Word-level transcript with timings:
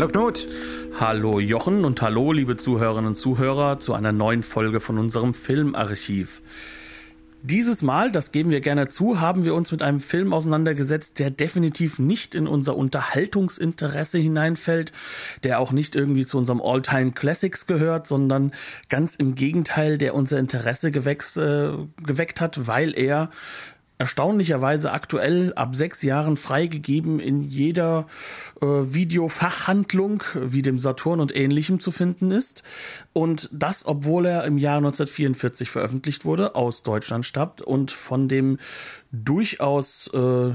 Hallo 0.00 0.12
Knut. 0.12 0.48
Hallo 0.98 1.40
Jochen 1.40 1.84
und 1.84 2.00
hallo 2.00 2.32
liebe 2.32 2.56
Zuhörerinnen 2.56 3.08
und 3.08 3.16
Zuhörer 3.16 3.80
zu 3.80 3.92
einer 3.92 4.12
neuen 4.12 4.42
Folge 4.42 4.80
von 4.80 4.96
unserem 4.96 5.34
Filmarchiv. 5.34 6.40
Dieses 7.42 7.82
Mal, 7.82 8.10
das 8.10 8.32
geben 8.32 8.48
wir 8.48 8.62
gerne 8.62 8.88
zu, 8.88 9.20
haben 9.20 9.44
wir 9.44 9.54
uns 9.54 9.70
mit 9.72 9.82
einem 9.82 10.00
Film 10.00 10.32
auseinandergesetzt, 10.32 11.18
der 11.18 11.30
definitiv 11.30 11.98
nicht 11.98 12.34
in 12.34 12.46
unser 12.46 12.76
Unterhaltungsinteresse 12.76 14.16
hineinfällt, 14.16 14.94
der 15.44 15.60
auch 15.60 15.70
nicht 15.70 15.94
irgendwie 15.94 16.24
zu 16.24 16.38
unserem 16.38 16.62
All-Time 16.62 17.12
Classics 17.12 17.66
gehört, 17.66 18.06
sondern 18.06 18.52
ganz 18.88 19.16
im 19.16 19.34
Gegenteil, 19.34 19.98
der 19.98 20.14
unser 20.14 20.38
Interesse 20.38 20.92
gewächs, 20.92 21.36
äh, 21.36 21.72
geweckt 22.02 22.40
hat, 22.40 22.66
weil 22.66 22.98
er 22.98 23.28
erstaunlicherweise 24.00 24.92
aktuell 24.92 25.52
ab 25.56 25.76
sechs 25.76 26.00
Jahren 26.00 26.38
freigegeben 26.38 27.20
in 27.20 27.42
jeder 27.42 28.06
äh, 28.62 28.66
Videofachhandlung 28.66 30.22
wie 30.34 30.62
dem 30.62 30.78
Saturn 30.78 31.20
und 31.20 31.36
ähnlichem 31.36 31.80
zu 31.80 31.90
finden 31.90 32.30
ist. 32.30 32.62
Und 33.12 33.48
das, 33.52 33.86
obwohl 33.86 34.26
er 34.26 34.44
im 34.44 34.56
Jahr 34.56 34.76
1944 34.76 35.68
veröffentlicht 35.68 36.24
wurde, 36.24 36.54
aus 36.54 36.84
Deutschland 36.84 37.26
stammt 37.26 37.60
und 37.60 37.90
von 37.90 38.28
dem 38.28 38.58
durchaus 39.10 40.08
äh, 40.14 40.52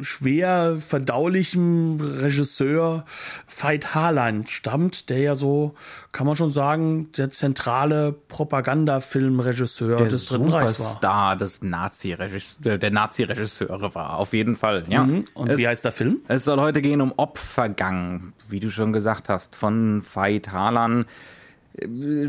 schwer 0.00 0.78
verdaulichem 0.84 2.00
Regisseur 2.00 3.04
Veit 3.46 3.94
Harlan 3.94 4.48
stammt, 4.48 5.08
der 5.08 5.18
ja 5.18 5.34
so, 5.36 5.76
kann 6.10 6.26
man 6.26 6.34
schon 6.34 6.50
sagen, 6.50 7.12
der 7.12 7.30
zentrale 7.30 8.10
Propagandafilmregisseur 8.12 10.08
des 10.08 10.26
Dritten 10.26 10.48
Reichs 10.48 10.80
war. 10.80 10.96
Star 10.96 11.36
des 11.36 11.62
Nazi 11.62 12.16
der 12.64 12.90
Nazi-Regisseure 12.90 13.94
war, 13.94 14.18
auf 14.18 14.32
jeden 14.32 14.56
Fall. 14.56 14.84
Ja. 14.88 15.04
Mhm. 15.04 15.26
Und 15.34 15.50
es, 15.50 15.58
wie 15.58 15.68
heißt 15.68 15.84
der 15.84 15.92
Film? 15.92 16.22
Es 16.26 16.44
soll 16.44 16.58
heute 16.58 16.82
gehen 16.82 17.00
um 17.00 17.12
Opfergang, 17.16 18.32
wie 18.48 18.58
du 18.58 18.70
schon 18.70 18.92
gesagt 18.92 19.28
hast, 19.28 19.54
von 19.54 20.02
Veit 20.02 20.50
Harlan 20.50 21.04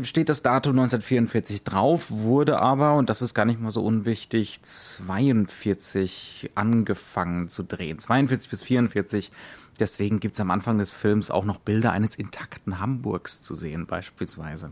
steht 0.02 0.28
das 0.28 0.42
Datum 0.42 0.72
1944 0.72 1.62
drauf, 1.62 2.10
wurde 2.10 2.58
aber, 2.58 2.94
und 2.94 3.08
das 3.08 3.22
ist 3.22 3.32
gar 3.32 3.44
nicht 3.44 3.60
mal 3.60 3.70
so 3.70 3.84
unwichtig, 3.84 4.60
42 4.62 6.50
angefangen 6.56 7.48
zu 7.48 7.62
drehen. 7.62 7.98
42 7.98 8.50
bis 8.50 8.62
44. 8.64 9.30
Deswegen 9.78 10.18
gibt 10.18 10.34
es 10.34 10.40
am 10.40 10.50
Anfang 10.50 10.78
des 10.78 10.90
Films 10.90 11.30
auch 11.30 11.44
noch 11.44 11.58
Bilder 11.58 11.92
eines 11.92 12.16
intakten 12.16 12.80
Hamburgs 12.80 13.42
zu 13.42 13.54
sehen, 13.54 13.86
beispielsweise. 13.86 14.70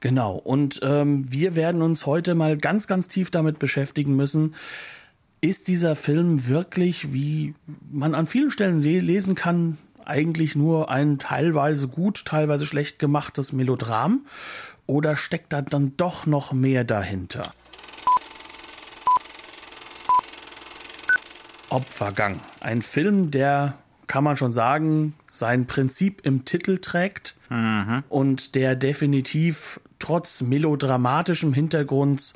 Genau, 0.00 0.34
und 0.34 0.80
ähm, 0.82 1.24
wir 1.32 1.54
werden 1.54 1.80
uns 1.80 2.04
heute 2.06 2.34
mal 2.34 2.58
ganz, 2.58 2.86
ganz 2.86 3.08
tief 3.08 3.30
damit 3.30 3.58
beschäftigen 3.58 4.16
müssen. 4.16 4.54
Ist 5.40 5.68
dieser 5.68 5.96
Film 5.96 6.46
wirklich, 6.46 7.12
wie 7.12 7.54
man 7.90 8.14
an 8.14 8.26
vielen 8.26 8.50
Stellen 8.50 8.80
lesen 8.80 9.34
kann, 9.34 9.78
eigentlich 10.06 10.56
nur 10.56 10.90
ein 10.90 11.18
teilweise 11.18 11.88
gut, 11.88 12.24
teilweise 12.24 12.66
schlecht 12.66 12.98
gemachtes 12.98 13.52
Melodram? 13.52 14.26
Oder 14.86 15.16
steckt 15.16 15.52
da 15.52 15.62
dann 15.62 15.96
doch 15.96 16.26
noch 16.26 16.52
mehr 16.52 16.84
dahinter? 16.84 17.42
Opfergang. 21.70 22.36
Ein 22.60 22.82
Film, 22.82 23.30
der, 23.30 23.74
kann 24.06 24.24
man 24.24 24.36
schon 24.36 24.52
sagen, 24.52 25.14
sein 25.26 25.66
Prinzip 25.66 26.20
im 26.26 26.44
Titel 26.44 26.78
trägt 26.78 27.34
mhm. 27.48 28.04
und 28.10 28.54
der 28.54 28.76
definitiv 28.76 29.80
trotz 29.98 30.42
melodramatischem 30.42 31.54
Hintergrund 31.54 32.34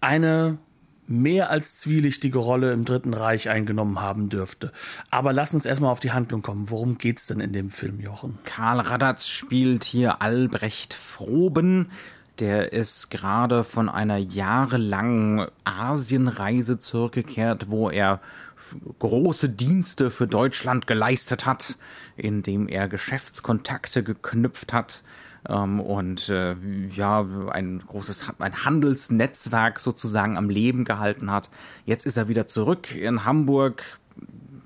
eine 0.00 0.58
mehr 1.10 1.50
als 1.50 1.76
zwielichtige 1.76 2.38
Rolle 2.38 2.72
im 2.72 2.84
Dritten 2.84 3.14
Reich 3.14 3.48
eingenommen 3.48 4.00
haben 4.00 4.28
dürfte. 4.28 4.72
Aber 5.10 5.32
lass 5.32 5.52
uns 5.52 5.66
erstmal 5.66 5.90
auf 5.90 6.00
die 6.00 6.12
Handlung 6.12 6.42
kommen. 6.42 6.70
Worum 6.70 6.98
geht's 6.98 7.26
denn 7.26 7.40
in 7.40 7.52
dem 7.52 7.70
Film, 7.70 8.00
Jochen? 8.00 8.38
Karl 8.44 8.80
Radatz 8.80 9.28
spielt 9.28 9.84
hier 9.84 10.22
Albrecht 10.22 10.94
Froben. 10.94 11.90
Der 12.38 12.72
ist 12.72 13.10
gerade 13.10 13.64
von 13.64 13.88
einer 13.88 14.16
jahrelangen 14.16 15.46
Asienreise 15.64 16.78
zurückgekehrt, 16.78 17.68
wo 17.68 17.90
er 17.90 18.20
große 18.98 19.48
Dienste 19.48 20.10
für 20.10 20.26
Deutschland 20.26 20.86
geleistet 20.86 21.44
hat, 21.44 21.76
indem 22.16 22.68
er 22.68 22.88
Geschäftskontakte 22.88 24.02
geknüpft 24.02 24.72
hat 24.72 25.02
und 25.48 26.28
äh, 26.28 26.54
ja, 26.94 27.26
ein 27.50 27.82
großes 27.86 28.34
ein 28.38 28.64
Handelsnetzwerk 28.64 29.80
sozusagen 29.80 30.36
am 30.36 30.50
Leben 30.50 30.84
gehalten 30.84 31.30
hat. 31.30 31.48
Jetzt 31.86 32.06
ist 32.06 32.16
er 32.16 32.28
wieder 32.28 32.46
zurück 32.46 32.94
in 32.94 33.24
Hamburg, 33.24 33.82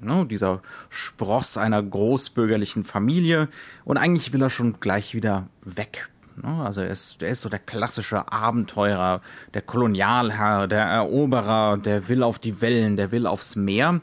ne, 0.01 0.27
dieser 0.27 0.63
Spross 0.91 1.57
einer 1.57 1.83
großbürgerlichen 1.83 2.85
Familie 2.85 3.49
und 3.85 3.97
eigentlich 3.97 4.33
will 4.33 4.43
er 4.43 4.51
schon 4.51 4.81
gleich 4.81 5.15
wieder 5.15 5.49
weg. 5.63 6.09
Ne? 6.37 6.65
Also 6.65 6.81
er 6.81 6.89
ist, 6.89 7.23
der 7.23 7.31
ist 7.31 7.43
so 7.43 7.49
der 7.49 7.59
klassische 7.59 8.33
Abenteurer, 8.33 9.21
der 9.55 9.63
Kolonialherr, 9.63 10.67
der 10.67 10.85
Eroberer, 10.85 11.79
der 11.79 12.09
will 12.09 12.23
auf 12.23 12.39
die 12.39 12.61
Wellen, 12.61 12.97
der 12.97 13.13
will 13.13 13.27
aufs 13.27 13.57
Meer. 13.57 14.01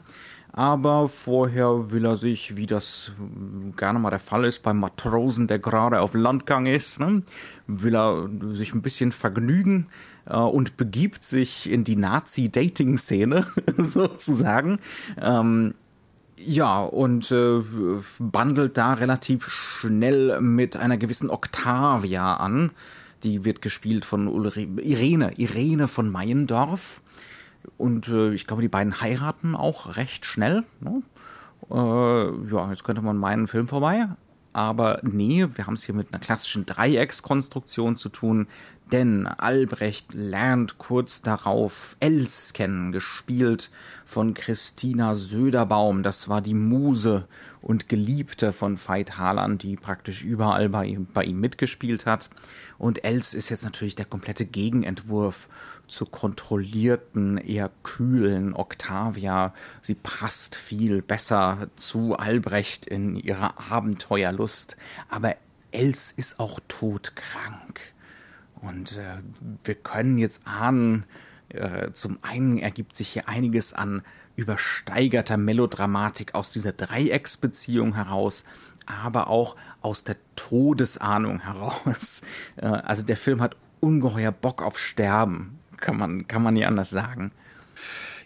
Aber 0.52 1.08
vorher 1.08 1.90
will 1.90 2.04
er 2.04 2.18
sich, 2.18 2.56
wie 2.56 2.66
das 2.66 3.12
gerne 3.78 3.98
mal 3.98 4.10
der 4.10 4.18
Fall 4.18 4.44
ist, 4.44 4.62
beim 4.62 4.80
Matrosen, 4.80 5.46
der 5.46 5.58
gerade 5.58 6.00
auf 6.00 6.12
Landgang 6.12 6.66
ist, 6.66 7.00
ne, 7.00 7.22
will 7.66 7.96
er 7.96 8.28
sich 8.52 8.74
ein 8.74 8.82
bisschen 8.82 9.12
vergnügen 9.12 9.86
äh, 10.26 10.36
und 10.36 10.76
begibt 10.76 11.24
sich 11.24 11.70
in 11.70 11.84
die 11.84 11.96
Nazi-Dating-Szene 11.96 13.46
sozusagen. 13.78 14.78
Ähm, 15.18 15.72
ja, 16.36 16.80
und 16.80 17.30
äh, 17.30 17.62
bandelt 18.18 18.76
da 18.76 18.92
relativ 18.92 19.48
schnell 19.48 20.38
mit 20.42 20.76
einer 20.76 20.98
gewissen 20.98 21.30
Octavia 21.30 22.34
an. 22.34 22.72
Die 23.22 23.44
wird 23.44 23.62
gespielt 23.62 24.04
von 24.04 24.28
Ulri 24.28 24.68
Irene, 24.82 25.32
Irene 25.38 25.88
von 25.88 26.10
Meyendorf. 26.10 27.00
Und 27.78 28.08
äh, 28.08 28.32
ich 28.32 28.46
glaube, 28.46 28.62
die 28.62 28.68
beiden 28.68 29.00
heiraten 29.00 29.54
auch 29.54 29.96
recht 29.96 30.26
schnell. 30.26 30.64
Ne? 30.80 31.02
Äh, 31.70 32.52
ja, 32.52 32.70
jetzt 32.70 32.84
könnte 32.84 33.02
man 33.02 33.16
meinen 33.16 33.46
Film 33.46 33.68
vorbei. 33.68 34.08
Aber 34.52 35.00
nee, 35.02 35.46
wir 35.54 35.66
haben 35.66 35.74
es 35.74 35.84
hier 35.84 35.94
mit 35.94 36.12
einer 36.12 36.20
klassischen 36.20 36.66
Dreieckskonstruktion 36.66 37.96
zu 37.96 38.10
tun, 38.10 38.48
denn 38.92 39.26
Albrecht 39.26 40.12
lernt 40.12 40.76
kurz 40.76 41.22
darauf 41.22 41.96
Els 42.00 42.52
kennen, 42.52 42.92
gespielt 42.92 43.70
von 44.04 44.34
Christina 44.34 45.14
Söderbaum. 45.14 46.02
Das 46.02 46.28
war 46.28 46.42
die 46.42 46.52
Muse 46.52 47.26
und 47.62 47.88
Geliebte 47.88 48.52
von 48.52 48.76
Veit 48.76 49.16
Harlan, 49.16 49.56
die 49.56 49.76
praktisch 49.76 50.22
überall 50.22 50.68
bei 50.68 50.84
ihm, 50.84 51.06
bei 51.06 51.24
ihm 51.24 51.40
mitgespielt 51.40 52.04
hat. 52.04 52.28
Und 52.76 53.04
Els 53.04 53.32
ist 53.32 53.48
jetzt 53.48 53.64
natürlich 53.64 53.94
der 53.94 54.04
komplette 54.04 54.44
Gegenentwurf 54.44 55.48
zur 55.92 56.10
kontrollierten, 56.10 57.36
eher 57.36 57.70
kühlen 57.82 58.54
Octavia. 58.54 59.52
Sie 59.82 59.94
passt 59.94 60.56
viel 60.56 61.02
besser 61.02 61.68
zu 61.76 62.16
Albrecht 62.16 62.86
in 62.86 63.14
ihrer 63.14 63.70
Abenteuerlust. 63.70 64.76
Aber 65.10 65.36
Els 65.70 66.10
ist 66.12 66.40
auch 66.40 66.60
todkrank. 66.66 67.80
Und 68.60 68.98
äh, 68.98 69.18
wir 69.64 69.74
können 69.74 70.16
jetzt 70.18 70.46
ahnen, 70.46 71.04
äh, 71.50 71.90
zum 71.92 72.18
einen 72.22 72.58
ergibt 72.58 72.96
sich 72.96 73.10
hier 73.10 73.28
einiges 73.28 73.74
an 73.74 74.02
übersteigerter 74.34 75.36
Melodramatik 75.36 76.34
aus 76.34 76.50
dieser 76.50 76.72
Dreiecksbeziehung 76.72 77.94
heraus, 77.94 78.44
aber 78.86 79.26
auch 79.26 79.56
aus 79.82 80.04
der 80.04 80.16
Todesahnung 80.36 81.40
heraus. 81.40 82.22
Äh, 82.56 82.66
also 82.66 83.04
der 83.04 83.18
Film 83.18 83.42
hat 83.42 83.56
ungeheuer 83.80 84.32
Bock 84.32 84.62
auf 84.62 84.78
Sterben 84.78 85.58
kann 85.82 85.98
man, 85.98 86.26
kann 86.26 86.42
man 86.42 86.54
nie 86.54 86.64
anders 86.64 86.88
sagen. 86.88 87.32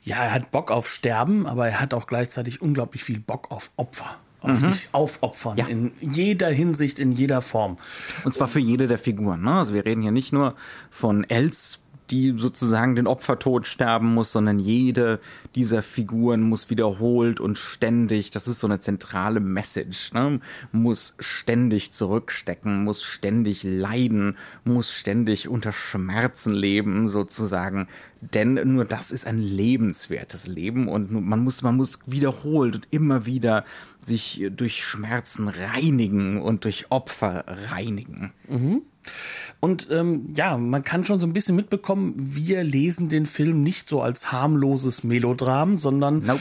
Ja, 0.02 0.22
er 0.22 0.32
hat 0.32 0.52
Bock 0.52 0.70
auf 0.70 0.88
Sterben, 0.88 1.46
aber 1.46 1.68
er 1.68 1.80
hat 1.80 1.92
auch 1.92 2.06
gleichzeitig 2.06 2.62
unglaublich 2.62 3.02
viel 3.02 3.18
Bock 3.18 3.50
auf 3.50 3.72
Opfer. 3.76 4.18
Auf 4.40 4.60
mhm. 4.60 4.72
sich 4.72 4.88
aufopfern. 4.92 5.56
Ja. 5.56 5.66
In 5.66 5.92
jeder 6.00 6.48
Hinsicht, 6.48 7.00
in 7.00 7.10
jeder 7.10 7.42
Form. 7.42 7.78
Und 8.24 8.32
zwar 8.32 8.46
für 8.46 8.60
jede 8.60 8.86
der 8.86 8.98
Figuren. 8.98 9.42
Ne? 9.42 9.52
Also 9.52 9.74
wir 9.74 9.84
reden 9.84 10.02
hier 10.02 10.12
nicht 10.12 10.32
nur 10.32 10.54
von 10.90 11.24
Els 11.24 11.82
die 12.10 12.34
sozusagen 12.36 12.94
den 12.94 13.06
Opfertod 13.06 13.66
sterben 13.66 14.14
muss, 14.14 14.32
sondern 14.32 14.58
jede 14.58 15.20
dieser 15.54 15.82
Figuren 15.82 16.42
muss 16.42 16.70
wiederholt 16.70 17.40
und 17.40 17.58
ständig, 17.58 18.30
das 18.30 18.48
ist 18.48 18.60
so 18.60 18.66
eine 18.66 18.80
zentrale 18.80 19.40
Message, 19.40 20.12
ne? 20.12 20.40
muss 20.72 21.14
ständig 21.18 21.92
zurückstecken, 21.92 22.84
muss 22.84 23.02
ständig 23.02 23.62
leiden, 23.62 24.36
muss 24.64 24.92
ständig 24.92 25.48
unter 25.48 25.72
Schmerzen 25.72 26.52
leben, 26.52 27.08
sozusagen. 27.08 27.88
Denn 28.20 28.54
nur 28.54 28.84
das 28.84 29.10
ist 29.10 29.26
ein 29.26 29.38
lebenswertes 29.38 30.46
Leben 30.46 30.88
und 30.88 31.12
man 31.12 31.44
muss, 31.44 31.62
man 31.62 31.76
muss 31.76 31.98
wiederholt 32.06 32.74
und 32.74 32.88
immer 32.90 33.26
wieder 33.26 33.64
sich 33.98 34.46
durch 34.50 34.82
Schmerzen 34.82 35.48
reinigen 35.48 36.40
und 36.40 36.64
durch 36.64 36.86
Opfer 36.90 37.44
reinigen. 37.70 38.32
Mhm. 38.48 38.82
Und 39.58 39.88
ähm, 39.90 40.28
ja, 40.36 40.58
man 40.58 40.84
kann 40.84 41.04
schon 41.04 41.18
so 41.18 41.26
ein 41.26 41.32
bisschen 41.32 41.56
mitbekommen, 41.56 42.14
wir 42.16 42.62
lesen 42.62 43.08
den 43.08 43.26
Film 43.26 43.62
nicht 43.62 43.88
so 43.88 44.02
als 44.02 44.30
harmloses 44.30 45.02
Melodram, 45.02 45.76
sondern 45.76 46.24
nope. 46.26 46.40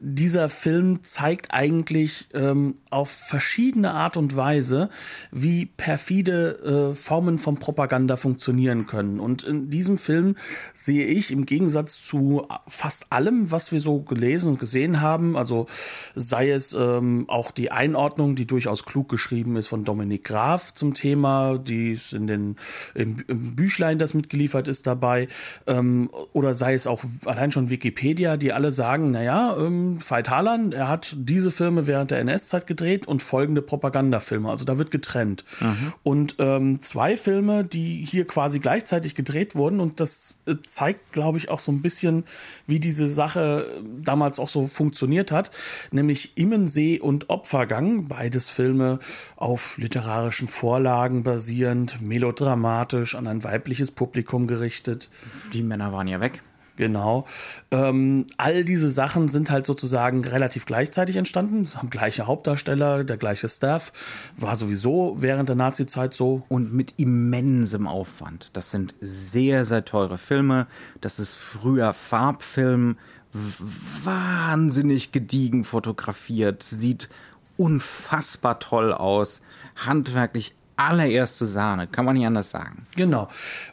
dieser 0.00 0.48
Film 0.48 1.04
zeigt 1.04 1.52
eigentlich 1.52 2.26
ähm, 2.32 2.76
auf 2.90 3.10
verschiedene 3.10 3.92
Art 3.92 4.16
und 4.16 4.34
Weise, 4.34 4.88
wie 5.30 5.66
perfide 5.66 6.92
äh, 6.92 6.94
Formen 6.94 7.38
von 7.38 7.56
Propaganda 7.56 8.16
funktionieren 8.16 8.86
können. 8.86 9.20
Und 9.20 9.42
in 9.42 9.68
diesem 9.68 9.98
Film 9.98 10.36
sehe 10.74 11.06
ich 11.06 11.30
im 11.30 11.44
Gegensatz 11.44 12.02
zu 12.02 12.46
fast 12.66 13.12
allem, 13.12 13.50
was 13.50 13.72
wir 13.72 13.80
so 13.80 14.00
gelesen 14.00 14.50
und 14.50 14.58
gesehen 14.58 15.00
haben, 15.02 15.36
also 15.36 15.66
sei 16.14 16.50
es 16.50 16.72
ähm, 16.72 17.26
auch 17.28 17.50
die 17.50 17.70
Einordnung, 17.70 18.36
die 18.36 18.46
durchaus 18.46 18.84
klug 18.84 19.08
geschrieben 19.10 19.56
ist 19.56 19.68
von 19.68 19.84
Dominik 19.84 20.24
Graf 20.24 20.72
zum 20.72 20.94
Thema, 20.94 21.58
die 21.58 21.94
ist 22.04 22.12
in 22.12 22.26
den 22.26 22.56
im, 22.94 23.24
im 23.26 23.56
Büchlein, 23.56 23.98
das 23.98 24.14
mitgeliefert 24.14 24.68
ist, 24.68 24.86
dabei, 24.86 25.28
ähm, 25.66 26.10
oder 26.32 26.54
sei 26.54 26.74
es 26.74 26.86
auch 26.86 27.04
allein 27.24 27.52
schon 27.52 27.70
Wikipedia, 27.70 28.36
die 28.36 28.52
alle 28.52 28.72
sagen, 28.72 29.10
naja, 29.10 29.56
ähm, 29.58 29.98
Veit 30.06 30.28
Harlan, 30.28 30.72
er 30.72 30.88
hat 30.88 31.16
diese 31.18 31.50
Filme 31.50 31.86
während 31.86 32.10
der 32.10 32.18
NS-Zeit 32.20 32.66
gedreht, 32.66 33.04
und 33.06 33.22
folgende 33.22 33.62
Propagandafilme. 33.62 34.48
Also 34.48 34.64
da 34.64 34.78
wird 34.78 34.90
getrennt. 34.90 35.44
Mhm. 35.60 35.92
Und 36.02 36.36
ähm, 36.38 36.82
zwei 36.82 37.16
Filme, 37.16 37.64
die 37.64 38.04
hier 38.08 38.26
quasi 38.26 38.58
gleichzeitig 38.58 39.14
gedreht 39.14 39.54
wurden 39.54 39.80
und 39.80 40.00
das 40.00 40.38
äh, 40.46 40.56
zeigt, 40.66 41.12
glaube 41.12 41.38
ich, 41.38 41.48
auch 41.48 41.58
so 41.58 41.72
ein 41.72 41.82
bisschen, 41.82 42.24
wie 42.66 42.80
diese 42.80 43.06
Sache 43.06 43.66
äh, 43.68 43.82
damals 44.02 44.38
auch 44.38 44.48
so 44.48 44.66
funktioniert 44.66 45.32
hat, 45.32 45.50
nämlich 45.90 46.36
Immensee 46.36 46.98
und 46.98 47.30
Opfergang, 47.30 48.08
beides 48.08 48.48
Filme 48.48 48.98
auf 49.36 49.78
literarischen 49.78 50.48
Vorlagen 50.48 51.22
basierend, 51.22 51.93
melodramatisch 52.00 53.14
an 53.14 53.26
ein 53.26 53.44
weibliches 53.44 53.90
Publikum 53.90 54.46
gerichtet. 54.46 55.08
Die 55.52 55.62
Männer 55.62 55.92
waren 55.92 56.08
ja 56.08 56.20
weg. 56.20 56.42
Genau. 56.76 57.26
Ähm, 57.70 58.26
all 58.36 58.64
diese 58.64 58.90
Sachen 58.90 59.28
sind 59.28 59.50
halt 59.50 59.64
sozusagen 59.64 60.24
relativ 60.24 60.66
gleichzeitig 60.66 61.14
entstanden, 61.16 61.68
haben 61.76 61.88
gleiche 61.88 62.26
Hauptdarsteller, 62.26 63.04
der 63.04 63.16
gleiche 63.16 63.48
Staff, 63.48 63.92
war 64.36 64.56
sowieso 64.56 65.16
während 65.20 65.48
der 65.48 65.56
Nazi-Zeit 65.56 66.14
so. 66.14 66.42
Und 66.48 66.72
mit 66.74 66.98
immensem 66.98 67.86
Aufwand. 67.86 68.50
Das 68.54 68.72
sind 68.72 68.94
sehr, 69.00 69.64
sehr 69.64 69.84
teure 69.84 70.18
Filme. 70.18 70.66
Das 71.00 71.20
ist 71.20 71.34
früher 71.34 71.92
Farbfilm, 71.92 72.96
wahnsinnig 73.32 75.12
gediegen 75.12 75.64
fotografiert, 75.64 76.62
sieht 76.62 77.08
unfassbar 77.56 78.58
toll 78.60 78.92
aus, 78.92 79.42
handwerklich 79.76 80.54
allererste 80.76 81.46
Sahne, 81.46 81.86
kann 81.86 82.04
man 82.04 82.16
nicht 82.16 82.26
anders 82.26 82.50
sagen. 82.50 82.84
Genau. 82.96 83.28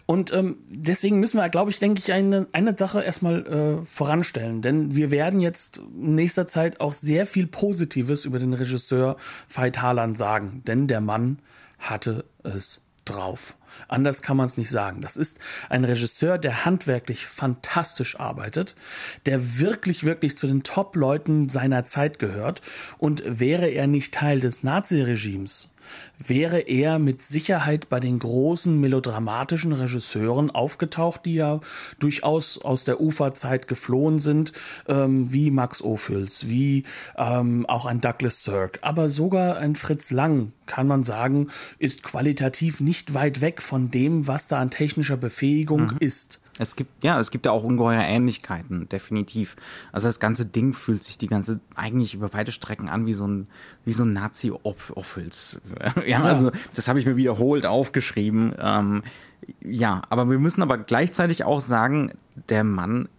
Und 0.06 0.32
ähm, 0.34 0.58
deswegen 0.70 1.20
müssen 1.20 1.38
wir, 1.38 1.50
glaube 1.50 1.72
ich, 1.72 1.80
denke 1.80 2.02
ich, 2.04 2.12
eine, 2.14 2.48
eine 2.52 2.78
Sache 2.78 3.02
erstmal 3.02 3.46
äh, 3.46 3.86
voranstellen. 3.86 4.62
Denn 4.62 4.96
wir 4.96 5.12
werden 5.12 5.40
jetzt 5.40 5.78
in 5.78 6.16
nächster 6.16 6.48
Zeit 6.48 6.80
auch 6.80 6.94
sehr 6.94 7.26
viel 7.26 7.48
Positives 7.48 8.26
über 8.26 8.40
den 8.40 8.54
Regisseur 8.54 9.18
Veit 9.50 9.82
Harlan 9.82 10.16
sagen. 10.16 10.62
Denn 10.68 10.88
der 10.88 11.02
Mann 11.02 11.40
hatte 11.80 12.26
es 12.44 12.80
drauf. 13.06 13.56
Anders 13.88 14.22
kann 14.22 14.38
man 14.38 14.46
es 14.46 14.58
nicht 14.58 14.70
sagen. 14.70 15.02
Das 15.02 15.18
ist 15.18 15.40
ein 15.70 15.86
Regisseur, 15.86 16.38
der 16.38 16.66
handwerklich 16.66 17.26
fantastisch 17.26 18.20
arbeitet, 18.20 18.76
der 19.26 19.60
wirklich, 19.60 20.04
wirklich 20.04 20.38
zu 20.38 20.46
den 20.46 20.64
Top-Leuten 20.64 21.50
seiner 21.50 21.86
Zeit 21.86 22.20
gehört. 22.20 22.62
Und 22.98 23.24
wäre 23.26 23.68
er 23.68 23.88
nicht 23.88 24.14
Teil 24.14 24.40
des 24.40 24.64
Naziregimes 24.64 25.71
wäre 26.18 26.60
er 26.60 27.00
mit 27.00 27.22
Sicherheit 27.22 27.90
bei 27.90 28.00
den 28.00 28.20
großen 28.20 28.80
melodramatischen 28.80 29.74
Regisseuren 29.74 30.52
aufgetaucht, 30.52 31.26
die 31.26 31.36
ja 31.36 31.62
durchaus 32.00 32.58
aus 32.58 32.84
der 32.84 33.02
Uferzeit 33.02 33.68
geflohen 33.68 34.20
sind, 34.20 34.54
ähm, 34.88 35.32
wie 35.32 35.52
Max 35.52 35.82
Ophüls, 35.82 36.48
wie 36.48 36.84
ähm, 37.18 37.66
auch 37.68 37.86
ein 37.86 38.02
Douglas 38.02 38.44
Sirk, 38.44 38.80
aber 38.82 39.10
sogar 39.10 39.58
ein 39.58 39.76
Fritz 39.76 40.12
Lang, 40.12 40.54
kann 40.66 40.88
man 40.88 41.04
sagen, 41.04 41.50
ist 41.80 42.04
qualitativ 42.04 42.80
nicht 42.80 43.14
weit 43.14 43.42
weg 43.42 43.62
von 43.62 43.92
dem, 43.92 44.28
was 44.28 44.48
da 44.48 44.60
an 44.60 44.70
technischer 44.70 45.18
Befähigung 45.18 45.82
mhm. 45.82 45.98
ist. 46.00 46.40
Es 46.62 46.76
gibt, 46.76 47.04
ja, 47.04 47.20
es 47.20 47.32
gibt 47.32 47.48
ja 47.48 47.52
auch 47.52 47.64
ungeheure 47.64 48.04
Ähnlichkeiten, 48.04 48.88
definitiv. 48.88 49.56
Also 49.92 50.08
das 50.08 50.20
ganze 50.20 50.46
Ding 50.46 50.74
fühlt 50.74 51.04
sich 51.04 51.18
die 51.18 51.26
ganze, 51.26 51.60
eigentlich 51.74 52.14
über 52.14 52.34
weite 52.34 52.52
Strecken 52.52 52.88
an 52.88 53.08
wie 53.08 53.16
so 53.16 53.28
ein, 53.28 53.48
wie 53.84 53.94
so 53.94 54.04
ein 54.04 54.14
Nazi-Offels. 54.14 55.60
ja, 56.06 56.22
also 56.22 56.52
das 56.76 56.88
habe 56.88 57.00
ich 57.00 57.08
mir 57.08 57.16
wiederholt 57.16 57.66
aufgeschrieben. 57.66 58.54
Ähm, 58.60 59.02
ja, 59.64 60.04
aber 60.10 60.30
wir 60.30 60.38
müssen 60.38 60.62
aber 60.62 60.78
gleichzeitig 60.78 61.46
auch 61.46 61.62
sagen, 61.62 62.12
der 62.50 62.64
Mann 62.64 63.10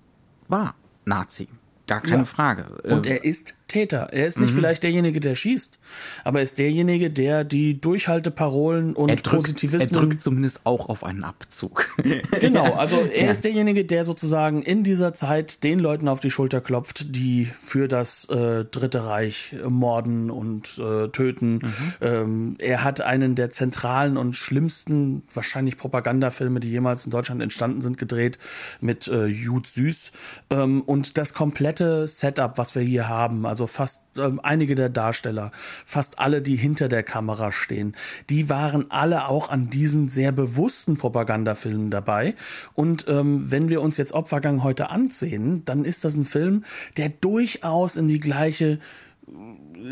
war 0.47 0.77
Nazi. 1.05 1.49
Gar 1.89 2.00
keine 2.00 2.19
ja. 2.19 2.25
Frage. 2.25 2.67
Und 2.85 3.06
er 3.06 3.25
ist 3.25 3.56
Täter. 3.69 4.09
Er 4.12 4.26
ist 4.26 4.38
nicht 4.38 4.53
mhm. 4.53 4.56
vielleicht 4.56 4.82
derjenige, 4.82 5.20
der 5.20 5.35
schießt, 5.35 5.79
aber 6.25 6.41
er 6.41 6.44
ist 6.44 6.59
derjenige, 6.59 7.11
der 7.11 7.44
die 7.44 7.81
Durchhalteparolen 7.81 8.94
und 8.94 9.09
er 9.09 9.17
drückt, 9.17 9.44
Positivismen. 9.44 9.88
Er 9.88 10.00
drückt 10.00 10.20
zumindest 10.20 10.61
auch 10.64 10.88
auf 10.88 11.05
einen 11.05 11.25
Abzug. 11.25 11.88
genau, 12.41 12.75
also 12.75 13.00
er 13.12 13.26
ja. 13.26 13.31
ist 13.31 13.44
derjenige, 13.44 13.85
der 13.85 14.05
sozusagen 14.05 14.62
in 14.62 14.85
dieser 14.85 15.14
Zeit 15.14 15.64
den 15.64 15.79
Leuten 15.79 16.09
auf 16.09 16.20
die 16.20 16.31
Schulter 16.31 16.61
klopft, 16.61 17.14
die 17.14 17.50
für 17.61 17.88
das 17.88 18.29
äh, 18.29 18.64
Dritte 18.64 19.06
Reich 19.06 19.55
morden 19.69 20.31
und 20.31 20.79
äh, 20.79 21.08
töten. 21.08 21.55
Mhm. 21.55 21.73
Ähm, 22.00 22.56
er 22.58 22.85
hat 22.85 23.00
einen 23.00 23.35
der 23.35 23.50
zentralen 23.50 24.17
und 24.17 24.35
schlimmsten, 24.35 25.23
wahrscheinlich 25.32 25.76
Propagandafilme, 25.76 26.61
die 26.61 26.70
jemals 26.70 27.05
in 27.05 27.11
Deutschland 27.11 27.43
entstanden 27.43 27.82
sind, 27.82 27.99
gedreht 27.99 28.38
mit 28.81 29.08
äh, 29.08 29.26
Jud 29.26 29.67
Süß. 29.67 30.12
Ähm, 30.50 30.82
und 30.82 31.19
das 31.19 31.35
komplette 31.35 32.06
Setup, 32.06 32.58
was 32.58 32.75
wir 32.75 32.82
hier 32.82 33.08
haben, 33.08 33.47
also 33.47 33.62
also 33.62 33.67
fast 33.67 34.03
äh, 34.17 34.31
einige 34.43 34.75
der 34.75 34.88
Darsteller, 34.88 35.53
fast 35.87 36.19
alle, 36.19 36.43
die 36.43 36.56
hinter 36.56 36.88
der 36.88 37.03
Kamera 37.03 37.53
stehen, 37.53 37.94
die 38.29 38.48
waren 38.48 38.91
alle 38.91 39.29
auch 39.29 39.51
an 39.51 39.70
diesen 39.70 40.08
sehr 40.08 40.32
bewussten 40.32 40.96
Propagandafilmen 40.96 41.91
dabei. 41.91 42.34
Und 42.75 43.06
ähm, 43.08 43.51
wenn 43.51 43.69
wir 43.69 43.81
uns 43.81 43.96
jetzt 43.96 44.13
Opfergang 44.13 44.63
heute 44.65 44.91
ansehen, 44.91 45.65
dann 45.65 45.84
ist 45.84 46.05
das 46.05 46.15
ein 46.15 46.25
Film, 46.25 46.65
der 46.96 47.08
durchaus 47.08 47.96
in 47.96 48.08
die 48.08 48.20
gleiche 48.20 48.81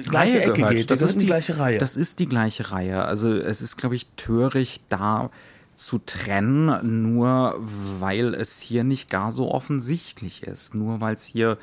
gleiche 0.08 0.38
Reihe 0.38 0.42
Ecke 0.42 0.52
gehört. 0.54 0.72
geht. 0.72 0.90
Das, 0.90 1.00
das 1.00 1.10
ist 1.10 1.20
die 1.20 1.26
gleiche 1.26 1.58
Reihe. 1.58 1.78
Das 1.78 1.96
ist 1.96 2.18
die 2.18 2.26
gleiche 2.26 2.72
Reihe. 2.72 3.04
Also 3.04 3.32
es 3.34 3.62
ist, 3.62 3.76
glaube 3.76 3.94
ich, 3.94 4.06
töricht 4.16 4.82
da 4.88 5.30
zu 5.76 5.98
trennen, 5.98 7.14
nur 7.14 7.54
weil 8.00 8.34
es 8.34 8.60
hier 8.60 8.84
nicht 8.84 9.08
gar 9.08 9.32
so 9.32 9.50
offensichtlich 9.50 10.42
ist, 10.42 10.74
nur 10.74 11.00
weil 11.00 11.14
es 11.14 11.24
hier 11.24 11.56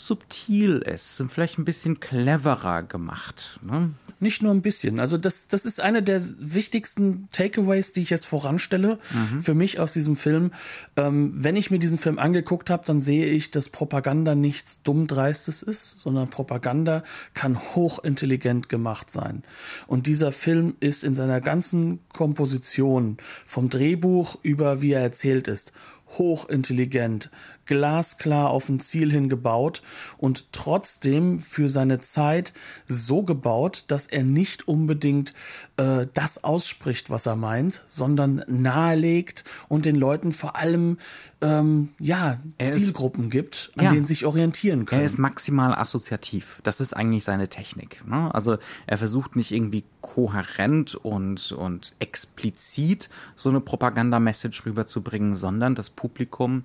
subtil 0.00 0.78
ist, 0.78 1.22
vielleicht 1.28 1.58
ein 1.58 1.64
bisschen 1.64 2.00
cleverer 2.00 2.82
gemacht. 2.82 3.60
Ne? 3.62 3.90
Nicht 4.18 4.42
nur 4.42 4.52
ein 4.52 4.62
bisschen. 4.62 4.98
Also 4.98 5.18
das, 5.18 5.48
das 5.48 5.66
ist 5.66 5.80
eine 5.80 6.02
der 6.02 6.22
wichtigsten 6.38 7.28
Takeaways, 7.32 7.92
die 7.92 8.00
ich 8.02 8.10
jetzt 8.10 8.26
voranstelle 8.26 8.98
mhm. 9.12 9.42
für 9.42 9.54
mich 9.54 9.78
aus 9.78 9.92
diesem 9.92 10.16
Film. 10.16 10.52
Ähm, 10.96 11.32
wenn 11.36 11.54
ich 11.54 11.70
mir 11.70 11.78
diesen 11.78 11.98
Film 11.98 12.18
angeguckt 12.18 12.70
habe, 12.70 12.84
dann 12.86 13.00
sehe 13.00 13.26
ich, 13.26 13.50
dass 13.50 13.68
Propaganda 13.68 14.34
nichts 14.34 14.82
dummdreistes 14.82 15.62
ist, 15.62 16.00
sondern 16.00 16.30
Propaganda 16.30 17.02
kann 17.34 17.60
hochintelligent 17.74 18.68
gemacht 18.68 19.10
sein. 19.10 19.42
Und 19.86 20.06
dieser 20.06 20.32
Film 20.32 20.76
ist 20.80 21.04
in 21.04 21.14
seiner 21.14 21.40
ganzen 21.40 22.00
Komposition 22.12 23.18
vom 23.44 23.68
Drehbuch 23.68 24.38
über 24.42 24.80
wie 24.80 24.92
er 24.92 25.02
erzählt 25.02 25.46
ist 25.46 25.72
hochintelligent, 26.18 27.30
glasklar 27.70 28.50
auf 28.50 28.68
ein 28.68 28.80
Ziel 28.80 29.12
hingebaut 29.12 29.80
und 30.18 30.52
trotzdem 30.52 31.38
für 31.38 31.68
seine 31.68 32.00
Zeit 32.00 32.52
so 32.88 33.22
gebaut, 33.22 33.84
dass 33.86 34.06
er 34.08 34.24
nicht 34.24 34.66
unbedingt 34.66 35.34
äh, 35.76 36.08
das 36.12 36.42
ausspricht, 36.42 37.10
was 37.10 37.26
er 37.26 37.36
meint, 37.36 37.84
sondern 37.86 38.44
nahelegt 38.48 39.44
und 39.68 39.84
den 39.84 39.94
Leuten 39.94 40.32
vor 40.32 40.56
allem 40.56 40.98
ähm, 41.42 41.90
ja 42.00 42.38
Er 42.58 42.70
ist- 42.70 42.74
Zielgruppen 42.82 43.30
gibt, 43.30 43.70
an 43.76 43.84
Ja. 43.84 43.90
denen 43.92 44.04
sie 44.04 44.14
sich 44.14 44.26
orientieren 44.26 44.84
können. 44.84 45.02
Er 45.02 45.06
ist 45.06 45.18
maximal 45.18 45.72
assoziativ. 45.72 46.60
Das 46.64 46.80
ist 46.80 46.92
eigentlich 46.92 47.22
seine 47.22 47.46
Technik. 47.48 48.02
Ne? 48.04 48.34
Also 48.34 48.58
er 48.88 48.98
versucht 48.98 49.36
nicht 49.36 49.52
irgendwie 49.52 49.84
kohärent 50.00 50.96
und, 50.96 51.52
und 51.52 51.94
explizit 52.00 53.08
so 53.36 53.48
eine 53.48 53.60
Propaganda-Message 53.60 54.66
rüberzubringen, 54.66 55.34
sondern 55.34 55.76
das 55.76 55.88
Publikum 55.90 56.64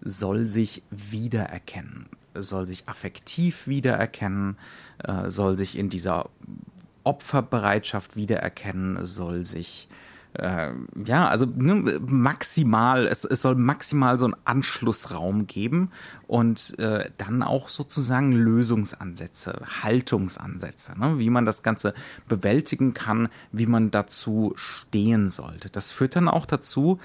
soll 0.00 0.46
sich 0.48 0.82
wiedererkennen, 0.90 2.06
soll 2.34 2.66
sich 2.66 2.88
affektiv 2.88 3.66
wiedererkennen, 3.66 4.56
äh, 5.04 5.30
soll 5.30 5.56
sich 5.56 5.76
in 5.76 5.90
dieser 5.90 6.28
Opferbereitschaft 7.04 8.16
wiedererkennen, 8.16 9.06
soll 9.06 9.44
sich 9.44 9.88
äh, 10.34 10.72
ja, 11.04 11.28
also 11.28 11.46
ne, 11.46 12.00
maximal, 12.06 13.06
es, 13.06 13.24
es 13.24 13.42
soll 13.42 13.54
maximal 13.54 14.18
so 14.18 14.26
einen 14.26 14.36
Anschlussraum 14.44 15.46
geben 15.46 15.90
und 16.26 16.78
äh, 16.78 17.10
dann 17.16 17.42
auch 17.42 17.68
sozusagen 17.68 18.32
Lösungsansätze, 18.32 19.62
Haltungsansätze, 19.82 20.98
ne, 20.98 21.18
wie 21.18 21.30
man 21.30 21.46
das 21.46 21.62
Ganze 21.62 21.94
bewältigen 22.28 22.94
kann, 22.94 23.28
wie 23.52 23.66
man 23.66 23.90
dazu 23.90 24.52
stehen 24.56 25.28
sollte. 25.28 25.70
Das 25.70 25.90
führt 25.90 26.14
dann 26.14 26.28
auch 26.28 26.46
dazu, 26.46 27.00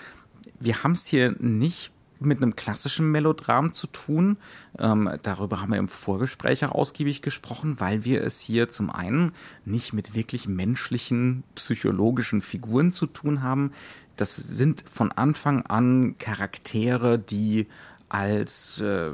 wir 0.60 0.84
haben 0.84 0.92
es 0.92 1.06
hier 1.06 1.36
nicht 1.40 1.92
mit 2.20 2.42
einem 2.42 2.56
klassischen 2.56 3.12
Melodram 3.12 3.74
zu 3.74 3.88
tun. 3.88 4.38
Ähm, 4.80 5.10
darüber 5.24 5.62
haben 5.62 5.72
wir 5.72 5.80
im 5.80 5.88
Vorgespräch 5.88 6.66
auch 6.66 6.72
ausgiebig 6.72 7.22
gesprochen, 7.22 7.80
weil 7.80 8.06
wir 8.06 8.24
es 8.24 8.40
hier 8.40 8.70
zum 8.70 8.90
einen 8.90 9.34
nicht 9.66 9.94
mit 9.94 10.16
wirklich 10.16 10.48
menschlichen, 10.48 11.44
psychologischen 11.56 12.42
Figuren 12.42 12.92
zu 12.92 13.06
tun 13.06 13.42
haben. 13.42 13.72
Das 14.16 14.36
sind 14.36 14.84
von 14.90 15.12
Anfang 15.12 15.66
an 15.66 16.18
Charaktere, 16.18 17.18
die 17.18 17.68
als 18.10 18.80
äh, 18.80 19.12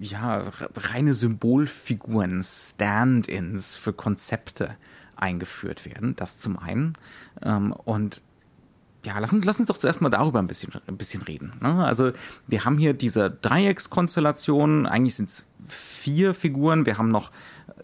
ja, 0.00 0.50
reine 0.76 1.14
Symbolfiguren, 1.14 2.42
Stand-ins 2.42 3.76
für 3.76 3.92
Konzepte 3.92 4.76
eingeführt 5.16 5.84
werden. 5.86 6.14
Das 6.16 6.38
zum 6.38 6.58
einen. 6.58 6.94
Ähm, 7.42 7.72
und 7.72 8.22
ja, 9.08 9.18
lass 9.20 9.32
uns, 9.32 9.42
lass 9.46 9.58
uns 9.58 9.68
doch 9.68 9.78
zuerst 9.78 10.02
mal 10.02 10.10
darüber 10.10 10.38
ein 10.38 10.46
bisschen, 10.46 10.70
ein 10.86 10.98
bisschen 10.98 11.22
reden. 11.22 11.54
Ne? 11.60 11.82
Also 11.82 12.12
wir 12.46 12.66
haben 12.66 12.76
hier 12.76 12.92
diese 12.92 13.30
Dreieckskonstellation, 13.30 14.84
eigentlich 14.84 15.14
sind 15.14 15.30
es 15.30 15.46
vier 15.66 16.34
Figuren. 16.34 16.84
Wir 16.84 16.98
haben 16.98 17.10
noch 17.10 17.30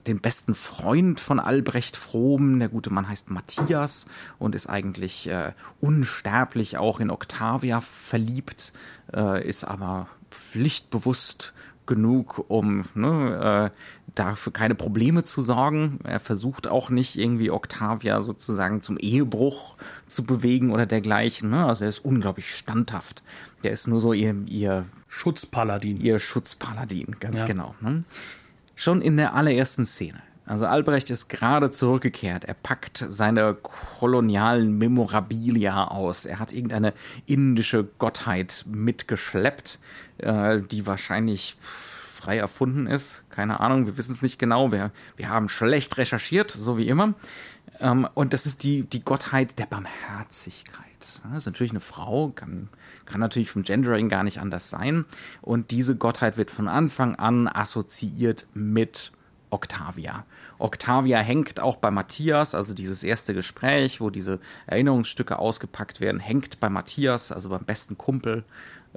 den 0.06 0.20
besten 0.20 0.54
Freund 0.54 1.20
von 1.20 1.40
Albrecht 1.40 1.96
Froben. 1.96 2.58
Der 2.58 2.68
gute 2.68 2.90
Mann 2.90 3.08
heißt 3.08 3.30
Matthias 3.30 4.06
und 4.38 4.54
ist 4.54 4.66
eigentlich 4.66 5.26
äh, 5.30 5.52
unsterblich 5.80 6.76
auch 6.76 7.00
in 7.00 7.10
Octavia 7.10 7.80
verliebt, 7.80 8.74
äh, 9.14 9.48
ist 9.48 9.64
aber 9.64 10.08
pflichtbewusst 10.30 11.54
genug, 11.86 12.44
um 12.48 12.84
ne, 12.94 13.70
äh, 13.72 14.03
dafür 14.14 14.52
keine 14.52 14.74
Probleme 14.74 15.22
zu 15.22 15.42
sorgen. 15.42 15.98
Er 16.04 16.20
versucht 16.20 16.68
auch 16.68 16.90
nicht 16.90 17.16
irgendwie 17.18 17.50
Octavia 17.50 18.22
sozusagen 18.22 18.80
zum 18.80 18.96
Ehebruch 18.98 19.76
zu 20.06 20.24
bewegen 20.24 20.72
oder 20.72 20.86
dergleichen. 20.86 21.50
Ne? 21.50 21.64
Also 21.66 21.84
er 21.84 21.88
ist 21.88 22.04
unglaublich 22.04 22.54
standhaft. 22.54 23.22
Der 23.64 23.72
ist 23.72 23.86
nur 23.86 24.00
so 24.00 24.12
ihr, 24.12 24.34
ihr, 24.46 24.84
Schutzpaladin. 25.08 26.00
ihr 26.00 26.18
Schutzpaladin, 26.18 27.16
ganz 27.20 27.40
Ja. 27.40 27.46
genau. 27.46 27.74
Ne? 27.80 28.04
Schon 28.76 29.02
in 29.02 29.16
der 29.16 29.34
allerersten 29.34 29.84
Szene. 29.86 30.20
Also 30.46 30.66
Albrecht 30.66 31.08
ist 31.10 31.28
gerade 31.28 31.70
zurückgekehrt. 31.70 32.44
Er 32.44 32.52
packt 32.54 33.04
seine 33.08 33.54
kolonialen 33.98 34.76
Memorabilia 34.76 35.84
aus. 35.84 36.26
Er 36.26 36.38
hat 36.38 36.52
irgendeine 36.52 36.92
indische 37.24 37.84
Gottheit 37.98 38.64
mitgeschleppt, 38.68 39.78
äh, 40.18 40.60
die 40.60 40.86
wahrscheinlich 40.86 41.56
frei 42.24 42.38
erfunden 42.38 42.86
ist. 42.86 43.22
Keine 43.28 43.60
Ahnung, 43.60 43.86
wir 43.86 43.98
wissen 43.98 44.12
es 44.12 44.22
nicht 44.22 44.38
genau. 44.38 44.72
Wir, 44.72 44.92
wir 45.16 45.28
haben 45.28 45.50
schlecht 45.50 45.98
recherchiert, 45.98 46.50
so 46.50 46.78
wie 46.78 46.88
immer. 46.88 47.14
Ähm, 47.80 48.08
und 48.14 48.32
das 48.32 48.46
ist 48.46 48.62
die, 48.62 48.82
die 48.82 49.04
Gottheit 49.04 49.58
der 49.58 49.66
Barmherzigkeit. 49.66 50.84
Das 50.98 51.38
ist 51.38 51.46
natürlich 51.46 51.72
eine 51.72 51.80
Frau, 51.80 52.30
kann, 52.34 52.70
kann 53.04 53.20
natürlich 53.20 53.50
vom 53.50 53.62
Gendering 53.62 54.08
gar 54.08 54.24
nicht 54.24 54.40
anders 54.40 54.70
sein. 54.70 55.04
Und 55.42 55.70
diese 55.70 55.96
Gottheit 55.96 56.38
wird 56.38 56.50
von 56.50 56.66
Anfang 56.66 57.14
an 57.16 57.46
assoziiert 57.46 58.46
mit 58.54 59.12
Octavia. 59.50 60.24
Octavia 60.58 61.18
hängt 61.18 61.60
auch 61.60 61.76
bei 61.76 61.90
Matthias, 61.90 62.54
also 62.54 62.72
dieses 62.72 63.04
erste 63.04 63.34
Gespräch, 63.34 64.00
wo 64.00 64.08
diese 64.08 64.40
Erinnerungsstücke 64.66 65.38
ausgepackt 65.38 66.00
werden, 66.00 66.20
hängt 66.20 66.58
bei 66.58 66.70
Matthias, 66.70 67.32
also 67.32 67.50
beim 67.50 67.64
besten 67.64 67.98
Kumpel 67.98 68.44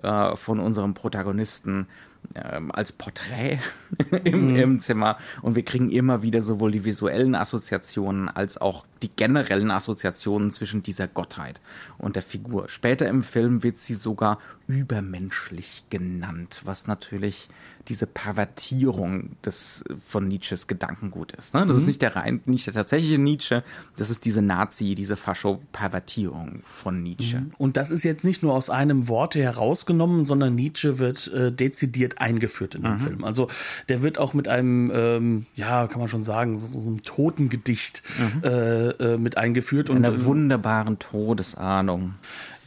äh, 0.01 0.35
von 0.35 0.59
unserem 0.59 0.93
Protagonisten, 0.93 1.87
ähm, 2.35 2.71
als 2.71 2.91
Porträt 2.91 3.59
im, 4.23 4.55
im 4.55 4.79
Zimmer. 4.79 5.17
Und 5.41 5.55
wir 5.55 5.63
kriegen 5.63 5.89
immer 5.89 6.21
wieder 6.21 6.41
sowohl 6.41 6.71
die 6.71 6.85
visuellen 6.85 7.35
Assoziationen 7.35 8.29
als 8.29 8.57
auch 8.59 8.85
die 9.01 9.09
generellen 9.09 9.71
Assoziationen 9.71 10.51
zwischen 10.51 10.83
dieser 10.83 11.07
Gottheit 11.07 11.61
und 11.97 12.15
der 12.15 12.23
Figur. 12.23 12.69
Später 12.69 13.07
im 13.07 13.23
Film 13.23 13.63
wird 13.63 13.77
sie 13.77 13.93
sogar 13.93 14.39
übermenschlich 14.67 15.83
genannt, 15.89 16.61
was 16.65 16.87
natürlich 16.87 17.49
diese 17.87 18.05
Pervertierung 18.05 19.37
des 19.45 19.85
von 20.05 20.27
Nietzsches 20.27 20.67
Gedankengut 20.67 21.31
ist. 21.33 21.53
Ne? 21.53 21.65
Das 21.65 21.77
ist 21.77 21.87
nicht 21.87 22.01
der 22.01 22.15
rein, 22.15 22.41
nicht 22.45 22.67
der 22.67 22.73
tatsächliche 22.73 23.17
Nietzsche, 23.17 23.63
das 23.95 24.09
ist 24.09 24.25
diese 24.25 24.41
Nazi, 24.41 24.93
diese 24.93 25.15
Fascho-Pervertierung 25.15 26.61
von 26.63 27.01
Nietzsche. 27.01 27.45
Und 27.57 27.77
das 27.77 27.91
ist 27.91 28.03
jetzt 28.03 28.25
nicht 28.25 28.43
nur 28.43 28.53
aus 28.53 28.69
einem 28.69 29.07
Wort 29.07 29.35
herausgenommen, 29.35 30.25
sondern 30.25 30.55
Nietzsche 30.55 30.97
wird 30.97 31.27
äh, 31.29 31.51
dezidiert 31.51 32.16
eingeführt 32.17 32.75
in 32.75 32.83
den 32.83 32.93
Mhm. 32.93 32.99
Film. 32.99 33.23
Also 33.23 33.47
der 33.89 34.01
wird 34.01 34.17
auch 34.17 34.33
mit 34.33 34.47
einem, 34.47 34.91
ähm, 34.93 35.45
ja, 35.55 35.87
kann 35.87 35.99
man 35.99 36.09
schon 36.09 36.23
sagen, 36.23 36.57
so, 36.57 36.67
so 36.67 36.79
einem 36.79 37.03
Totengedicht 37.03 38.03
äh, 38.43 38.89
äh, 38.89 39.17
mit 39.17 39.37
eingeführt. 39.37 39.89
In 39.89 39.97
Und 39.97 40.05
einer 40.05 40.25
wunderbaren 40.25 40.99
Todesahnung. 40.99 42.13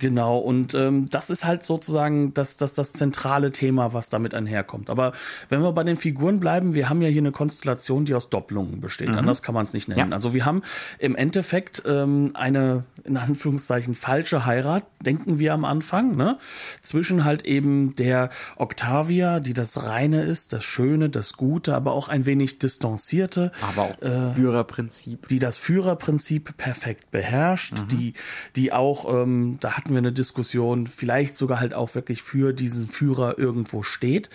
Genau, 0.01 0.39
und 0.39 0.75
ähm, 0.75 1.11
das 1.11 1.29
ist 1.29 1.45
halt 1.45 1.63
sozusagen 1.63 2.33
das, 2.33 2.57
das, 2.57 2.73
das 2.73 2.95
zentrale 2.95 3.51
Thema, 3.51 3.93
was 3.93 4.09
damit 4.09 4.35
einherkommt. 4.35 4.89
Aber 4.89 5.13
wenn 5.51 5.61
wir 5.61 5.73
bei 5.73 5.85
den 5.85 5.99
Figuren 5.99 6.41
bleiben, 6.41 6.73
wir 6.73 6.89
haben 6.89 7.03
ja 7.03 7.09
hier 7.09 7.21
eine 7.21 7.33
Konstellation, 7.33 8.07
die 8.07 8.15
aus 8.15 8.31
Doppelungen 8.31 8.81
besteht. 8.81 9.11
Anders 9.11 9.43
kann 9.43 9.55
man 9.55 9.65
es 9.65 9.75
nicht 9.75 9.89
nennen. 9.89 10.11
Ja. 10.11 10.15
Also 10.15 10.33
wir 10.33 10.47
haben 10.47 10.63
im 10.99 11.17
Endeffekt 11.17 11.83
ähm, 11.87 12.31
eine, 12.33 12.85
in 13.05 13.17
Anführungszeichen, 13.17 13.95
falsche 13.95 14.47
Heirat, 14.47 14.85
denken 15.05 15.39
wir 15.39 15.55
am 15.55 15.65
Anfang, 15.65 16.17
ne? 16.17 16.39
Zwischen 16.83 17.25
halt 17.25 17.45
eben 17.45 17.97
der 17.97 18.31
Octavia, 18.57 19.41
die 19.41 19.55
das 19.55 19.85
Reine 19.85 20.23
ist, 20.23 20.53
das 20.53 20.65
Schöne, 20.65 21.09
das 21.09 21.35
Gute, 21.35 21.75
aber 21.75 21.93
auch 21.93 22.09
ein 22.09 22.27
wenig 22.27 22.59
distanzierte 22.59 23.53
Aber 23.61 23.83
auch 23.83 24.35
Führerprinzip. 24.35 25.29
die 25.29 25.39
das 25.39 25.57
Führerprinzip 25.57 26.57
perfekt 26.57 27.11
beherrscht, 27.11 27.75
die, 27.91 28.15
die 28.57 28.73
auch, 28.73 29.23
ähm, 29.23 29.59
da 29.61 29.77
hatten 29.77 29.91
wir 29.91 29.99
eine 29.99 30.13
Diskussion, 30.13 30.87
vielleicht 30.87 31.37
sogar 31.37 31.61
halt 31.61 31.75
auch 31.75 31.95
wirklich 31.95 32.23
für 32.23 32.53
diesen 32.53 32.89
Führer 32.89 33.39
irgendwo 33.39 33.83
steht. 33.83 34.31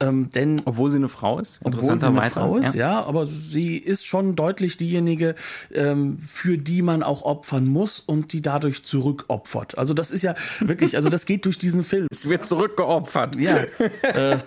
Ähm, 0.00 0.30
denn 0.30 0.62
Obwohl 0.64 0.90
sie 0.90 0.98
eine 0.98 1.08
Frau 1.08 1.38
ist. 1.38 1.60
obwohl 1.62 1.98
sie 1.98 2.06
eine. 2.06 2.30
Frau 2.30 2.56
ist, 2.56 2.74
ja. 2.74 3.04
aber 3.04 3.26
sie 3.26 3.76
ist 3.76 4.06
schon 4.06 4.36
deutlich 4.36 4.76
diejenige, 4.76 5.34
ähm, 5.72 6.18
für 6.18 6.58
die 6.58 6.82
man 6.82 7.02
auch 7.02 7.22
opfern 7.22 7.66
muss 7.66 8.00
und 8.08 8.32
die 8.32 8.40
dadurch 8.40 8.84
zurückopfert. 8.84 9.76
Also 9.76 9.94
das 9.94 10.10
ist 10.10 10.22
ja 10.22 10.34
wirklich, 10.60 10.96
also 10.96 11.08
das 11.08 11.26
geht 11.26 11.44
durch 11.44 11.58
diesen 11.58 11.84
Film. 11.84 12.06
Es 12.10 12.28
wird 12.28 12.46
zurückgeopfert. 12.46 13.36
Ja. 13.36 13.58
äh, 14.02 14.38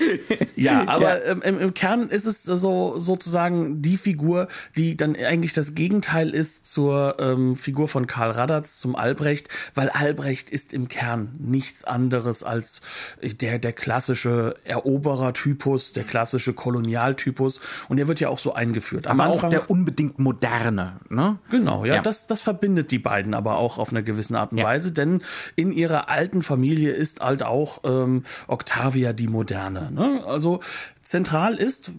ja, 0.56 0.86
aber 0.88 1.24
Ähm, 1.26 1.42
im, 1.44 1.58
im 1.60 1.74
Kern 1.74 2.08
ist 2.08 2.26
es 2.26 2.42
so 2.42 2.98
sozusagen 2.98 3.82
die 3.82 3.96
Figur, 3.96 4.48
die 4.76 4.96
dann 4.96 5.16
eigentlich 5.16 5.52
das 5.52 5.74
Gegenteil 5.74 6.30
ist 6.30 6.66
zur 6.72 7.16
ähm, 7.20 7.56
Figur 7.56 7.88
von 7.88 8.06
Karl 8.06 8.30
Radatz, 8.30 8.78
zum 8.78 8.96
Albrecht, 8.96 9.48
weil 9.74 9.88
Albrecht 9.90 10.50
ist 10.50 10.72
im 10.72 10.88
Kern 10.88 11.34
nichts 11.38 11.84
anderes 11.84 12.42
als 12.42 12.80
der, 13.22 13.58
der 13.58 13.72
klassische 13.72 14.54
Eroberertypus, 14.64 15.92
der 15.92 16.04
klassische 16.04 16.52
Kolonialtypus 16.52 17.60
und 17.88 17.98
er 17.98 18.08
wird 18.08 18.20
ja 18.20 18.28
auch 18.28 18.38
so 18.38 18.52
eingeführt. 18.54 19.06
Am 19.06 19.20
Aber 19.20 19.30
auch 19.30 19.34
Anfang- 19.36 19.50
der 19.50 19.70
unbedingt 19.70 20.18
moderne. 20.18 21.00
Ne? 21.08 21.38
Genau, 21.50 21.84
ja, 21.84 21.96
Ja. 21.96 22.02
Das, 22.02 22.26
das 22.26 22.40
verbindet 22.40 22.90
die 22.90 22.98
beiden 22.98 23.34
aber 23.34 23.56
auch 23.56 23.78
auf 23.78 23.90
eine 23.90 24.02
gewisse 24.02 24.38
Art 24.38 24.52
und 24.52 24.58
Ja. 24.58 24.64
Weise, 24.64 24.92
denn 24.92 25.22
in 25.56 25.72
ihrer 25.72 26.08
alten 26.08 26.42
Familie 26.42 26.92
ist 26.92 27.20
halt 27.20 27.42
auch 27.42 27.80
ähm, 27.84 28.24
Octavia 28.46 29.12
die 29.12 29.28
Moderne. 29.28 29.89
Ne? 29.90 30.22
Also 30.24 30.60
Zentral 31.10 31.56
ist, 31.56 31.90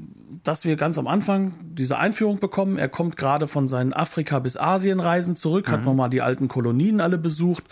dass 0.45 0.63
wir 0.63 0.77
ganz 0.77 0.97
am 0.97 1.05
Anfang 1.05 1.53
diese 1.61 1.97
Einführung 1.97 2.39
bekommen. 2.39 2.77
Er 2.77 2.87
kommt 2.87 3.17
gerade 3.17 3.45
von 3.45 3.67
seinen 3.67 3.91
Afrika- 3.91 4.39
bis 4.39 4.55
Asien-Reisen 4.55 5.35
zurück, 5.35 5.67
mhm. 5.67 5.71
hat 5.71 5.83
nochmal 5.83 6.09
die 6.09 6.21
alten 6.21 6.47
Kolonien 6.47 7.01
alle 7.01 7.17
besucht, 7.17 7.65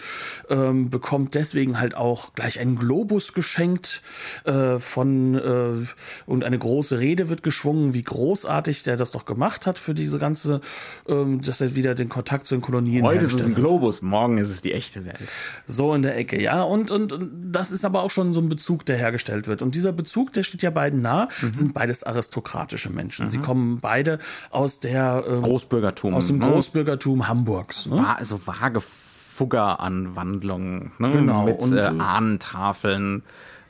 ähm, 0.50 0.89
bekommt 0.89 1.36
deswegen 1.36 1.79
halt 1.79 1.96
auch 1.96 2.34
gleich 2.34 2.60
einen 2.60 2.75
Globus 2.75 3.34
geschenkt 3.34 4.01
äh, 4.43 4.79
von 4.79 5.36
äh, 5.36 5.88
und 6.25 6.43
eine 6.43 6.60
große 6.60 7.00
Rede 7.00 7.29
wird 7.29 7.41
geschwungen, 7.41 7.93
wie 7.93 8.03
großartig 8.03 8.84
der 8.84 8.98
das 8.98 9.12
doch 9.12 9.25
gemacht 9.25 9.65
hat 9.65 9.79
für 9.79 9.93
diese 9.93 10.19
ganze, 10.19 10.60
ähm, 11.08 11.39
dass 11.39 11.62
er 11.62 11.74
wieder 11.74 11.96
den 11.96 12.10
Kontakt 12.10 12.48
zu 12.48 12.55
den 12.55 12.62
Kolonien 12.62 13.05
Heute 13.05 13.24
ist 13.24 13.34
es 13.34 13.46
ein 13.46 13.55
Globus, 13.55 14.01
morgen 14.01 14.39
ist 14.39 14.51
es 14.51 14.62
die 14.62 14.74
echte 14.74 15.05
Welt. 15.05 15.29
So 15.67 15.93
in 15.93 16.01
der 16.01 16.17
Ecke, 16.17 16.41
ja. 16.41 16.63
Und, 16.63 16.91
und, 16.91 17.13
und 17.13 17.31
das 17.53 17.72
ist 17.72 17.86
aber 17.86 18.03
auch 18.03 18.12
schon 18.12 18.34
so 18.34 18.41
ein 18.41 18.50
Bezug, 18.50 18.86
der 18.86 18.98
hergestellt 18.98 19.48
wird. 19.48 19.62
Und 19.62 19.74
dieser 19.74 19.93
Bezug, 19.93 20.34
der 20.34 20.43
steht 20.43 20.62
ja 20.63 20.69
beiden 20.69 21.01
nah, 21.01 21.28
mhm. 21.41 21.53
sind 21.53 21.74
beides 21.74 22.03
aristokratische 22.03 22.89
Menschen. 22.89 23.25
Mhm. 23.25 23.29
Sie 23.29 23.38
kommen 23.38 23.79
beide 23.79 24.19
aus 24.50 24.79
der 24.79 25.24
ähm, 25.27 25.41
Großbürgertum. 25.41 26.13
Aus 26.13 26.27
dem 26.27 26.39
ne? 26.39 26.48
Großbürgertum 26.48 27.27
Hamburgs. 27.27 27.86
Ne? 27.86 27.98
War 27.98 28.17
also 28.17 28.39
vage 28.45 28.81
Fuggeranwandlungen, 28.81 30.91
ne? 30.98 31.12
Genau. 31.12 31.45
Mit 31.45 31.62
und, 31.62 31.77
äh, 31.77 31.81
Ahnentafeln 31.81 33.24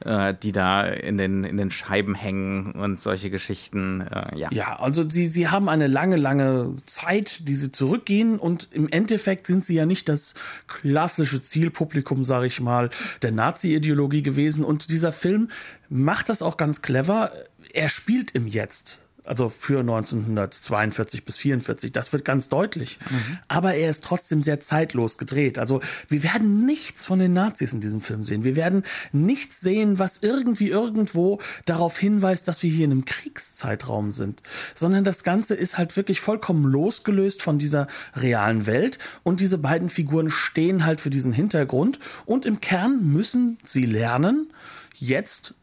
äh, 0.05 0.33
die 0.33 0.51
da 0.51 0.85
in 0.85 1.17
den, 1.17 1.43
in 1.43 1.57
den 1.57 1.71
Scheiben 1.71 2.15
hängen 2.15 2.71
und 2.73 2.99
solche 2.99 3.29
Geschichten. 3.29 4.01
Äh, 4.01 4.37
ja. 4.37 4.49
ja, 4.51 4.79
also 4.79 5.09
sie, 5.09 5.27
sie 5.27 5.49
haben 5.49 5.69
eine 5.69 5.87
lange, 5.87 6.15
lange 6.15 6.75
Zeit, 6.85 7.47
die 7.47 7.55
sie 7.55 7.71
zurückgehen 7.71 8.39
und 8.39 8.69
im 8.71 8.87
Endeffekt 8.89 9.47
sind 9.47 9.65
sie 9.65 9.75
ja 9.75 9.85
nicht 9.85 10.09
das 10.09 10.33
klassische 10.67 11.43
Zielpublikum, 11.43 12.25
sage 12.25 12.47
ich 12.47 12.61
mal, 12.61 12.89
der 13.21 13.31
Nazi-Ideologie 13.31 14.23
gewesen. 14.23 14.63
Und 14.63 14.89
dieser 14.89 15.11
Film 15.11 15.49
macht 15.89 16.29
das 16.29 16.41
auch 16.41 16.57
ganz 16.57 16.81
clever. 16.81 17.31
Er 17.73 17.89
spielt 17.89 18.31
im 18.31 18.47
Jetzt 18.47 19.03
also 19.29 19.49
für 19.49 19.81
1942 19.81 21.23
bis 21.23 21.37
44. 21.37 21.91
Das 21.91 22.11
wird 22.11 22.25
ganz 22.25 22.49
deutlich. 22.49 22.97
Mhm. 23.09 23.37
Aber 23.47 23.75
er 23.75 23.91
ist 23.91 24.03
trotzdem 24.03 24.41
sehr 24.41 24.59
zeitlos 24.59 25.19
gedreht. 25.19 25.59
Also 25.59 25.81
wir 26.07 26.23
werden 26.23 26.65
nichts 26.65 27.05
von 27.05 27.19
den 27.19 27.33
Nazis 27.33 27.71
in 27.71 27.79
diesem 27.79 28.01
Film 28.01 28.23
sehen. 28.23 28.43
Wir 28.43 28.55
werden 28.55 28.83
nichts 29.11 29.61
sehen, 29.61 29.99
was 29.99 30.17
irgendwie 30.23 30.69
irgendwo 30.69 31.39
darauf 31.65 31.97
hinweist, 31.97 32.47
dass 32.47 32.63
wir 32.63 32.71
hier 32.71 32.85
in 32.85 32.91
einem 32.91 33.05
Kriegszeitraum 33.05 34.09
sind, 34.09 34.41
sondern 34.73 35.03
das 35.03 35.23
Ganze 35.23 35.53
ist 35.53 35.77
halt 35.77 35.95
wirklich 35.95 36.21
vollkommen 36.21 36.65
losgelöst 36.65 37.43
von 37.43 37.59
dieser 37.59 37.87
realen 38.15 38.65
Welt 38.65 38.97
und 39.21 39.41
diese 39.41 39.59
beiden 39.59 39.89
Figuren 39.89 40.31
stehen 40.31 40.85
halt 40.87 41.01
für 41.01 41.11
diesen 41.11 41.33
Hintergrund 41.33 41.99
und 42.25 42.47
im 42.47 42.61
Kern 42.61 43.05
müssen 43.05 43.59
sie 43.63 43.85
lernen, 43.85 44.51
jetzt 44.97 45.53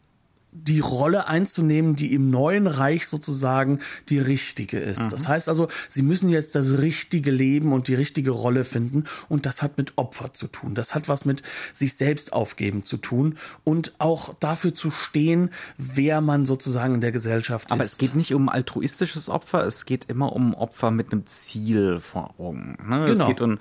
die 0.62 0.80
Rolle 0.80 1.26
einzunehmen, 1.26 1.96
die 1.96 2.14
im 2.14 2.30
neuen 2.30 2.66
Reich 2.66 3.06
sozusagen 3.08 3.80
die 4.08 4.18
richtige 4.18 4.78
ist. 4.78 5.02
Mhm. 5.02 5.08
Das 5.10 5.28
heißt 5.28 5.48
also, 5.48 5.68
sie 5.88 6.02
müssen 6.02 6.28
jetzt 6.28 6.54
das 6.54 6.78
richtige 6.78 7.30
Leben 7.30 7.72
und 7.72 7.88
die 7.88 7.94
richtige 7.94 8.30
Rolle 8.30 8.64
finden 8.64 9.04
und 9.28 9.46
das 9.46 9.62
hat 9.62 9.78
mit 9.78 9.92
Opfer 9.96 10.32
zu 10.32 10.46
tun. 10.48 10.74
Das 10.74 10.94
hat 10.94 11.08
was 11.08 11.24
mit 11.24 11.42
sich 11.72 11.94
selbst 11.94 12.32
aufgeben 12.32 12.84
zu 12.84 12.96
tun 12.96 13.36
und 13.64 13.94
auch 13.98 14.34
dafür 14.40 14.74
zu 14.74 14.90
stehen, 14.90 15.50
wer 15.76 16.20
man 16.20 16.46
sozusagen 16.46 16.94
in 16.94 17.00
der 17.00 17.12
Gesellschaft 17.12 17.70
Aber 17.70 17.84
ist. 17.84 17.94
Aber 17.94 17.94
es 17.94 17.98
geht 17.98 18.16
nicht 18.16 18.34
um 18.34 18.48
altruistisches 18.48 19.28
Opfer, 19.28 19.64
es 19.64 19.84
geht 19.84 20.06
immer 20.06 20.32
um 20.32 20.54
Opfer 20.54 20.90
mit 20.90 21.12
einem 21.12 21.26
Ziel 21.26 22.00
vor 22.00 22.34
Augen. 22.38 22.78
Ne? 22.88 23.06
Genau. 23.06 23.12
Es 23.12 23.26
geht 23.26 23.40
um, 23.40 23.58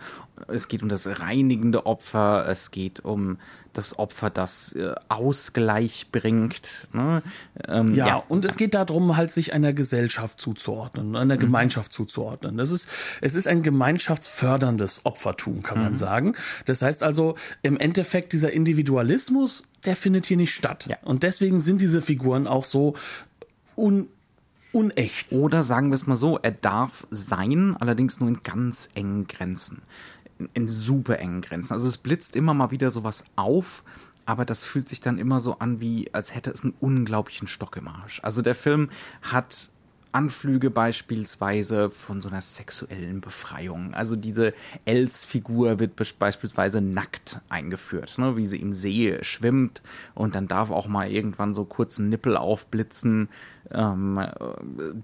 es 0.47 0.67
geht 0.67 0.83
um 0.83 0.89
das 0.89 1.19
reinigende 1.19 1.85
Opfer, 1.85 2.47
es 2.47 2.71
geht 2.71 3.01
um 3.01 3.37
das 3.77 3.99
Opfer, 3.99 4.29
das 4.29 4.73
äh, 4.73 4.93
Ausgleich 5.09 6.07
bringt. 6.11 6.87
Ne? 6.93 7.21
Ähm, 7.67 7.95
ja, 7.95 8.07
ja, 8.07 8.23
und 8.27 8.45
es 8.45 8.57
geht 8.57 8.73
darum, 8.73 9.17
halt 9.17 9.31
sich 9.31 9.53
einer 9.53 9.73
Gesellschaft 9.73 10.39
zuzuordnen, 10.39 11.15
einer 11.15 11.35
mhm. 11.35 11.39
Gemeinschaft 11.39 11.93
zuzuordnen. 11.93 12.57
Das 12.57 12.71
ist, 12.71 12.87
es 13.21 13.35
ist 13.35 13.47
ein 13.47 13.63
gemeinschaftsförderndes 13.63 15.05
Opfertum, 15.05 15.63
kann 15.63 15.79
man 15.79 15.93
mhm. 15.93 15.97
sagen. 15.97 16.35
Das 16.65 16.81
heißt 16.81 17.03
also, 17.03 17.35
im 17.61 17.77
Endeffekt 17.77 18.33
dieser 18.33 18.51
Individualismus, 18.51 19.63
der 19.85 19.95
findet 19.95 20.25
hier 20.25 20.37
nicht 20.37 20.53
statt. 20.53 20.87
Ja. 20.89 20.97
Und 21.03 21.23
deswegen 21.23 21.59
sind 21.59 21.81
diese 21.81 22.01
Figuren 22.01 22.47
auch 22.47 22.65
so 22.65 22.95
un 23.75 24.07
unecht. 24.75 25.31
Oder 25.31 25.63
sagen 25.63 25.89
wir 25.89 25.95
es 25.95 26.05
mal 26.05 26.17
so, 26.17 26.37
er 26.41 26.51
darf 26.51 27.07
sein, 27.09 27.77
allerdings 27.79 28.19
nur 28.19 28.27
in 28.27 28.41
ganz 28.41 28.89
engen 28.93 29.25
Grenzen 29.25 29.81
in 30.53 30.67
super 30.67 31.19
engen 31.19 31.41
Grenzen. 31.41 31.73
Also 31.73 31.87
es 31.87 31.97
blitzt 31.97 32.35
immer 32.35 32.53
mal 32.53 32.71
wieder 32.71 32.91
sowas 32.91 33.25
auf, 33.35 33.83
aber 34.25 34.45
das 34.45 34.63
fühlt 34.63 34.89
sich 34.89 34.99
dann 34.99 35.17
immer 35.17 35.39
so 35.39 35.59
an, 35.59 35.79
wie 35.79 36.13
als 36.13 36.33
hätte 36.33 36.51
es 36.51 36.63
einen 36.63 36.73
unglaublichen 36.79 37.47
Stock 37.47 37.77
im 37.77 37.87
Arsch. 37.87 38.21
Also 38.23 38.41
der 38.41 38.55
Film 38.55 38.89
hat 39.21 39.69
Anflüge 40.15 40.69
beispielsweise 40.69 41.89
von 41.89 42.21
so 42.21 42.29
einer 42.29 42.41
sexuellen 42.41 43.19
Befreiung. 43.19 43.93
Also 43.93 44.15
diese 44.15 44.53
Els-Figur 44.85 45.79
wird 45.79 45.97
beispielsweise 46.17 46.79
nackt 46.79 47.41
eingeführt, 47.49 48.17
ne? 48.17 48.37
wie 48.37 48.45
sie 48.45 48.61
im 48.61 48.71
See 48.71 49.17
schwimmt 49.21 49.81
und 50.13 50.33
dann 50.33 50.47
darf 50.47 50.71
auch 50.71 50.87
mal 50.87 51.11
irgendwann 51.11 51.53
so 51.53 51.65
kurz 51.65 51.99
ein 51.99 52.07
Nippel 52.07 52.37
aufblitzen. 52.37 53.27
Ähm, 53.71 54.25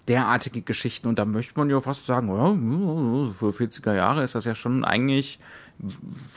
derartige 0.08 0.62
Geschichten 0.62 1.08
und 1.08 1.20
da 1.20 1.26
möchte 1.26 1.54
man 1.58 1.70
ja 1.70 1.82
fast 1.82 2.06
sagen, 2.06 2.30
ja, 2.30 3.34
für 3.34 3.50
40er 3.50 3.94
Jahre 3.94 4.24
ist 4.24 4.36
das 4.36 4.46
ja 4.46 4.56
schon 4.56 4.86
eigentlich 4.86 5.40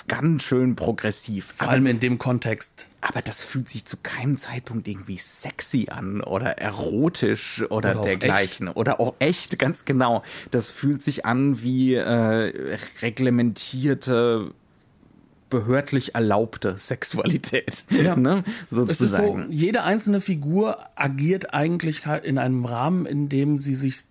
ganz 0.09 0.43
schön 0.43 0.77
progressiv. 0.77 1.53
Vor 1.57 1.69
allem 1.69 1.87
in 1.87 2.01
dem 2.01 2.19
Kontext. 2.19 2.89
Aber 3.01 3.21
das 3.21 3.45
fühlt 3.45 3.69
sich 3.69 3.85
zu 3.85 3.97
keinem 4.03 4.37
Zeitpunkt 4.37 4.89
irgendwie 4.89 5.19
sexy 5.19 5.89
an 5.91 6.23
oder 6.23 6.59
erotisch 6.59 7.63
oder, 7.71 7.93
oder 7.93 8.01
dergleichen. 8.01 8.69
Echt. 8.69 8.77
Oder 8.77 9.01
auch 9.01 9.15
echt, 9.19 9.59
ganz 9.59 9.85
genau. 9.85 10.23
Das 10.51 10.71
fühlt 10.71 11.03
sich 11.03 11.27
an 11.27 11.63
wie 11.63 11.95
äh, 11.95 12.79
reglementierte 13.03 14.53
behördlich 15.51 16.15
erlaubte 16.15 16.77
Sexualität. 16.77 17.85
Ja. 17.91 18.17
Ne? 18.25 18.45
Sozusagen. 18.71 19.47
So, 19.47 19.53
jede 19.53 19.83
einzelne 19.83 20.21
Figur 20.21 20.79
agiert 20.95 21.53
eigentlich 21.53 22.03
in 22.23 22.39
einem 22.39 22.65
Rahmen, 22.65 23.07
in 23.07 23.29
dem 23.29 23.59
sie 23.59 23.75
sich 23.75 24.05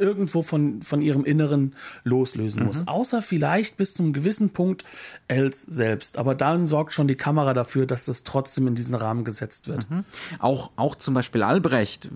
irgendwo 0.00 0.42
von, 0.42 0.82
von 0.82 1.02
ihrem 1.02 1.24
Inneren 1.24 1.74
loslösen 2.04 2.64
muss. 2.64 2.80
Mhm. 2.80 2.88
Außer 2.88 3.22
vielleicht 3.22 3.76
bis 3.76 3.94
zum 3.94 4.12
gewissen 4.12 4.50
Punkt 4.50 4.84
Els 5.28 5.62
selbst. 5.62 6.18
Aber 6.18 6.34
dann 6.34 6.66
sorgt 6.66 6.92
schon 6.92 7.06
die 7.06 7.14
Kamera 7.14 7.54
dafür, 7.54 7.86
dass 7.86 8.06
das 8.06 8.24
trotzdem 8.24 8.66
in 8.66 8.74
diesen 8.74 8.94
Rahmen 8.94 9.24
gesetzt 9.24 9.68
wird. 9.68 9.88
Mhm. 9.90 10.04
Auch, 10.38 10.70
auch 10.76 10.94
zum 10.94 11.14
Beispiel 11.14 11.42
Albrecht 11.42 12.08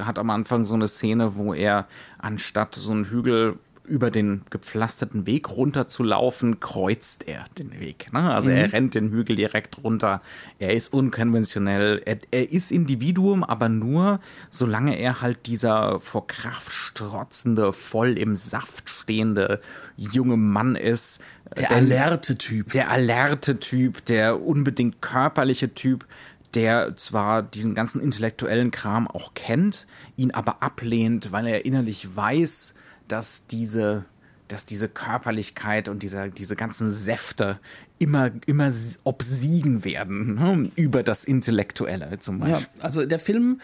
hat 0.00 0.18
am 0.18 0.30
Anfang 0.30 0.64
so 0.64 0.74
eine 0.74 0.88
Szene, 0.88 1.36
wo 1.36 1.54
er 1.54 1.86
anstatt 2.18 2.74
so 2.74 2.90
einen 2.90 3.04
Hügel 3.04 3.58
über 3.88 4.10
den 4.10 4.42
gepflasterten 4.50 5.26
Weg 5.26 5.50
runterzulaufen, 5.50 6.60
kreuzt 6.60 7.26
er 7.26 7.46
den 7.58 7.80
Weg. 7.80 8.12
Ne? 8.12 8.20
Also 8.32 8.50
mhm. 8.50 8.56
er 8.56 8.72
rennt 8.72 8.94
den 8.94 9.10
Hügel 9.10 9.36
direkt 9.36 9.82
runter. 9.82 10.22
Er 10.58 10.74
ist 10.74 10.92
unkonventionell. 10.92 12.02
Er, 12.04 12.18
er, 12.30 12.52
ist 12.52 12.70
Individuum, 12.70 13.42
aber 13.42 13.68
nur, 13.68 14.20
solange 14.50 14.98
er 14.98 15.20
halt 15.20 15.46
dieser 15.46 16.00
vor 16.00 16.26
Kraft 16.26 16.72
strotzende, 16.72 17.72
voll 17.72 18.18
im 18.18 18.36
Saft 18.36 18.90
stehende 18.90 19.60
junge 19.96 20.36
Mann 20.36 20.76
ist. 20.76 21.22
Der, 21.56 21.68
der 21.68 21.70
alerte 21.72 22.38
Typ. 22.38 22.72
Der 22.72 22.90
alerte 22.90 23.58
Typ, 23.58 24.04
der 24.04 24.42
unbedingt 24.42 25.00
körperliche 25.00 25.74
Typ, 25.74 26.06
der 26.54 26.96
zwar 26.96 27.42
diesen 27.42 27.74
ganzen 27.74 28.00
intellektuellen 28.00 28.70
Kram 28.70 29.06
auch 29.08 29.34
kennt, 29.34 29.86
ihn 30.16 30.30
aber 30.30 30.62
ablehnt, 30.62 31.32
weil 31.32 31.46
er 31.46 31.64
innerlich 31.64 32.16
weiß, 32.16 32.74
dass 33.08 33.46
diese, 33.46 34.04
dass 34.48 34.66
diese 34.66 34.88
Körperlichkeit 34.88 35.88
und 35.88 36.02
dieser, 36.02 36.28
diese 36.28 36.56
ganzen 36.56 36.92
Säfte 36.92 37.58
immer, 37.98 38.30
immer 38.46 38.72
obsiegen 39.04 39.84
werden 39.84 40.34
ne? 40.34 40.70
über 40.76 41.02
das 41.02 41.24
Intellektuelle 41.24 42.18
zum 42.18 42.40
Beispiel. 42.40 42.68
Ja, 42.78 42.84
also 42.84 43.04
der 43.04 43.18
Film, 43.18 43.60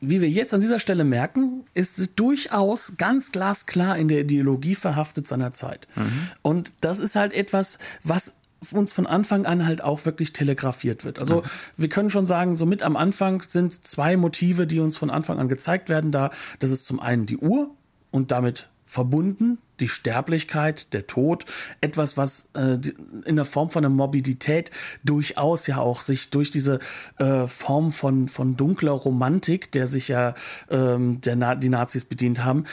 wie 0.00 0.20
wir 0.20 0.28
jetzt 0.28 0.54
an 0.54 0.60
dieser 0.60 0.78
Stelle 0.78 1.04
merken, 1.04 1.64
ist 1.74 2.08
durchaus 2.16 2.94
ganz 2.96 3.32
glasklar 3.32 3.98
in 3.98 4.08
der 4.08 4.20
Ideologie 4.20 4.74
verhaftet 4.74 5.28
seiner 5.28 5.52
Zeit. 5.52 5.88
Mhm. 5.96 6.28
Und 6.42 6.72
das 6.80 6.98
ist 6.98 7.16
halt 7.16 7.32
etwas, 7.32 7.78
was 8.02 8.34
uns 8.72 8.92
von 8.92 9.06
Anfang 9.06 9.46
an 9.46 9.66
halt 9.66 9.82
auch 9.82 10.04
wirklich 10.04 10.32
telegrafiert 10.32 11.04
wird. 11.04 11.18
Also 11.18 11.42
mhm. 11.42 11.46
wir 11.78 11.88
können 11.88 12.10
schon 12.10 12.26
sagen, 12.26 12.56
so 12.56 12.66
mit 12.66 12.82
am 12.82 12.96
Anfang 12.96 13.42
sind 13.42 13.86
zwei 13.86 14.16
Motive, 14.16 14.66
die 14.66 14.80
uns 14.80 14.96
von 14.96 15.10
Anfang 15.10 15.38
an 15.38 15.48
gezeigt 15.48 15.88
werden. 15.88 16.12
Da, 16.12 16.30
das 16.58 16.70
ist 16.70 16.84
zum 16.84 17.00
einen 17.00 17.26
die 17.26 17.38
Uhr, 17.38 17.70
und 18.10 18.30
damit 18.30 18.68
verbunden 18.90 19.58
die 19.78 19.88
Sterblichkeit, 19.88 20.92
der 20.92 21.06
Tod, 21.06 21.46
etwas, 21.80 22.16
was 22.16 22.48
äh, 22.54 22.76
in 23.24 23.36
der 23.36 23.44
Form 23.44 23.70
von 23.70 23.84
einer 23.84 23.94
Morbidität 23.94 24.72
durchaus 25.04 25.66
ja 25.68 25.78
auch 25.78 26.02
sich 26.02 26.30
durch 26.30 26.50
diese 26.50 26.80
äh, 27.18 27.46
Form 27.46 27.92
von, 27.92 28.28
von 28.28 28.56
dunkler 28.56 28.92
Romantik, 28.92 29.70
der 29.72 29.86
sich 29.86 30.08
ja 30.08 30.34
ähm, 30.70 31.20
der 31.20 31.36
Na 31.36 31.54
die 31.54 31.68
Nazis 31.68 32.04
bedient 32.04 32.44
haben, 32.44 32.64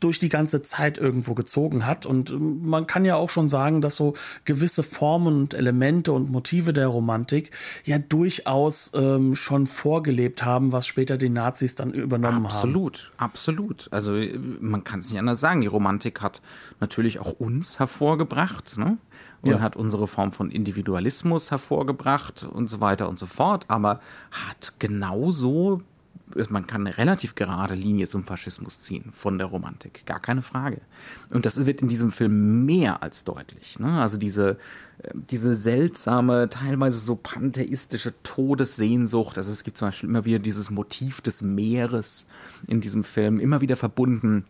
durch 0.00 0.18
die 0.18 0.28
ganze 0.28 0.62
Zeit 0.62 0.98
irgendwo 0.98 1.34
gezogen 1.34 1.86
hat. 1.86 2.06
Und 2.06 2.30
ähm, 2.30 2.66
man 2.66 2.86
kann 2.86 3.04
ja 3.04 3.16
auch 3.16 3.30
schon 3.30 3.48
sagen, 3.48 3.80
dass 3.80 3.96
so 3.96 4.14
gewisse 4.44 4.82
Formen 4.82 5.36
und 5.36 5.54
Elemente 5.54 6.12
und 6.12 6.30
Motive 6.30 6.72
der 6.72 6.88
Romantik 6.88 7.50
ja 7.84 7.98
durchaus 7.98 8.92
ähm, 8.94 9.34
schon 9.34 9.66
vorgelebt 9.66 10.44
haben, 10.44 10.72
was 10.72 10.86
später 10.86 11.16
die 11.16 11.30
Nazis 11.30 11.74
dann 11.74 11.92
übernommen 11.92 12.46
absolut, 12.46 13.10
haben. 13.18 13.30
Absolut, 13.30 13.88
absolut. 13.88 13.92
Also 13.92 14.38
man 14.60 14.84
kann 14.84 15.00
es 15.00 15.10
nicht 15.10 15.18
anders 15.18 15.40
sagen. 15.40 15.60
Die 15.60 15.66
Romantik 15.66 16.20
hat 16.20 16.40
natürlich 16.80 17.18
auch 17.18 17.32
uns 17.38 17.78
hervorgebracht. 17.78 18.78
Ne? 18.78 18.98
und 19.42 19.50
ja. 19.50 19.60
hat 19.60 19.76
unsere 19.76 20.06
Form 20.06 20.32
von 20.32 20.50
Individualismus 20.50 21.50
hervorgebracht 21.50 22.44
und 22.44 22.68
so 22.68 22.80
weiter 22.80 23.08
und 23.08 23.18
so 23.18 23.26
fort, 23.26 23.66
aber 23.68 24.00
hat 24.30 24.74
genauso 24.78 25.82
man 26.48 26.66
kann 26.66 26.86
eine 26.86 26.98
relativ 26.98 27.34
gerade 27.34 27.74
Linie 27.74 28.08
zum 28.08 28.24
Faschismus 28.24 28.80
ziehen 28.80 29.12
von 29.12 29.38
der 29.38 29.46
Romantik, 29.46 30.04
gar 30.06 30.20
keine 30.20 30.42
Frage. 30.42 30.80
Und 31.30 31.46
das 31.46 31.64
wird 31.66 31.82
in 31.82 31.88
diesem 31.88 32.10
Film 32.10 32.64
mehr 32.66 33.02
als 33.02 33.24
deutlich. 33.24 33.78
Ne? 33.78 34.00
Also 34.00 34.18
diese, 34.18 34.58
äh, 34.98 35.10
diese 35.14 35.54
seltsame, 35.54 36.48
teilweise 36.50 36.98
so 36.98 37.16
pantheistische 37.16 38.12
Todessehnsucht. 38.22 39.38
Also 39.38 39.52
es 39.52 39.62
gibt 39.62 39.76
zum 39.78 39.88
Beispiel 39.88 40.08
immer 40.08 40.24
wieder 40.24 40.40
dieses 40.40 40.70
Motiv 40.70 41.20
des 41.20 41.42
Meeres 41.42 42.26
in 42.66 42.80
diesem 42.80 43.04
Film, 43.04 43.38
immer 43.38 43.60
wieder 43.60 43.76
verbunden 43.76 44.44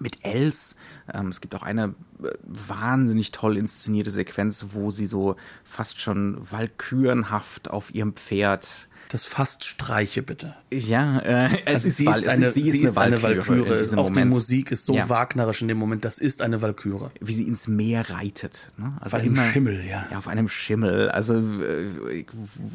mit 0.00 0.24
Els. 0.24 0.76
Ähm, 1.12 1.28
es 1.28 1.40
gibt 1.40 1.54
auch 1.54 1.62
eine 1.62 1.94
äh, 2.22 2.30
wahnsinnig 2.42 3.30
toll 3.30 3.56
inszenierte 3.56 4.10
Sequenz, 4.10 4.66
wo 4.70 4.90
sie 4.90 5.06
so 5.06 5.36
fast 5.64 6.00
schon 6.00 6.38
walkürenhaft 6.50 7.70
auf 7.70 7.94
ihrem 7.94 8.14
Pferd 8.14 8.88
das 9.12 9.26
fast 9.26 9.64
streiche 9.64 10.22
bitte. 10.22 10.54
Ja, 10.70 11.18
äh, 11.18 11.58
es 11.66 11.74
also 11.74 11.88
ist, 11.88 11.96
sie 11.98 12.06
ist 12.06 12.28
eine, 12.28 12.50
sie, 12.50 12.70
sie 12.70 12.82
ist 12.82 12.96
eine 12.96 13.22
Walküre. 13.22 13.80
Auch 13.92 14.08
Moment. 14.08 14.16
die 14.16 14.24
Musik 14.24 14.70
ist 14.70 14.86
so 14.86 14.94
ja. 14.94 15.08
wagnerisch 15.08 15.60
in 15.60 15.68
dem 15.68 15.78
Moment. 15.78 16.04
Das 16.04 16.18
ist 16.18 16.40
eine 16.40 16.62
Walküre. 16.62 17.10
Wie 17.20 17.34
sie 17.34 17.46
ins 17.46 17.68
Meer 17.68 18.08
reitet. 18.08 18.72
Ne? 18.78 18.94
Also 19.00 19.16
auf 19.16 19.22
einem 19.22 19.34
immer, 19.34 19.50
Schimmel, 19.50 19.84
ja. 19.84 20.06
Ja, 20.10 20.18
auf 20.18 20.28
einem 20.28 20.48
Schimmel. 20.48 21.10
Also 21.10 21.34
äh, 21.38 22.24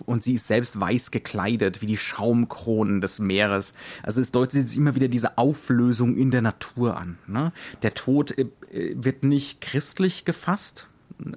und 0.06 0.24
sie 0.24 0.36
ist 0.36 0.48
selbst 0.48 0.80
weiß 0.80 1.12
gekleidet, 1.12 1.82
wie 1.82 1.88
die 1.88 1.98
Schaumkronen 1.98 3.02
des 3.02 3.20
Meeres. 3.20 3.74
Also 4.04 4.22
es 4.22 4.32
deutet 4.32 4.68
sich 4.68 4.78
immer 4.78 4.96
wieder 4.96 5.08
diese 5.08 5.38
Auflösung 5.38 6.18
in 6.18 6.30
der 6.30 6.42
Natur 6.42 6.98
an. 6.98 7.18
Ne? 7.26 7.52
Der 7.82 7.96
Tod 7.96 8.38
äh, 8.38 8.46
wird 8.96 9.24
nicht 9.24 9.62
christlich 9.62 10.24
gefasst, 10.26 10.88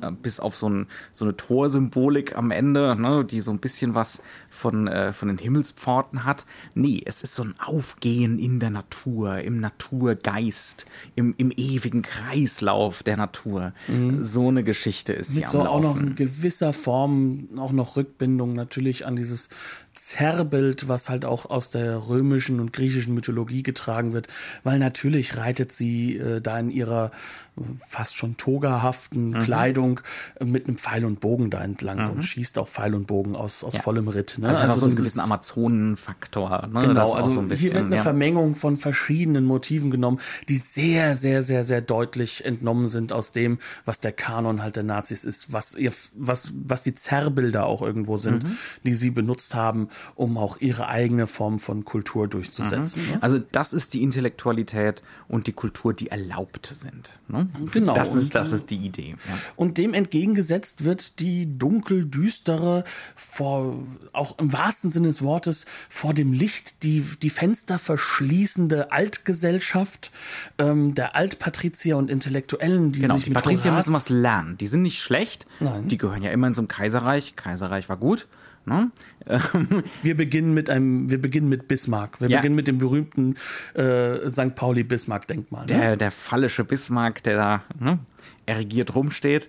äh, 0.00 0.10
bis 0.12 0.40
auf 0.40 0.56
so, 0.56 0.68
ein, 0.68 0.86
so 1.12 1.24
eine 1.24 1.36
Torsymbolik 1.36 2.36
am 2.36 2.50
Ende, 2.50 2.96
ne, 2.96 3.24
die 3.24 3.40
so 3.40 3.50
ein 3.50 3.58
bisschen 3.58 3.94
was 3.94 4.22
von, 4.60 4.86
äh, 4.86 5.12
von 5.12 5.28
den 5.28 5.38
Himmelspforten 5.38 6.24
hat. 6.24 6.44
Nee, 6.74 7.02
es 7.04 7.22
ist 7.22 7.34
so 7.34 7.42
ein 7.42 7.54
Aufgehen 7.58 8.38
in 8.38 8.60
der 8.60 8.70
Natur, 8.70 9.38
im 9.38 9.58
Naturgeist, 9.58 10.86
im, 11.16 11.34
im 11.38 11.50
ewigen 11.50 12.02
Kreislauf 12.02 13.02
der 13.02 13.16
Natur. 13.16 13.72
Mhm. 13.88 14.22
So 14.22 14.48
eine 14.48 14.62
Geschichte 14.62 15.14
ist 15.14 15.34
Mit 15.34 15.48
so 15.48 15.64
auch 15.64 15.80
noch 15.80 15.98
in 15.98 16.14
gewisser 16.14 16.72
Form 16.72 17.48
auch 17.56 17.72
noch 17.72 17.96
Rückbindung 17.96 18.54
natürlich 18.54 19.06
an 19.06 19.16
dieses 19.16 19.48
Zerrbild, 19.94 20.88
was 20.88 21.10
halt 21.10 21.24
auch 21.24 21.50
aus 21.50 21.70
der 21.70 22.08
römischen 22.08 22.60
und 22.60 22.72
griechischen 22.72 23.14
Mythologie 23.14 23.62
getragen 23.62 24.12
wird, 24.12 24.28
weil 24.62 24.78
natürlich 24.78 25.36
reitet 25.36 25.72
sie 25.72 26.16
äh, 26.16 26.40
da 26.40 26.58
in 26.58 26.70
ihrer 26.70 27.10
äh, 27.56 27.62
fast 27.88 28.16
schon 28.16 28.36
togahaften 28.36 29.30
mhm. 29.30 29.42
Kleidung 29.42 30.00
äh, 30.36 30.44
mit 30.44 30.66
einem 30.66 30.78
Pfeil 30.78 31.04
und 31.04 31.20
Bogen 31.20 31.50
da 31.50 31.62
entlang 31.62 32.04
mhm. 32.04 32.10
und 32.10 32.22
schießt 32.22 32.58
auch 32.58 32.68
Pfeil 32.68 32.94
und 32.94 33.06
Bogen 33.08 33.34
aus, 33.34 33.64
aus 33.64 33.74
ja. 33.74 33.82
vollem 33.82 34.08
Ritt. 34.08 34.38
Ne? 34.38 34.48
Also, 34.56 34.62
also 34.62 34.80
so 34.80 34.86
einen 34.86 34.96
gewissen 34.96 35.20
Amazonenfaktor. 35.20 36.68
Ne? 36.72 36.86
Genau, 36.86 37.12
also 37.12 37.30
so 37.30 37.42
bisschen, 37.42 37.66
hier 37.66 37.74
wird 37.74 37.86
eine 37.86 37.96
ja. 37.96 38.02
Vermengung 38.02 38.54
von 38.54 38.76
verschiedenen 38.76 39.44
Motiven 39.44 39.90
genommen, 39.90 40.20
die 40.48 40.56
sehr, 40.56 41.16
sehr, 41.16 41.42
sehr, 41.42 41.64
sehr 41.64 41.80
deutlich 41.80 42.44
entnommen 42.44 42.88
sind 42.88 43.12
aus 43.12 43.32
dem, 43.32 43.58
was 43.84 44.00
der 44.00 44.12
Kanon 44.12 44.62
halt 44.62 44.76
der 44.76 44.82
Nazis 44.82 45.24
ist, 45.24 45.52
was 45.52 45.74
ihr, 45.74 45.92
was, 46.14 46.52
was 46.54 46.82
die 46.82 46.94
Zerrbilder 46.94 47.66
auch 47.66 47.82
irgendwo 47.82 48.16
sind, 48.16 48.44
mhm. 48.44 48.56
die 48.84 48.94
sie 48.94 49.10
benutzt 49.10 49.54
haben, 49.54 49.88
um 50.14 50.36
auch 50.36 50.60
ihre 50.60 50.88
eigene 50.88 51.26
Form 51.26 51.58
von 51.58 51.84
Kultur 51.84 52.28
durchzusetzen. 52.28 53.02
Mhm. 53.02 53.10
Ne? 53.12 53.22
Also 53.22 53.38
das 53.38 53.72
ist 53.72 53.94
die 53.94 54.02
Intellektualität 54.02 55.02
und 55.28 55.46
die 55.46 55.52
Kultur, 55.52 55.94
die 55.94 56.08
erlaubt 56.08 56.66
sind. 56.66 57.18
Ne? 57.28 57.48
Genau. 57.72 57.94
Das 57.94 58.14
ist, 58.14 58.34
das 58.34 58.52
ist 58.52 58.70
die 58.70 58.76
Idee. 58.76 59.16
Ja. 59.28 59.38
Und 59.56 59.78
dem 59.78 59.94
entgegengesetzt 59.94 60.84
wird 60.84 61.20
die 61.20 61.58
dunkel 61.58 62.06
düstere, 62.06 62.84
vor, 63.14 63.82
auch 64.12 64.38
im 64.40 64.52
wahrsten 64.52 64.90
Sinne 64.90 65.08
des 65.08 65.22
Wortes, 65.22 65.66
vor 65.88 66.14
dem 66.14 66.32
Licht 66.32 66.82
die, 66.82 67.04
die 67.22 67.30
Fenster 67.30 67.78
verschließende 67.78 68.92
Altgesellschaft 68.92 70.10
ähm, 70.58 70.94
der 70.94 71.16
Altpatrizier 71.16 71.96
und 71.96 72.10
Intellektuellen, 72.10 72.92
die 72.92 73.00
genau, 73.00 73.14
sich 73.14 73.24
die 73.24 73.30
mit 73.30 73.42
Patrizier 73.42 73.72
müssen 73.72 73.92
was 73.92 74.08
lernen. 74.08 74.56
Die 74.58 74.66
sind 74.66 74.82
nicht 74.82 75.00
schlecht. 75.00 75.46
Nein. 75.60 75.88
Die 75.88 75.98
gehören 75.98 76.22
ja 76.22 76.30
immer 76.30 76.46
in 76.46 76.54
so 76.54 76.62
ein 76.62 76.68
Kaiserreich. 76.68 77.36
Kaiserreich 77.36 77.88
war 77.88 77.96
gut. 77.96 78.26
Ne? 78.66 78.90
wir 80.02 80.16
beginnen 80.16 80.52
mit 80.52 80.68
einem, 80.68 81.08
wir 81.10 81.20
beginnen 81.20 81.48
mit 81.48 81.66
Bismarck. 81.66 82.20
Wir 82.20 82.28
ja. 82.28 82.38
beginnen 82.38 82.54
mit 82.54 82.68
dem 82.68 82.78
berühmten 82.78 83.36
äh, 83.74 84.28
St. 84.28 84.54
Pauli-Bismarck-Denkmal. 84.54 85.62
Ne? 85.62 85.66
Der, 85.66 85.96
der 85.96 86.10
fallische 86.10 86.64
Bismarck, 86.64 87.22
der 87.22 87.36
da 87.36 87.62
ne, 87.78 87.98
erregiert 88.46 88.94
rumsteht. 88.94 89.48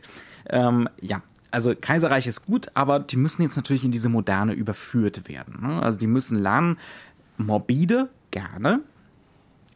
Ähm, 0.50 0.90
ja, 1.02 1.22
also 1.52 1.76
Kaiserreich 1.80 2.28
ist 2.28 2.46
gut, 2.46 2.72
aber 2.74 3.00
die 3.00 3.18
müssen 3.18 3.42
jetzt 3.42 3.58
natürlich 3.58 3.84
in 3.84 3.92
diese 3.92 4.10
Moderne 4.10 4.54
überführt 4.54 5.28
werden. 5.28 5.60
Ne? 5.62 5.82
Also 5.82 5.98
die 5.98 6.08
müssen 6.08 6.40
lernen, 6.40 6.78
morbide, 7.38 8.10
gerne, 8.32 8.82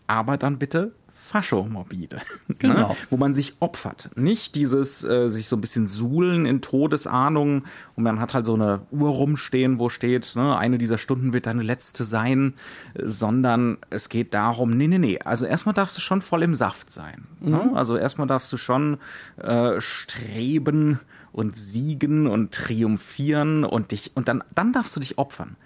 aber 0.07 0.37
dann 0.37 0.57
bitte 0.57 0.93
faschomorbide. 1.13 2.17
Ne? 2.47 2.55
Genau. 2.59 2.89
Ne? 2.89 2.95
Wo 3.09 3.17
man 3.17 3.33
sich 3.33 3.55
opfert. 3.59 4.09
Nicht 4.15 4.55
dieses 4.55 5.03
äh, 5.03 5.29
sich 5.29 5.47
so 5.47 5.55
ein 5.55 5.61
bisschen 5.61 5.87
suhlen 5.87 6.45
in 6.45 6.61
Todesahnungen 6.61 7.65
und 7.95 8.03
man 8.03 8.19
hat 8.19 8.33
halt 8.33 8.45
so 8.45 8.53
eine 8.53 8.81
Uhr 8.91 9.09
rumstehen, 9.09 9.79
wo 9.79 9.89
steht, 9.89 10.33
ne, 10.35 10.57
eine 10.57 10.77
dieser 10.77 10.97
Stunden 10.97 11.33
wird 11.33 11.47
deine 11.47 11.63
letzte 11.63 12.05
sein, 12.05 12.53
sondern 13.01 13.77
es 13.89 14.09
geht 14.09 14.33
darum, 14.33 14.71
nee, 14.71 14.87
nee, 14.87 14.99
nee. 14.99 15.19
Also 15.19 15.45
erstmal 15.45 15.73
darfst 15.73 15.97
du 15.97 16.01
schon 16.01 16.21
voll 16.21 16.43
im 16.43 16.53
Saft 16.53 16.91
sein. 16.91 17.25
Ne? 17.39 17.57
Mhm. 17.57 17.71
Ne? 17.71 17.75
Also 17.75 17.97
erstmal 17.97 18.27
darfst 18.27 18.53
du 18.53 18.57
schon 18.57 18.97
äh, 19.37 19.81
streben 19.81 20.99
und 21.35 21.57
siegen 21.57 22.27
und 22.27 22.53
triumphieren 22.53 23.65
und 23.65 23.91
dich 23.91 24.11
und 24.15 24.29
dann 24.29 24.41
dann 24.55 24.71
darfst 24.71 24.95
du 24.95 25.01
dich 25.01 25.17
opfern. 25.17 25.57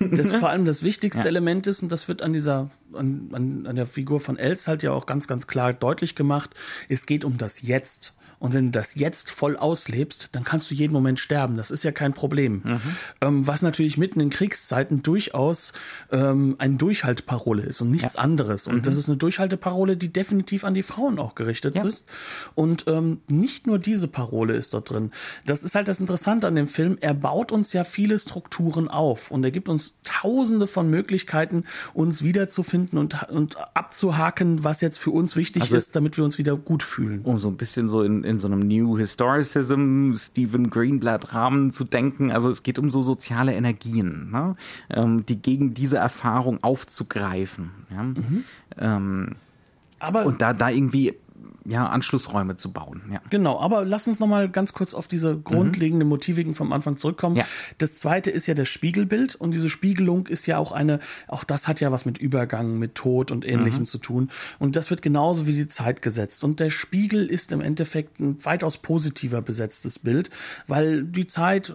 Das 0.00 0.34
vor 0.34 0.50
allem 0.50 0.66
das 0.66 0.82
wichtigste 0.82 1.22
ja. 1.22 1.26
Element 1.26 1.66
ist 1.66 1.82
und 1.82 1.90
das 1.90 2.08
wird 2.08 2.22
an 2.22 2.32
dieser 2.32 2.70
an, 2.94 3.30
an, 3.32 3.66
an 3.66 3.76
der 3.76 3.86
Figur 3.86 4.20
von 4.20 4.36
Els 4.36 4.68
halt 4.68 4.82
ja 4.82 4.92
auch 4.92 5.06
ganz 5.06 5.26
ganz 5.26 5.46
klar 5.46 5.72
deutlich 5.72 6.14
gemacht. 6.14 6.50
Es 6.88 7.06
geht 7.06 7.24
um 7.24 7.38
das 7.38 7.62
Jetzt 7.62 8.14
und 8.38 8.54
wenn 8.54 8.66
du 8.66 8.70
das 8.70 8.94
jetzt 8.94 9.30
voll 9.30 9.56
auslebst, 9.56 10.28
dann 10.32 10.44
kannst 10.44 10.70
du 10.70 10.74
jeden 10.74 10.92
Moment 10.92 11.18
sterben. 11.18 11.56
Das 11.56 11.70
ist 11.70 11.82
ja 11.82 11.90
kein 11.90 12.14
Problem. 12.14 12.62
Mhm. 12.64 12.80
Ähm, 13.20 13.46
was 13.46 13.62
natürlich 13.62 13.98
mitten 13.98 14.20
in 14.20 14.30
Kriegszeiten 14.30 15.02
durchaus 15.02 15.72
ähm, 16.12 16.54
eine 16.58 16.74
Durchhalteparole 16.74 17.62
ist 17.62 17.80
und 17.80 17.90
nichts 17.90 18.14
ja. 18.14 18.20
anderes. 18.20 18.66
Und 18.66 18.76
mhm. 18.76 18.82
das 18.82 18.96
ist 18.96 19.08
eine 19.08 19.16
Durchhalteparole, 19.16 19.96
die 19.96 20.12
definitiv 20.12 20.64
an 20.64 20.74
die 20.74 20.82
Frauen 20.82 21.18
auch 21.18 21.34
gerichtet 21.34 21.74
ja. 21.74 21.84
ist. 21.84 22.06
Und 22.54 22.84
ähm, 22.86 23.20
nicht 23.28 23.66
nur 23.66 23.78
diese 23.78 24.06
Parole 24.06 24.54
ist 24.54 24.72
dort 24.72 24.90
drin. 24.90 25.10
Das 25.44 25.64
ist 25.64 25.74
halt 25.74 25.88
das 25.88 26.00
Interessante 26.00 26.46
an 26.46 26.54
dem 26.54 26.68
Film. 26.68 26.96
Er 27.00 27.14
baut 27.14 27.50
uns 27.50 27.72
ja 27.72 27.82
viele 27.82 28.18
Strukturen 28.18 28.88
auf 28.88 29.30
und 29.30 29.42
er 29.42 29.50
gibt 29.50 29.68
uns 29.68 29.96
tausende 30.04 30.66
von 30.66 30.88
Möglichkeiten, 30.88 31.64
uns 31.92 32.22
wiederzufinden 32.22 32.77
und, 32.92 33.28
und 33.30 33.56
abzuhaken, 33.74 34.64
was 34.64 34.80
jetzt 34.80 34.98
für 34.98 35.10
uns 35.10 35.36
wichtig 35.36 35.62
also, 35.62 35.76
ist, 35.76 35.96
damit 35.96 36.16
wir 36.16 36.24
uns 36.24 36.38
wieder 36.38 36.56
gut 36.56 36.82
fühlen. 36.82 37.20
Um 37.24 37.38
so 37.38 37.48
ein 37.48 37.56
bisschen 37.56 37.88
so 37.88 38.02
in, 38.02 38.24
in 38.24 38.38
so 38.38 38.46
einem 38.46 38.60
New 38.60 38.96
Historicism, 38.96 40.12
Stephen 40.14 40.70
Greenblatt-Rahmen 40.70 41.70
zu 41.70 41.84
denken. 41.84 42.30
Also 42.30 42.48
es 42.50 42.62
geht 42.62 42.78
um 42.78 42.90
so 42.90 43.02
soziale 43.02 43.54
Energien, 43.54 44.30
ne? 44.30 44.56
ähm, 44.90 45.26
die 45.26 45.40
gegen 45.40 45.74
diese 45.74 45.96
Erfahrung 45.96 46.62
aufzugreifen. 46.62 47.70
Ja? 47.90 48.02
Mhm. 48.02 48.44
Ähm, 48.78 49.36
aber 49.98 50.26
und 50.26 50.40
da, 50.42 50.52
da 50.52 50.68
irgendwie 50.70 51.14
ja, 51.68 51.86
Anschlussräume 51.86 52.56
zu 52.56 52.72
bauen. 52.72 53.02
Ja. 53.12 53.20
Genau, 53.30 53.60
aber 53.60 53.84
lass 53.84 54.08
uns 54.08 54.20
noch 54.20 54.26
mal 54.26 54.48
ganz 54.48 54.72
kurz 54.72 54.94
auf 54.94 55.06
diese 55.08 55.38
grundlegende 55.38 56.04
mhm. 56.04 56.10
Motiviken 56.10 56.54
vom 56.54 56.72
Anfang 56.72 56.96
zurückkommen. 56.96 57.36
Ja. 57.36 57.44
Das 57.78 57.98
zweite 57.98 58.30
ist 58.30 58.46
ja 58.46 58.54
das 58.54 58.68
Spiegelbild 58.68 59.34
und 59.34 59.52
diese 59.52 59.68
Spiegelung 59.68 60.26
ist 60.26 60.46
ja 60.46 60.58
auch 60.58 60.72
eine, 60.72 61.00
auch 61.26 61.44
das 61.44 61.68
hat 61.68 61.80
ja 61.80 61.92
was 61.92 62.04
mit 62.04 62.18
Übergang, 62.18 62.78
mit 62.78 62.94
Tod 62.94 63.30
und 63.30 63.46
ähnlichem 63.46 63.80
mhm. 63.80 63.86
zu 63.86 63.98
tun 63.98 64.30
und 64.58 64.76
das 64.76 64.90
wird 64.90 65.02
genauso 65.02 65.46
wie 65.46 65.52
die 65.52 65.68
Zeit 65.68 66.02
gesetzt 66.02 66.42
und 66.42 66.60
der 66.60 66.70
Spiegel 66.70 67.26
ist 67.26 67.52
im 67.52 67.60
Endeffekt 67.60 68.18
ein 68.18 68.44
weitaus 68.44 68.78
positiver 68.78 69.42
besetztes 69.42 69.98
Bild, 69.98 70.30
weil 70.66 71.04
die 71.04 71.26
Zeit 71.26 71.72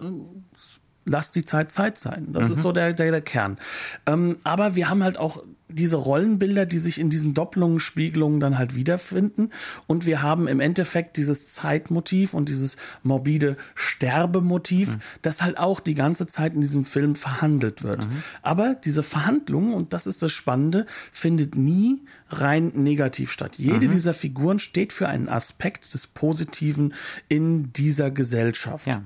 lass 1.04 1.30
die 1.32 1.44
Zeit 1.44 1.70
Zeit 1.70 1.98
sein. 1.98 2.28
Das 2.32 2.46
mhm. 2.46 2.52
ist 2.52 2.62
so 2.62 2.72
der, 2.72 2.92
der, 2.92 3.10
der 3.10 3.20
Kern. 3.20 3.58
Ähm, 4.06 4.36
aber 4.44 4.74
wir 4.74 4.88
haben 4.88 5.02
halt 5.02 5.18
auch 5.18 5.42
diese 5.68 5.96
Rollenbilder, 5.96 6.66
die 6.66 6.78
sich 6.78 7.00
in 7.00 7.10
diesen 7.10 7.34
Doppelungen, 7.34 7.80
Spiegelungen 7.80 8.38
dann 8.38 8.58
halt 8.58 8.74
wiederfinden. 8.74 9.50
Und 9.86 10.06
wir 10.06 10.22
haben 10.22 10.46
im 10.46 10.60
Endeffekt 10.60 11.16
dieses 11.16 11.48
Zeitmotiv 11.48 12.34
und 12.34 12.48
dieses 12.48 12.76
morbide 13.02 13.56
Sterbemotiv, 13.74 14.96
mhm. 14.96 15.00
das 15.22 15.42
halt 15.42 15.58
auch 15.58 15.80
die 15.80 15.94
ganze 15.94 16.26
Zeit 16.26 16.54
in 16.54 16.60
diesem 16.60 16.84
Film 16.84 17.16
verhandelt 17.16 17.82
wird. 17.82 18.06
Mhm. 18.06 18.22
Aber 18.42 18.74
diese 18.74 19.02
Verhandlung, 19.02 19.74
und 19.74 19.92
das 19.92 20.06
ist 20.06 20.22
das 20.22 20.32
Spannende, 20.32 20.86
findet 21.10 21.56
nie 21.56 22.02
rein 22.28 22.72
negativ 22.74 23.32
statt. 23.32 23.56
Jede 23.58 23.86
mhm. 23.86 23.90
dieser 23.90 24.14
Figuren 24.14 24.58
steht 24.58 24.92
für 24.92 25.08
einen 25.08 25.28
Aspekt 25.28 25.92
des 25.94 26.06
Positiven 26.06 26.94
in 27.28 27.72
dieser 27.72 28.10
Gesellschaft. 28.10 28.86
Ja. 28.86 29.02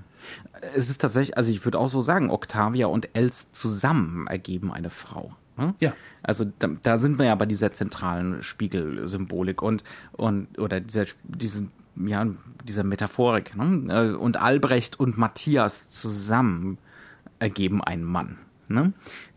Es 0.74 0.90
ist 0.90 1.00
tatsächlich, 1.00 1.36
also 1.36 1.52
ich 1.52 1.64
würde 1.64 1.78
auch 1.78 1.88
so 1.88 2.02
sagen, 2.02 2.30
Octavia 2.30 2.86
und 2.86 3.08
Els 3.14 3.52
zusammen 3.52 4.26
ergeben 4.26 4.72
eine 4.72 4.90
Frau. 4.90 5.34
Ne? 5.56 5.74
Ja. 5.80 5.92
Also 6.22 6.46
da, 6.58 6.68
da, 6.82 6.98
sind 6.98 7.18
wir 7.18 7.26
ja 7.26 7.34
bei 7.34 7.46
dieser 7.46 7.72
zentralen 7.72 8.42
Spiegelsymbolik 8.42 9.60
und, 9.60 9.82
und 10.12 10.58
oder 10.58 10.80
dieser, 10.80 11.06
diesem, 11.24 11.70
ja, 11.96 12.26
dieser 12.64 12.84
Metaphorik. 12.84 13.56
Ne? 13.56 13.92
Äh, 13.92 14.14
und 14.14 14.36
Albrecht 14.36 14.98
und 15.00 15.18
Matthias 15.18 15.88
zusammen 15.88 16.78
ergeben 17.40 17.82
einen 17.82 18.04
Mann. 18.04 18.38
Ne? 18.68 18.92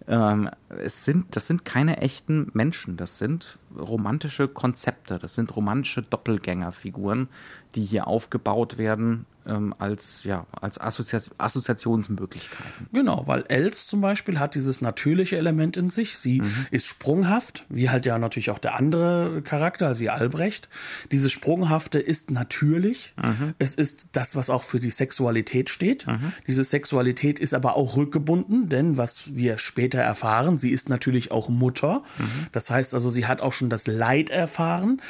Ähm, 0.08 0.50
es 0.68 1.06
sind, 1.06 1.36
das 1.36 1.48
sind 1.48 1.66
keine 1.66 1.98
echten 1.98 2.52
Menschen, 2.54 2.98
das 2.98 3.18
sind 3.18 3.58
romantische 3.78 4.48
Konzepte, 4.48 5.20
das 5.20 5.36
sind 5.36 5.56
romantische 5.56 6.02
Doppelgängerfiguren, 6.02 7.30
die 7.76 7.86
hier 7.86 8.08
aufgebaut 8.08 8.78
werden 8.78 9.26
ähm, 9.46 9.74
als, 9.78 10.24
ja, 10.24 10.46
als 10.52 10.80
Assozi 10.80 11.18
Assoziationsmöglichkeiten. 11.38 12.88
Genau, 12.94 13.24
weil 13.26 13.44
Els 13.48 13.88
zum 13.88 14.02
Beispiel 14.02 14.40
hat 14.40 14.56
dieses 14.56 14.82
natürliche 14.82 15.38
Element 15.38 15.78
in 15.78 15.90
sich. 15.90 16.18
Sie 16.18 16.42
mhm. 16.42 16.68
ist 16.72 16.86
sprunghaft, 16.86 17.66
wie 17.70 17.90
halt 17.90 18.06
ja 18.06 18.18
natürlich 18.18 18.50
auch 18.52 18.60
der 18.60 18.76
andere 18.76 19.42
Charakter, 19.44 19.88
also 19.88 20.00
wie 20.00 20.10
Albrecht. 20.10 20.70
Dieses 21.12 21.32
Sprunghafte 21.32 22.00
ist 22.00 22.32
natürlich. 22.32 23.14
Mhm. 23.22 23.54
Es 23.60 23.76
ist 23.76 24.08
das, 24.12 24.36
was 24.36 24.50
auch 24.50 24.64
für 24.64 24.80
die 24.80 24.92
Sexualität 24.92 25.70
steht. 25.70 26.08
Mhm. 26.08 26.34
Diese 26.48 26.64
Sexualität 26.64 27.40
ist 27.40 27.54
aber 27.54 27.76
auch 27.76 27.98
rückgebunden, 27.98 28.70
denn 28.70 28.98
was 28.98 29.36
wir 29.36 29.58
später 29.58 30.00
erfahren, 30.00 30.58
sie 30.58 30.70
ist 30.70 30.90
natürlich 30.90 31.32
auch 31.32 31.50
Mutter. 31.50 32.04
Mhm. 32.18 32.48
Das 32.52 32.70
heißt 32.70 32.94
also, 32.94 33.10
sie 33.10 33.26
hat 33.26 33.42
auch 33.42 33.54
schon 33.54 33.70
das 33.70 33.88
Leid 33.88 34.30
erfahren 34.30 35.02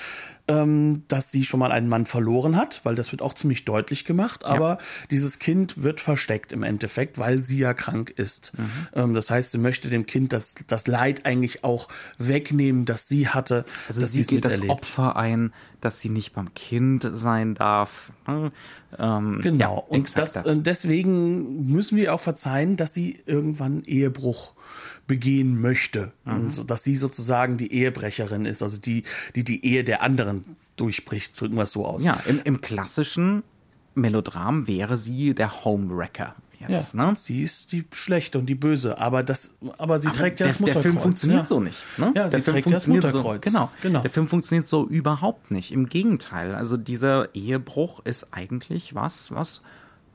ähm, 0.51 1.03
dass 1.07 1.31
sie 1.31 1.45
schon 1.45 1.59
mal 1.59 1.71
einen 1.71 1.87
Mann 1.87 2.05
verloren 2.05 2.57
hat, 2.57 2.81
weil 2.83 2.95
das 2.95 3.11
wird 3.11 3.21
auch 3.21 3.33
ziemlich 3.33 3.63
deutlich 3.63 4.03
gemacht. 4.03 4.43
Aber 4.43 4.69
ja. 4.69 4.77
dieses 5.09 5.39
Kind 5.39 5.81
wird 5.81 6.01
versteckt 6.01 6.51
im 6.51 6.63
Endeffekt, 6.63 7.17
weil 7.17 7.43
sie 7.45 7.59
ja 7.59 7.73
krank 7.73 8.09
ist. 8.09 8.51
Mhm. 8.57 8.69
Ähm, 8.93 9.13
das 9.13 9.29
heißt, 9.29 9.51
sie 9.51 9.57
möchte 9.57 9.89
dem 9.89 10.05
Kind 10.05 10.33
das, 10.33 10.55
das 10.67 10.87
Leid 10.87 11.25
eigentlich 11.25 11.63
auch 11.63 11.87
wegnehmen, 12.17 12.85
das 12.85 13.07
sie 13.07 13.29
hatte. 13.29 13.65
Also 13.87 14.05
sie 14.05 14.23
geht 14.23 14.43
das 14.43 14.61
Opfer 14.67 15.15
ein, 15.15 15.53
dass 15.79 16.01
sie 16.01 16.09
nicht 16.09 16.33
beim 16.33 16.53
Kind 16.53 17.09
sein 17.13 17.55
darf. 17.55 18.11
Ne? 18.27 18.51
Ähm, 18.99 19.39
genau. 19.41 19.87
Ja, 19.89 19.97
und 19.97 20.17
das, 20.17 20.33
das. 20.33 20.45
Äh, 20.45 20.59
deswegen 20.59 21.67
müssen 21.71 21.97
wir 21.97 22.13
auch 22.13 22.19
verzeihen, 22.19 22.75
dass 22.75 22.93
sie 22.93 23.21
irgendwann 23.25 23.83
Ehebruch 23.83 24.53
begehen 25.07 25.59
möchte. 25.59 26.11
Mhm. 26.25 26.49
So, 26.49 26.63
dass 26.63 26.83
sie 26.83 26.95
sozusagen 26.95 27.57
die 27.57 27.73
Ehebrecherin 27.73 28.45
ist, 28.45 28.61
also 28.63 28.77
die, 28.77 29.03
die 29.35 29.43
die 29.43 29.65
Ehe 29.65 29.83
der 29.83 30.01
anderen 30.01 30.55
durchbricht, 30.77 31.39
drücken 31.39 31.55
wir 31.55 31.63
es 31.63 31.71
so 31.71 31.85
aus. 31.85 32.03
Ja, 32.03 32.21
im, 32.27 32.41
im 32.43 32.61
klassischen 32.61 33.43
Melodram 33.95 34.67
wäre 34.67 34.97
sie 34.97 35.33
der 35.33 35.63
Homewrecker. 35.65 36.35
Jetzt, 36.67 36.93
ja, 36.93 37.11
ne? 37.11 37.17
Sie 37.19 37.41
ist 37.41 37.71
die 37.71 37.85
schlechte 37.91 38.37
und 38.37 38.45
die 38.45 38.55
böse, 38.55 38.97
aber 38.97 39.23
das, 39.23 39.55
aber 39.77 39.97
sie 39.99 40.09
aber 40.09 40.17
trägt 40.17 40.39
ja 40.39 40.43
der, 40.43 40.53
das 40.53 40.59
Mutterkreuz. 40.59 40.83
Der 40.83 40.91
Film 40.91 41.01
funktioniert 41.01 41.41
ja. 41.41 41.45
so 41.47 41.59
nicht. 41.59 41.83
Ne? 41.97 42.05
Ja, 42.15 42.29
der 42.29 42.29
sie 42.29 42.41
Film 42.41 42.53
trägt 42.53 42.67
ja 42.67 42.73
das 42.73 42.87
Mutterkreuz. 42.87 43.45
So, 43.45 43.51
genau, 43.51 43.71
genau. 43.81 44.01
Der 44.01 44.11
Film 44.11 44.27
funktioniert 44.27 44.67
so 44.67 44.87
überhaupt 44.87 45.49
nicht. 45.49 45.71
Im 45.71 45.89
Gegenteil, 45.89 46.53
also 46.53 46.77
dieser 46.77 47.33
Ehebruch 47.33 48.01
ist 48.05 48.27
eigentlich 48.31 48.93
was, 48.93 49.31
was 49.31 49.61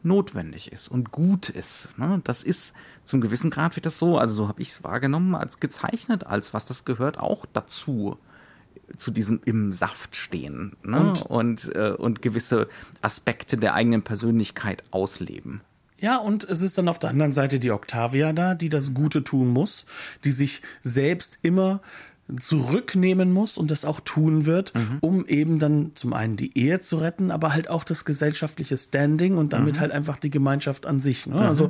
notwendig 0.07 0.73
ist 0.73 0.89
und 0.89 1.13
gut 1.13 1.49
ist. 1.49 1.91
Ne? 1.99 2.21
Das 2.25 2.43
ist 2.43 2.75
zum 3.05 3.21
gewissen 3.21 3.51
Grad 3.51 3.77
wird 3.77 3.87
das 3.87 3.99
so, 3.99 4.19
also 4.19 4.35
so 4.35 4.49
habe 4.49 4.63
ich 4.63 4.71
es 4.71 4.85
wahrgenommen, 4.85 5.35
als 5.35 5.61
gezeichnet, 5.61 6.27
als 6.27 6.55
was 6.55 6.65
das 6.65 6.85
gehört 6.85 7.19
auch 7.19 7.45
dazu 7.53 8.17
zu 8.97 9.11
diesem 9.11 9.41
im 9.45 9.73
Saft 9.73 10.17
stehen 10.17 10.77
ne? 10.83 11.01
und, 11.01 11.23
und, 11.23 11.75
äh, 11.75 11.91
und 11.91 12.23
gewisse 12.23 12.69
Aspekte 13.03 13.57
der 13.57 13.75
eigenen 13.75 14.03
Persönlichkeit 14.03 14.85
ausleben. 14.91 15.61
Ja, 15.99 16.19
und 16.19 16.45
es 16.45 16.61
ist 16.61 16.77
dann 16.79 16.89
auf 16.89 16.99
der 16.99 17.11
anderen 17.11 17.33
Seite 17.33 17.59
die 17.59 17.71
Octavia 17.71 18.33
da, 18.33 18.55
die 18.55 18.69
das 18.69 18.93
Gute 18.93 19.25
tun 19.25 19.49
muss, 19.49 19.87
die 20.25 20.31
sich 20.31 20.63
selbst 20.83 21.39
immer 21.43 21.81
zurücknehmen 22.41 23.33
muss 23.33 23.57
und 23.57 23.71
das 23.71 23.85
auch 23.85 24.01
tun 24.01 24.47
wird, 24.47 24.75
mhm. 24.75 24.99
um 25.01 25.27
eben 25.27 25.61
dann 25.61 25.93
zum 25.95 26.13
einen 26.13 26.37
die 26.37 26.59
Ehe 26.59 26.81
zu 26.81 26.97
retten, 26.97 27.31
aber 27.31 27.53
halt 27.55 27.71
auch 27.71 27.85
das 27.85 28.05
gesellschaftliche 28.05 28.77
Standing 28.77 29.37
und 29.37 29.53
damit 29.53 29.77
mhm. 29.77 29.81
halt 29.81 29.93
einfach 29.93 30.17
die 30.17 30.31
Gemeinschaft 30.31 30.87
an 30.87 30.99
sich. 30.99 31.27
Ne? 31.27 31.37
Mhm. 31.37 31.41
Also 31.43 31.69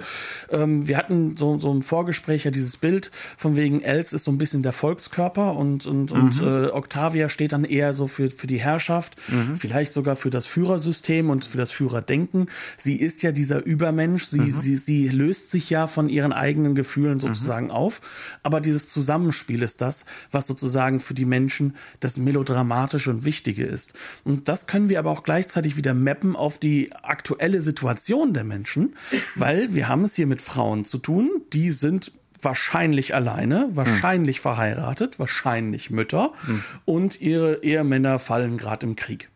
ähm, 0.51 0.89
wir 0.89 0.97
hatten 0.97 1.37
so, 1.37 1.59
so 1.59 1.73
ein 1.73 1.83
Vorgespräch 1.83 2.45
ja 2.45 2.51
dieses 2.51 2.79
Bild 2.79 3.11
von 3.37 3.55
wegen 3.55 3.83
Els 3.83 4.15
ist 4.15 4.25
so 4.25 4.31
ein 4.31 4.39
bisschen 4.39 4.63
der 4.63 4.73
Volkskörper 4.73 5.55
und, 5.55 5.87
und, 5.87 6.11
und 6.11 6.41
mhm. 6.41 6.49
äh, 6.49 6.67
Octavia 6.69 7.29
steht 7.29 7.53
dann 7.53 7.65
eher 7.65 7.93
so 7.93 8.07
für, 8.07 8.31
für 8.31 8.47
die 8.47 8.61
Herrschaft, 8.61 9.17
mhm. 9.29 9.57
vielleicht 9.57 9.93
sogar 9.93 10.17
für 10.17 10.31
das 10.31 10.47
Führersystem 10.47 11.29
und 11.29 11.45
für 11.45 11.59
das 11.59 11.71
Führerdenken. 11.71 12.49
Sie 12.79 12.97
ist 12.97 13.23
ja 13.23 13.31
dieser 13.31 13.65
Übermensch, 13.67 14.25
sie, 14.25 14.41
mhm. 14.41 14.53
sie, 14.53 14.77
sie 14.77 15.09
löst 15.09 15.51
sich 15.51 15.69
ja 15.69 15.87
von 15.87 16.09
ihren 16.09 16.33
eigenen 16.33 16.75
Gefühlen 16.75 17.21
sozusagen 17.21 17.71
auf, 17.71 18.01
aber 18.43 18.63
dieses 18.63 18.89
Zusammenspiel 18.89 19.61
ist 19.61 19.83
das, 19.83 20.07
was 20.31 20.46
sozusagen 20.47 21.01
für 21.01 21.15
die 21.15 21.25
Menschen 21.25 21.77
das 22.01 22.17
Melodramatische 22.17 23.11
und 23.11 23.25
Wichtige 23.25 23.65
ist. 23.65 23.95
Und 24.25 24.49
das 24.49 24.67
können 24.67 24.89
wir 24.89 24.99
aber 24.99 25.11
auch 25.11 25.23
gleichzeitig 25.23 25.77
wieder 25.77 25.95
mappen 25.95 26.37
auf 26.37 26.59
die 26.59 26.93
aktuelle 26.93 27.63
Situation 27.63 28.35
der 28.35 28.45
Menschen, 28.45 28.97
weil 29.35 29.75
wir 29.75 29.89
haben 29.89 30.05
es 30.05 30.15
hier 30.15 30.27
mit 30.27 30.43
Frauen 30.43 30.85
zu 30.85 30.99
tun, 30.99 31.31
die 31.53 31.71
sind 31.71 32.13
wahrscheinlich 32.43 33.15
alleine, 33.15 33.69
wahrscheinlich 33.73 34.37
hm. 34.37 34.43
verheiratet, 34.43 35.19
wahrscheinlich 35.19 35.91
Mütter 35.91 36.33
hm. 36.45 36.63
und 36.85 37.21
ihre 37.21 37.63
Ehemänner 37.63 38.19
fallen 38.19 38.59
gerade 38.59 38.87
im 38.87 38.97
Krieg. 38.97 39.31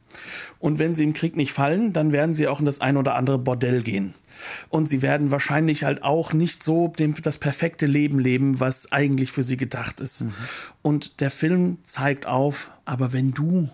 Und 0.59 0.79
wenn 0.79 0.95
sie 0.95 1.05
im 1.05 1.13
Krieg 1.13 1.37
nicht 1.37 1.53
fallen, 1.53 1.93
dann 1.93 2.13
werden 2.13 2.35
sie 2.35 2.49
auch 2.49 2.61
in 2.61 2.67
das 2.67 2.81
ein 2.81 2.97
oder 2.97 3.15
andere 3.15 3.39
Bordell 3.39 3.83
gehen. 3.83 4.15
Und 4.69 4.89
sie 4.89 5.03
werden 5.03 5.31
wahrscheinlich 5.31 5.85
halt 5.85 6.03
auch 6.03 6.33
nicht 6.33 6.63
so 6.63 6.89
dem, 6.89 7.15
das 7.21 7.39
perfekte 7.39 7.87
Leben 7.87 8.19
leben, 8.19 8.61
was 8.61 8.91
eigentlich 8.93 9.33
für 9.33 9.43
sie 9.43 9.57
gedacht 9.57 10.01
ist. 10.01 10.23
Mhm. 10.23 10.35
Und 10.83 11.21
der 11.21 11.31
Film 11.31 11.79
zeigt 11.85 12.27
auf, 12.27 12.71
aber 12.85 13.13
wenn 13.13 13.33
du 13.33 13.71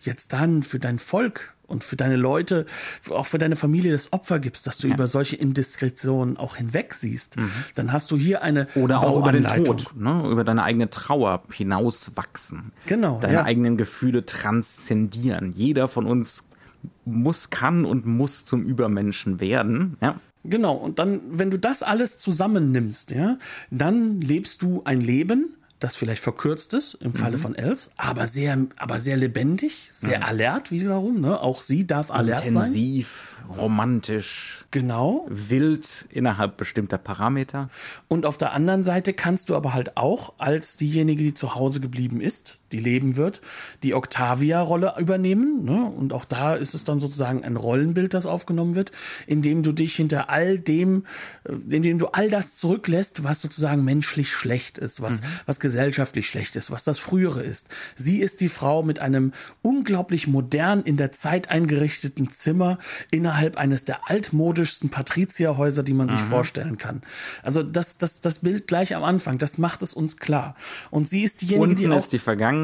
jetzt 0.00 0.32
dann 0.32 0.62
für 0.62 0.78
dein 0.78 0.98
Volk 0.98 1.54
und 1.68 1.84
für 1.84 1.96
deine 1.96 2.16
Leute, 2.16 2.66
auch 3.10 3.26
für 3.26 3.38
deine 3.38 3.54
Familie 3.54 3.92
das 3.92 4.12
Opfer 4.12 4.40
gibst, 4.40 4.66
dass 4.66 4.78
du 4.78 4.88
ja. 4.88 4.94
über 4.94 5.06
solche 5.06 5.36
Indiskretionen 5.36 6.36
auch 6.36 6.56
hinwegsiehst, 6.56 7.36
mhm. 7.36 7.50
dann 7.76 7.92
hast 7.92 8.10
du 8.10 8.16
hier 8.16 8.42
eine 8.42 8.66
oder 8.74 9.02
auch 9.02 9.18
über 9.18 9.32
den 9.32 9.44
Tod, 9.44 9.94
ne? 9.94 10.24
über 10.28 10.44
deine 10.44 10.64
eigene 10.64 10.90
Trauer 10.90 11.42
hinauswachsen. 11.52 12.72
Genau. 12.86 13.20
Deine 13.20 13.34
ja. 13.34 13.44
eigenen 13.44 13.76
Gefühle 13.76 14.24
transzendieren. 14.26 15.52
Jeder 15.52 15.88
von 15.88 16.06
uns 16.06 16.48
muss, 17.04 17.50
kann 17.50 17.84
und 17.84 18.06
muss 18.06 18.44
zum 18.44 18.62
Übermenschen 18.62 19.40
werden. 19.40 19.96
Ja. 20.00 20.20
Genau, 20.44 20.74
und 20.74 20.98
dann, 20.98 21.20
wenn 21.30 21.50
du 21.50 21.58
das 21.58 21.82
alles 21.82 22.16
zusammennimmst, 22.16 23.10
ja, 23.10 23.38
dann 23.70 24.20
lebst 24.20 24.62
du 24.62 24.82
ein 24.84 25.00
Leben, 25.00 25.57
das 25.80 25.94
vielleicht 25.94 26.22
verkürzt 26.22 26.74
ist 26.74 26.94
im 26.94 27.14
Falle 27.14 27.36
mhm. 27.36 27.42
von 27.42 27.54
Els, 27.54 27.90
aber 27.96 28.26
sehr, 28.26 28.58
aber 28.76 29.00
sehr 29.00 29.16
lebendig, 29.16 29.88
sehr 29.90 30.18
mhm. 30.18 30.24
alert 30.24 30.70
wiederum. 30.70 31.20
Ne? 31.20 31.40
Auch 31.40 31.62
sie 31.62 31.86
darf 31.86 32.10
alert 32.10 32.44
Intensiv, 32.44 32.54
sein. 32.54 33.48
Intensiv, 33.48 33.62
romantisch. 33.62 34.64
Genau. 34.70 35.26
Wild 35.28 36.08
innerhalb 36.10 36.56
bestimmter 36.56 36.98
Parameter. 36.98 37.70
Und 38.08 38.26
auf 38.26 38.36
der 38.36 38.52
anderen 38.52 38.82
Seite 38.82 39.12
kannst 39.12 39.48
du 39.50 39.56
aber 39.56 39.72
halt 39.72 39.96
auch 39.96 40.34
als 40.38 40.76
diejenige, 40.76 41.22
die 41.22 41.34
zu 41.34 41.54
Hause 41.54 41.80
geblieben 41.80 42.20
ist, 42.20 42.58
die 42.72 42.78
leben 42.78 43.16
wird, 43.16 43.40
die 43.82 43.94
Octavia-Rolle 43.94 44.94
übernehmen. 44.98 45.64
Ne? 45.64 45.84
Und 45.84 46.12
auch 46.12 46.24
da 46.24 46.54
ist 46.54 46.74
es 46.74 46.84
dann 46.84 47.00
sozusagen 47.00 47.44
ein 47.44 47.56
Rollenbild, 47.56 48.14
das 48.14 48.26
aufgenommen 48.26 48.74
wird, 48.74 48.92
indem 49.26 49.62
du 49.62 49.72
dich 49.72 49.94
hinter 49.94 50.30
all 50.30 50.58
dem, 50.58 51.04
äh, 51.44 51.52
indem 51.74 51.98
du 51.98 52.06
all 52.08 52.30
das 52.30 52.56
zurücklässt, 52.56 53.24
was 53.24 53.40
sozusagen 53.40 53.84
menschlich 53.84 54.32
schlecht 54.32 54.78
ist, 54.78 55.00
was, 55.00 55.20
mhm. 55.20 55.26
was 55.46 55.60
gesellschaftlich 55.60 56.26
schlecht 56.26 56.56
ist, 56.56 56.70
was 56.70 56.84
das 56.84 56.98
Frühere 56.98 57.42
ist. 57.42 57.68
Sie 57.96 58.18
ist 58.18 58.40
die 58.40 58.48
Frau 58.48 58.82
mit 58.82 58.98
einem 58.98 59.32
unglaublich 59.62 60.26
modern 60.26 60.82
in 60.82 60.96
der 60.96 61.12
Zeit 61.12 61.50
eingerichteten 61.50 62.30
Zimmer 62.30 62.78
innerhalb 63.10 63.56
eines 63.56 63.84
der 63.84 64.10
altmodischsten 64.10 64.90
Patrizierhäuser, 64.90 65.82
die 65.82 65.94
man 65.94 66.08
sich 66.08 66.20
mhm. 66.20 66.28
vorstellen 66.28 66.78
kann. 66.78 67.02
Also 67.42 67.62
das, 67.62 67.98
das, 67.98 68.20
das 68.20 68.40
Bild 68.40 68.66
gleich 68.66 68.94
am 68.94 69.04
Anfang, 69.04 69.38
das 69.38 69.58
macht 69.58 69.82
es 69.82 69.94
uns 69.94 70.18
klar. 70.18 70.54
Und 70.90 71.08
sie 71.08 71.22
ist 71.22 71.40
diejenige, 71.40 71.62
Unten 71.62 71.76
die 71.76 71.88
auch 71.88 71.96
ist 71.96 72.12
die 72.12 72.18
Vergangenheit 72.18 72.57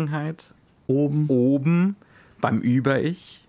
oben, 0.87 1.27
oben 1.29 1.97
beim 2.41 2.61
Über-Ich. 2.61 3.41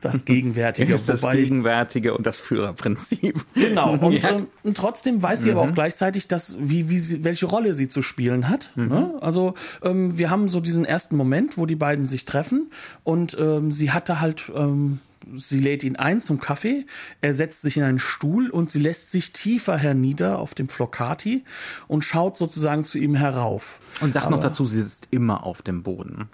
das 0.00 0.24
Gegenwärtige. 0.24 0.94
Ist 0.94 1.08
das 1.08 1.22
Gegenwärtige 1.22 2.14
und 2.14 2.26
das 2.26 2.38
Führerprinzip. 2.40 3.44
Genau. 3.54 3.94
Und, 4.04 4.22
ja. 4.22 4.32
und, 4.32 4.48
und 4.62 4.76
trotzdem 4.76 5.22
weiß 5.22 5.42
sie 5.42 5.50
mhm. 5.50 5.58
aber 5.58 5.68
auch 5.68 5.74
gleichzeitig, 5.74 6.28
dass, 6.28 6.56
wie, 6.60 6.90
wie 6.90 7.00
sie, 7.00 7.24
welche 7.24 7.46
Rolle 7.46 7.74
sie 7.74 7.88
zu 7.88 8.02
spielen 8.02 8.48
hat. 8.48 8.70
Mhm. 8.74 8.88
Ne? 8.88 9.14
Also 9.20 9.54
ähm, 9.82 10.18
wir 10.18 10.30
haben 10.30 10.48
so 10.48 10.60
diesen 10.60 10.84
ersten 10.84 11.16
Moment, 11.16 11.56
wo 11.56 11.66
die 11.66 11.76
beiden 11.76 12.06
sich 12.06 12.26
treffen 12.26 12.70
und 13.02 13.36
ähm, 13.40 13.72
sie 13.72 13.92
hatte 13.92 14.20
halt 14.20 14.52
ähm, 14.54 15.00
sie 15.34 15.60
lädt 15.60 15.84
ihn 15.84 15.96
ein 15.96 16.20
zum 16.20 16.40
Kaffee, 16.40 16.86
er 17.20 17.34
setzt 17.34 17.62
sich 17.62 17.76
in 17.76 17.82
einen 17.82 17.98
Stuhl 17.98 18.50
und 18.50 18.70
sie 18.70 18.80
lässt 18.80 19.10
sich 19.10 19.32
tiefer 19.32 19.76
hernieder 19.76 20.38
auf 20.38 20.54
dem 20.54 20.68
Flocati 20.68 21.44
und 21.88 22.04
schaut 22.04 22.36
sozusagen 22.36 22.84
zu 22.84 22.98
ihm 22.98 23.14
herauf. 23.14 23.80
Und 24.00 24.12
sagt 24.12 24.26
Aber, 24.26 24.36
noch 24.36 24.42
dazu, 24.42 24.64
sie 24.64 24.82
sitzt 24.82 25.08
immer 25.10 25.44
auf 25.44 25.62
dem 25.62 25.82
Boden. 25.82 26.28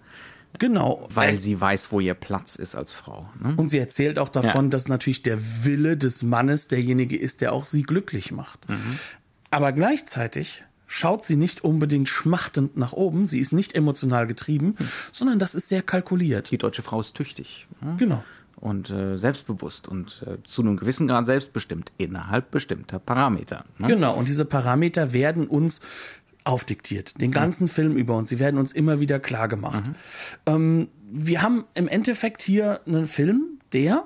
Genau. 0.58 1.08
Weil 1.12 1.38
sie 1.38 1.60
weiß, 1.60 1.92
wo 1.92 2.00
ihr 2.00 2.14
Platz 2.14 2.56
ist 2.56 2.74
als 2.74 2.92
Frau. 2.92 3.28
Ne? 3.40 3.54
Und 3.56 3.68
sie 3.68 3.78
erzählt 3.78 4.18
auch 4.18 4.28
davon, 4.28 4.66
ja. 4.66 4.70
dass 4.70 4.88
natürlich 4.88 5.22
der 5.22 5.38
Wille 5.64 5.96
des 5.96 6.22
Mannes 6.22 6.68
derjenige 6.68 7.16
ist, 7.16 7.40
der 7.40 7.52
auch 7.52 7.66
sie 7.66 7.82
glücklich 7.82 8.32
macht. 8.32 8.68
Mhm. 8.68 8.98
Aber 9.50 9.72
gleichzeitig 9.72 10.64
schaut 10.86 11.24
sie 11.24 11.36
nicht 11.36 11.62
unbedingt 11.62 12.08
schmachtend 12.08 12.76
nach 12.76 12.92
oben, 12.92 13.26
sie 13.26 13.38
ist 13.38 13.52
nicht 13.52 13.76
emotional 13.76 14.26
getrieben, 14.26 14.74
mhm. 14.76 14.88
sondern 15.12 15.38
das 15.38 15.54
ist 15.54 15.68
sehr 15.68 15.82
kalkuliert. 15.82 16.50
Die 16.50 16.58
deutsche 16.58 16.82
Frau 16.82 17.00
ist 17.00 17.14
tüchtig. 17.14 17.68
Ne? 17.80 17.94
Genau 17.96 18.24
und 18.60 18.90
äh, 18.90 19.16
selbstbewusst 19.16 19.88
und 19.88 20.24
äh, 20.26 20.42
zu 20.44 20.62
einem 20.62 20.76
gewissen 20.76 21.08
Grad 21.08 21.26
selbstbestimmt 21.26 21.92
innerhalb 21.96 22.50
bestimmter 22.50 22.98
Parameter. 22.98 23.64
Ne? 23.78 23.88
Genau, 23.88 24.16
und 24.16 24.28
diese 24.28 24.44
Parameter 24.44 25.12
werden 25.12 25.46
uns 25.46 25.80
aufdiktiert, 26.44 27.20
den 27.20 27.32
ganzen 27.32 27.64
mhm. 27.64 27.68
Film 27.68 27.96
über 27.96 28.16
uns. 28.16 28.28
Sie 28.28 28.38
werden 28.38 28.58
uns 28.58 28.72
immer 28.72 29.00
wieder 29.00 29.18
klar 29.18 29.48
gemacht. 29.48 29.86
Mhm. 29.86 29.94
Ähm, 30.46 30.88
wir 31.10 31.42
haben 31.42 31.64
im 31.74 31.88
Endeffekt 31.88 32.42
hier 32.42 32.80
einen 32.86 33.06
Film, 33.06 33.58
der, 33.72 34.04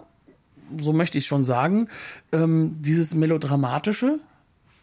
so 0.81 0.93
möchte 0.93 1.19
ich 1.19 1.27
schon 1.27 1.45
sagen, 1.45 1.88
ähm, 2.33 2.77
dieses 2.81 3.14
melodramatische 3.14 4.19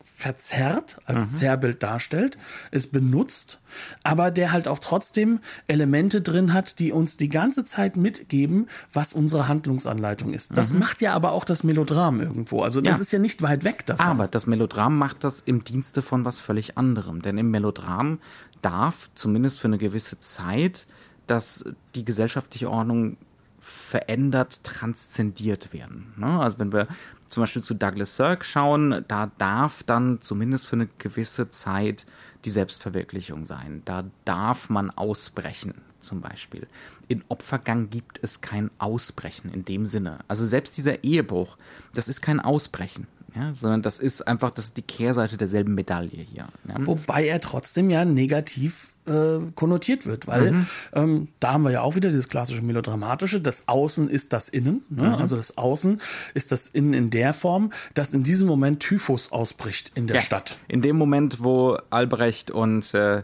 verzerrt, 0.03 0.97
als 1.05 1.31
mhm. 1.31 1.37
Zerrbild 1.37 1.83
darstellt, 1.83 2.37
es 2.71 2.87
benutzt, 2.87 3.59
aber 4.03 4.31
der 4.31 4.51
halt 4.51 4.67
auch 4.67 4.79
trotzdem 4.79 5.39
Elemente 5.67 6.21
drin 6.21 6.53
hat, 6.53 6.79
die 6.79 6.91
uns 6.91 7.17
die 7.17 7.29
ganze 7.29 7.63
Zeit 7.63 7.95
mitgeben, 7.97 8.67
was 8.91 9.13
unsere 9.13 9.47
Handlungsanleitung 9.47 10.33
ist. 10.33 10.55
Das 10.55 10.73
mhm. 10.73 10.79
macht 10.79 11.01
ja 11.01 11.13
aber 11.13 11.31
auch 11.31 11.43
das 11.43 11.63
Melodram 11.63 12.21
irgendwo. 12.21 12.61
Also 12.61 12.81
das 12.81 12.97
ja. 12.97 13.01
ist 13.01 13.11
ja 13.11 13.19
nicht 13.19 13.41
weit 13.41 13.63
weg 13.63 13.85
davon. 13.85 14.05
Aber 14.05 14.27
das 14.27 14.47
Melodram 14.47 14.97
macht 14.97 15.23
das 15.23 15.41
im 15.41 15.63
Dienste 15.63 16.01
von 16.01 16.25
was 16.25 16.39
völlig 16.39 16.77
anderem. 16.77 17.21
Denn 17.21 17.37
im 17.37 17.51
Melodram 17.51 18.19
darf 18.61 19.09
zumindest 19.15 19.59
für 19.59 19.67
eine 19.67 19.77
gewisse 19.77 20.19
Zeit 20.19 20.85
dass 21.31 21.63
die 21.95 22.03
gesellschaftliche 22.03 22.69
Ordnung 22.69 23.15
verändert, 23.61 24.63
transzendiert 24.63 25.71
werden. 25.71 26.13
Ne? 26.17 26.39
Also 26.39 26.59
wenn 26.59 26.73
wir 26.73 26.87
zum 27.29 27.43
Beispiel 27.43 27.63
zu 27.63 27.75
Douglas 27.75 28.17
Sirk 28.17 28.43
schauen, 28.43 29.05
da 29.07 29.31
darf 29.37 29.83
dann 29.83 30.19
zumindest 30.19 30.67
für 30.67 30.75
eine 30.75 30.89
gewisse 30.97 31.49
Zeit 31.49 32.05
die 32.43 32.49
Selbstverwirklichung 32.49 33.45
sein. 33.45 33.83
Da 33.85 34.03
darf 34.25 34.69
man 34.69 34.89
ausbrechen, 34.89 35.75
zum 35.99 36.19
Beispiel. 36.19 36.67
In 37.07 37.23
Opfergang 37.29 37.89
gibt 37.89 38.19
es 38.21 38.41
kein 38.41 38.69
Ausbrechen 38.79 39.53
in 39.53 39.63
dem 39.63 39.85
Sinne. 39.85 40.19
Also 40.27 40.45
selbst 40.45 40.77
dieser 40.77 41.03
Ehebruch, 41.03 41.57
das 41.93 42.09
ist 42.09 42.21
kein 42.21 42.39
Ausbrechen. 42.39 43.07
Ja, 43.35 43.55
sondern 43.55 43.81
das 43.81 43.99
ist 43.99 44.27
einfach 44.27 44.51
das 44.51 44.65
ist 44.65 44.77
die 44.77 44.81
Kehrseite 44.81 45.37
derselben 45.37 45.73
Medaille 45.73 46.09
hier. 46.09 46.47
Ja. 46.67 46.75
Wobei 46.79 47.27
er 47.27 47.39
trotzdem 47.39 47.89
ja 47.89 48.03
negativ 48.03 48.93
äh, 49.05 49.39
konnotiert 49.55 50.05
wird, 50.05 50.27
weil 50.27 50.51
mhm. 50.51 50.67
ähm, 50.93 51.27
da 51.39 51.53
haben 51.53 51.63
wir 51.63 51.71
ja 51.71 51.81
auch 51.81 51.95
wieder 51.95 52.09
dieses 52.09 52.27
klassische 52.27 52.61
melodramatische, 52.61 53.41
das 53.41 53.67
Außen 53.67 54.09
ist 54.09 54.33
das 54.33 54.49
Innen, 54.49 54.83
ne? 54.89 55.03
mhm. 55.03 55.15
also 55.15 55.37
das 55.37 55.57
Außen 55.57 56.01
ist 56.33 56.51
das 56.51 56.67
Innen 56.67 56.93
in 56.93 57.09
der 57.09 57.33
Form, 57.33 57.71
dass 57.93 58.13
in 58.13 58.23
diesem 58.23 58.47
Moment 58.47 58.79
Typhus 58.79 59.31
ausbricht 59.31 59.91
in 59.95 60.07
der 60.07 60.17
ja. 60.17 60.21
Stadt. 60.21 60.59
In 60.67 60.81
dem 60.81 60.97
Moment, 60.97 61.43
wo 61.43 61.77
Albrecht 61.89 62.51
und 62.51 62.93
äh, 62.93 63.23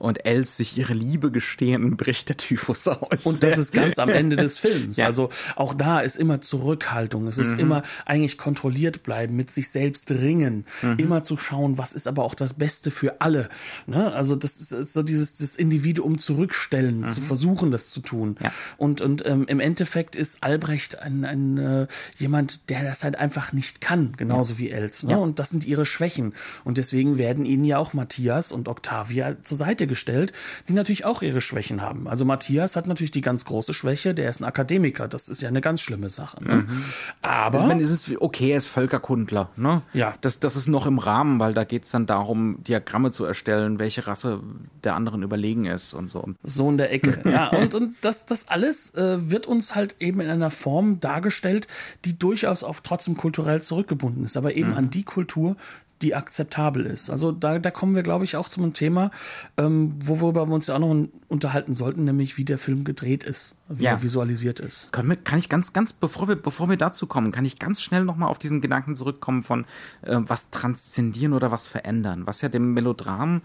und 0.00 0.24
Els 0.24 0.56
sich 0.56 0.76
ihre 0.78 0.94
Liebe 0.94 1.30
gestehen, 1.30 1.96
bricht 1.96 2.28
der 2.30 2.36
Typhus 2.36 2.88
aus. 2.88 3.24
Und 3.24 3.42
das 3.42 3.58
ist 3.58 3.72
ganz 3.72 3.98
am 3.98 4.08
Ende 4.08 4.36
des 4.36 4.58
Films. 4.58 4.96
Ja. 4.96 5.06
Also 5.06 5.28
auch 5.56 5.74
da 5.74 6.00
ist 6.00 6.16
immer 6.16 6.40
Zurückhaltung. 6.40 7.28
Es 7.28 7.38
ist 7.38 7.52
mhm. 7.52 7.58
immer 7.60 7.82
eigentlich 8.06 8.38
kontrolliert 8.38 9.02
bleiben, 9.02 9.36
mit 9.36 9.50
sich 9.50 9.68
selbst 9.68 10.10
ringen, 10.10 10.64
mhm. 10.80 10.96
immer 10.98 11.22
zu 11.22 11.36
schauen, 11.36 11.76
was 11.76 11.92
ist 11.92 12.08
aber 12.08 12.24
auch 12.24 12.34
das 12.34 12.54
Beste 12.54 12.90
für 12.90 13.20
alle. 13.20 13.50
Ne? 13.86 14.12
Also 14.12 14.36
das 14.36 14.72
ist 14.72 14.92
so 14.92 15.02
dieses 15.02 15.36
das 15.36 15.54
Individuum 15.54 16.18
zurückstellen, 16.18 17.02
mhm. 17.02 17.10
zu 17.10 17.20
versuchen, 17.20 17.70
das 17.70 17.90
zu 17.90 18.00
tun. 18.00 18.36
Ja. 18.42 18.52
Und 18.78 19.02
und 19.02 19.24
ähm, 19.26 19.44
im 19.48 19.60
Endeffekt 19.60 20.16
ist 20.16 20.42
Albrecht 20.42 20.98
ein, 20.98 21.26
ein 21.26 21.58
äh, 21.58 21.86
jemand, 22.16 22.70
der 22.70 22.84
das 22.84 23.04
halt 23.04 23.16
einfach 23.16 23.52
nicht 23.52 23.82
kann, 23.82 24.14
genauso 24.16 24.54
ja. 24.54 24.58
wie 24.60 24.70
Els. 24.70 25.02
Ne? 25.02 25.18
Und 25.18 25.38
das 25.38 25.50
sind 25.50 25.66
ihre 25.66 25.84
Schwächen. 25.84 26.32
Und 26.64 26.78
deswegen 26.78 27.18
werden 27.18 27.44
ihnen 27.44 27.64
ja 27.64 27.76
auch 27.76 27.92
Matthias 27.92 28.50
und 28.50 28.66
Octavia 28.66 29.36
zur 29.42 29.58
Seite 29.58 29.89
gestellt, 29.90 30.32
die 30.68 30.72
natürlich 30.72 31.04
auch 31.04 31.20
ihre 31.20 31.42
Schwächen 31.42 31.82
haben. 31.82 32.08
Also 32.08 32.24
Matthias 32.24 32.76
hat 32.76 32.86
natürlich 32.86 33.10
die 33.10 33.20
ganz 33.20 33.44
große 33.44 33.74
Schwäche, 33.74 34.14
der 34.14 34.30
ist 34.30 34.40
ein 34.40 34.44
Akademiker, 34.44 35.08
das 35.08 35.28
ist 35.28 35.42
ja 35.42 35.48
eine 35.48 35.60
ganz 35.60 35.82
schlimme 35.82 36.08
Sache. 36.08 36.42
Ne? 36.42 36.54
Mhm. 36.54 36.84
Aber 37.20 37.56
also, 37.56 37.58
ich 37.58 37.68
meine, 37.68 37.82
es 37.82 37.90
ist 37.90 38.10
okay, 38.20 38.52
er 38.52 38.58
ist 38.58 38.68
Völkerkundler, 38.68 39.50
ne? 39.56 39.82
Ja. 39.92 40.14
Das, 40.22 40.40
das 40.40 40.56
ist 40.56 40.68
noch 40.68 40.86
im 40.86 40.98
Rahmen, 40.98 41.40
weil 41.40 41.52
da 41.52 41.64
geht 41.64 41.84
es 41.84 41.90
dann 41.90 42.06
darum, 42.06 42.62
Diagramme 42.64 43.10
zu 43.10 43.24
erstellen, 43.24 43.78
welche 43.78 44.06
Rasse 44.06 44.40
der 44.84 44.94
anderen 44.94 45.22
überlegen 45.22 45.66
ist 45.66 45.92
und 45.92 46.08
so. 46.08 46.24
So 46.42 46.70
in 46.70 46.78
der 46.78 46.92
Ecke. 46.92 47.20
ja, 47.28 47.48
und, 47.48 47.74
und 47.74 47.96
das, 48.00 48.24
das 48.24 48.48
alles 48.48 48.94
äh, 48.94 49.30
wird 49.30 49.46
uns 49.46 49.74
halt 49.74 49.96
eben 49.98 50.20
in 50.20 50.30
einer 50.30 50.50
Form 50.50 51.00
dargestellt, 51.00 51.66
die 52.04 52.18
durchaus 52.18 52.62
auch 52.62 52.78
trotzdem 52.80 53.16
kulturell 53.16 53.60
zurückgebunden 53.60 54.24
ist, 54.24 54.36
aber 54.36 54.54
eben 54.56 54.70
mhm. 54.70 54.76
an 54.76 54.90
die 54.90 55.02
Kultur, 55.02 55.56
die 56.02 56.14
akzeptabel 56.14 56.86
ist. 56.86 57.10
Also 57.10 57.32
da, 57.32 57.58
da 57.58 57.70
kommen 57.70 57.94
wir, 57.94 58.02
glaube 58.02 58.24
ich, 58.24 58.36
auch 58.36 58.48
zum 58.48 58.72
Thema, 58.72 59.10
ähm, 59.56 59.94
worüber 60.04 60.46
wir 60.48 60.54
uns 60.54 60.68
ja 60.68 60.76
auch 60.76 60.78
noch 60.78 61.08
unterhalten 61.28 61.74
sollten, 61.74 62.04
nämlich 62.04 62.36
wie 62.38 62.44
der 62.44 62.58
Film 62.58 62.84
gedreht 62.84 63.24
ist, 63.24 63.56
wie 63.68 63.84
ja. 63.84 63.92
er 63.92 64.02
visualisiert 64.02 64.60
ist. 64.60 64.92
Können 64.92 65.10
wir, 65.10 65.16
kann 65.16 65.38
ich 65.38 65.48
ganz, 65.48 65.72
ganz, 65.72 65.92
bevor 65.92 66.28
wir, 66.28 66.36
bevor 66.36 66.68
wir 66.68 66.76
dazu 66.76 67.06
kommen, 67.06 67.32
kann 67.32 67.44
ich 67.44 67.58
ganz 67.58 67.82
schnell 67.82 68.04
nochmal 68.04 68.30
auf 68.30 68.38
diesen 68.38 68.60
Gedanken 68.60 68.96
zurückkommen 68.96 69.42
von 69.42 69.64
äh, 70.02 70.16
was 70.18 70.50
transzendieren 70.50 71.32
oder 71.32 71.50
was 71.50 71.66
verändern, 71.66 72.26
was 72.26 72.40
ja 72.40 72.48
dem 72.48 72.72
Melodram 72.72 73.42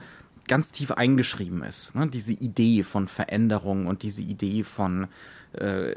ganz 0.48 0.72
tief 0.72 0.92
eingeschrieben 0.92 1.64
ist. 1.64 1.96
Ne? 1.96 2.08
Diese 2.08 2.34
Idee 2.34 2.84
von 2.84 3.08
Veränderung 3.08 3.88
und 3.88 4.04
diese 4.04 4.22
Idee 4.22 4.64
von 4.64 5.08
äh, 5.56 5.96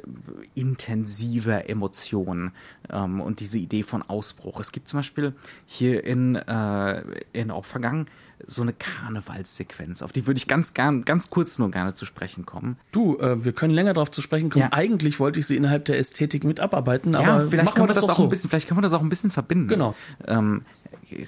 intensiver 0.55 1.69
Emotion 1.69 2.53
ähm, 2.91 3.21
und 3.21 3.41
diese 3.41 3.59
Idee 3.59 3.83
von 3.83 4.03
Ausbruch. 4.03 4.61
Es 4.61 4.73
gibt 4.73 4.89
zum 4.89 4.99
Beispiel 4.99 5.35
hier 5.67 6.05
in, 6.05 6.37
äh, 6.37 7.03
in 7.33 7.51
Opfergang 7.51 8.07
so 8.47 8.63
eine 8.63 8.73
Karnevalssequenz, 8.73 10.03
auf 10.03 10.13
die 10.13 10.27
würde 10.27 10.39
ich 10.39 10.47
ganz 10.47 10.75
gern, 10.75 11.05
ganz 11.05 11.31
kurz 11.31 11.59
nur 11.59 11.71
gerne 11.71 11.95
zu 11.95 12.05
sprechen 12.05 12.47
kommen. 12.47 12.77
Du, 12.93 13.19
äh, 13.19 13.45
wir 13.45 13.53
können 13.53 13.75
länger 13.75 13.95
darauf 13.95 14.11
zu 14.11 14.23
sprechen 14.23 14.51
kommen. 14.51 14.67
Ja. 14.67 14.73
Eigentlich 14.73 15.19
wollte 15.19 15.41
ich 15.41 15.47
sie 15.47 15.57
innerhalb 15.57 15.87
der 15.87 15.99
Ästhetik 15.99 16.45
mit 16.45 16.61
abarbeiten, 16.61 17.15
ja, 17.15 17.21
aber 17.21 17.47
vielleicht 17.47 17.75
können 17.75 17.89
wir 17.89 17.95
das, 17.95 18.05
das 18.05 18.11
auch 18.11 18.19
so. 18.19 18.23
ein 18.25 18.29
bisschen, 18.29 18.49
vielleicht 18.51 18.69
können 18.69 18.79
wir 18.79 18.83
das 18.83 18.93
auch 18.93 19.03
ein 19.03 19.09
bisschen 19.09 19.31
verbinden. 19.31 19.69
Genau. 19.69 19.95
Ähm, 20.27 20.63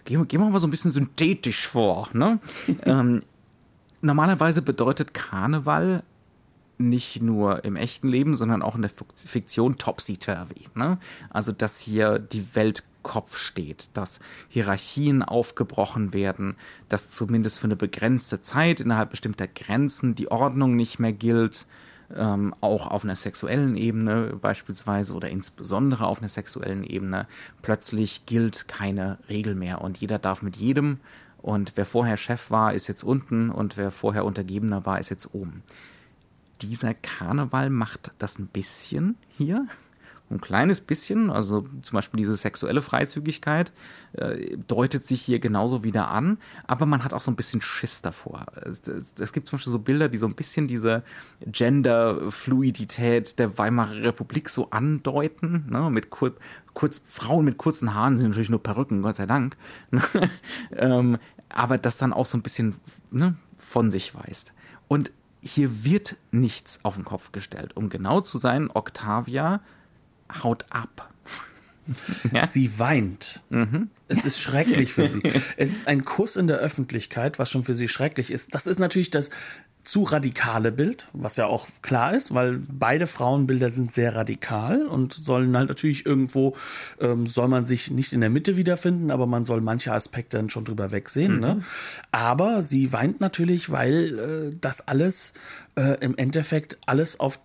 gehen, 0.04 0.28
gehen 0.28 0.40
wir 0.40 0.50
mal 0.50 0.60
so 0.60 0.66
ein 0.66 0.70
bisschen 0.70 0.92
synthetisch 0.92 1.66
vor. 1.66 2.08
Ne? 2.12 2.38
ähm, 2.84 3.22
normalerweise 4.00 4.62
bedeutet 4.62 5.14
Karneval 5.14 6.04
nicht 6.80 7.22
nur 7.22 7.64
im 7.64 7.76
echten 7.76 8.08
Leben, 8.08 8.34
sondern 8.34 8.62
auch 8.62 8.74
in 8.74 8.82
der 8.82 8.90
Fiktion 9.14 9.76
topsy-turvy. 9.76 10.68
Ne? 10.74 10.98
Also, 11.28 11.52
dass 11.52 11.78
hier 11.78 12.18
die 12.18 12.54
Welt 12.54 12.84
Kopf 13.02 13.38
steht, 13.38 13.88
dass 13.94 14.20
Hierarchien 14.48 15.22
aufgebrochen 15.22 16.12
werden, 16.12 16.56
dass 16.88 17.10
zumindest 17.10 17.58
für 17.58 17.66
eine 17.66 17.76
begrenzte 17.76 18.42
Zeit 18.42 18.80
innerhalb 18.80 19.10
bestimmter 19.10 19.46
Grenzen 19.46 20.14
die 20.14 20.30
Ordnung 20.30 20.76
nicht 20.76 20.98
mehr 20.98 21.12
gilt, 21.12 21.66
ähm, 22.14 22.54
auch 22.60 22.86
auf 22.86 23.04
einer 23.04 23.16
sexuellen 23.16 23.76
Ebene 23.76 24.36
beispielsweise 24.40 25.14
oder 25.14 25.30
insbesondere 25.30 26.06
auf 26.06 26.18
einer 26.18 26.28
sexuellen 26.28 26.84
Ebene. 26.84 27.26
Plötzlich 27.62 28.26
gilt 28.26 28.68
keine 28.68 29.18
Regel 29.28 29.54
mehr 29.54 29.80
und 29.80 29.98
jeder 29.98 30.18
darf 30.18 30.42
mit 30.42 30.56
jedem 30.56 30.98
und 31.38 31.72
wer 31.76 31.86
vorher 31.86 32.16
Chef 32.16 32.50
war, 32.50 32.74
ist 32.74 32.86
jetzt 32.88 33.02
unten 33.02 33.50
und 33.50 33.76
wer 33.76 33.90
vorher 33.90 34.24
Untergebener 34.24 34.84
war, 34.84 34.98
ist 35.00 35.08
jetzt 35.08 35.34
oben 35.34 35.62
dieser 36.62 36.94
Karneval 36.94 37.70
macht 37.70 38.12
das 38.18 38.38
ein 38.38 38.46
bisschen 38.46 39.16
hier. 39.29 39.66
Ein 40.31 40.40
kleines 40.40 40.81
bisschen, 40.81 41.29
also 41.29 41.66
zum 41.83 41.96
Beispiel 41.96 42.18
diese 42.18 42.37
sexuelle 42.37 42.83
Freizügigkeit 42.83 43.73
äh, 44.12 44.57
deutet 44.68 45.05
sich 45.05 45.23
hier 45.23 45.40
genauso 45.40 45.83
wieder 45.83 46.09
an, 46.09 46.38
aber 46.68 46.87
man 46.87 47.03
hat 47.03 47.12
auch 47.12 47.20
so 47.20 47.33
ein 47.33 47.37
bisschen 47.37 47.61
Schiss 47.61 48.01
davor. 48.01 48.46
Es, 48.64 49.33
gibt 49.33 49.49
zum 49.49 49.57
Beispiel 49.57 49.73
so 49.73 49.81
Bilder, 49.81 50.09
die 50.09 50.18
so 50.18 50.27
ein 50.27 50.37
bisschen 50.37 50.68
diese 50.68 51.03
Gender-Fluidität 51.46 53.40
der 53.40 53.59
Weimarer 53.59 54.05
Republik 54.05 54.51
so 54.51 54.70
andeuten, 54.70 55.66
ne, 55.68 55.90
mit 55.90 56.11
kur 56.11 56.33
kurz, 56.75 57.03
Frauen 57.05 57.44
mit 57.44 57.59
kurzen 57.59 57.92
Haaren 57.94 58.16
sind 58.16 58.29
natürlich 58.29 58.51
nur 58.51 58.62
Perücken, 58.62 59.03
Gott 59.03 59.16
sei 59.16 59.27
Dank, 59.27 59.57
ähm, 60.77 61.18
aber 61.49 61.77
das 61.77 61.96
dann 61.96 62.12
auch 62.12 62.27
so 62.27 62.38
ein 62.38 62.42
bisschen 62.42 62.77
ne, 63.11 63.35
von 63.57 63.90
sich 63.90 64.14
weist. 64.14 64.55
Und 64.87 65.11
hier 65.42 65.85
wird 65.85 66.16
nichts 66.31 66.81
auf 66.85 66.94
den 66.96 67.05
Kopf 67.05 67.33
gestellt. 67.33 67.76
Um 67.76 67.88
genau 67.88 68.20
zu 68.20 68.38
sein, 68.38 68.70
Octavia 68.72 69.61
haut 70.42 70.66
ab. 70.70 71.09
Ja? 72.33 72.46
Sie 72.46 72.79
weint. 72.79 73.40
Mhm. 73.48 73.90
Es 74.07 74.24
ist 74.24 74.38
schrecklich 74.38 74.92
für 74.92 75.09
sie. 75.09 75.22
Es 75.57 75.72
ist 75.72 75.88
ein 75.88 76.05
Kuss 76.05 76.37
in 76.37 76.46
der 76.46 76.59
Öffentlichkeit, 76.59 77.40
was 77.40 77.50
schon 77.50 77.64
für 77.64 77.74
sie 77.74 77.88
schrecklich 77.88 78.31
ist. 78.31 78.55
Das 78.55 78.68
ist 78.68 78.79
natürlich 78.79 79.11
das 79.11 79.31
zu 79.90 80.05
radikale 80.05 80.70
Bild, 80.70 81.09
was 81.12 81.35
ja 81.35 81.46
auch 81.46 81.66
klar 81.83 82.14
ist, 82.14 82.33
weil 82.33 82.61
beide 82.68 83.09
Frauenbilder 83.09 83.70
sind 83.70 83.90
sehr 83.90 84.14
radikal 84.14 84.87
und 84.87 85.12
sollen 85.12 85.57
halt 85.57 85.68
natürlich 85.68 86.07
irgendwo, 86.07 86.57
ähm, 87.00 87.26
soll 87.26 87.48
man 87.48 87.66
sich 87.66 87.90
nicht 87.90 88.12
in 88.12 88.20
der 88.20 88.31
Mitte 88.31 88.57
wiederfinden, 88.57 89.11
aber 89.11 89.26
man 89.26 89.44
soll 89.44 89.61
manche 89.61 89.92
Aspekte 89.92 90.37
dann 90.37 90.48
schon 90.48 90.64
drüber 90.64 90.92
wegsehen. 90.92 91.40
Ne? 91.40 91.55
Mhm. 91.55 91.59
Ne? 91.59 91.64
Aber 92.12 92.62
sie 92.62 92.92
weint 92.92 93.20
natürlich, 93.20 93.72
weil 93.72 94.53
äh, 94.53 94.57
das 94.61 94.87
alles 94.87 95.33
äh, 95.74 95.96
im 95.98 96.16
Endeffekt 96.16 96.79
alles 96.87 97.18
auf 97.18 97.40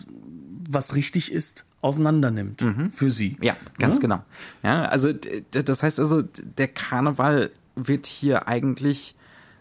was 0.69 0.93
richtig 0.93 1.31
ist, 1.31 1.65
auseinander 1.81 2.29
nimmt 2.29 2.62
mhm. 2.62 2.91
für 2.91 3.10
sie. 3.10 3.38
Ja, 3.41 3.58
ganz 3.79 3.97
ja? 3.97 4.01
genau. 4.01 4.23
Ja, 4.62 4.86
also 4.86 5.12
das 5.49 5.81
heißt 5.81 5.99
also, 5.99 6.21
der 6.21 6.67
Karneval 6.67 7.49
wird 7.75 8.05
hier 8.05 8.47
eigentlich 8.47 9.15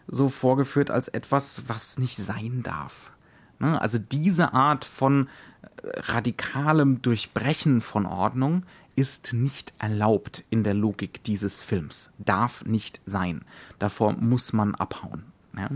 so 0.07 0.29
vorgeführt 0.29 0.91
als 0.91 1.07
etwas, 1.07 1.63
was 1.67 1.97
nicht 1.97 2.17
sein 2.17 2.61
darf. 2.63 3.11
Ne? 3.59 3.79
Also 3.81 3.97
diese 3.99 4.53
Art 4.53 4.85
von 4.85 5.27
äh, 5.61 5.99
radikalem 5.99 7.01
Durchbrechen 7.01 7.81
von 7.81 8.05
Ordnung 8.05 8.63
ist 8.95 9.33
nicht 9.33 9.73
erlaubt 9.77 10.43
in 10.49 10.63
der 10.63 10.73
Logik 10.73 11.23
dieses 11.23 11.61
Films. 11.61 12.09
Darf 12.17 12.63
nicht 12.65 13.01
sein. 13.05 13.41
Davor 13.79 14.13
muss 14.13 14.53
man 14.53 14.75
abhauen. 14.75 15.23
Ja? 15.57 15.69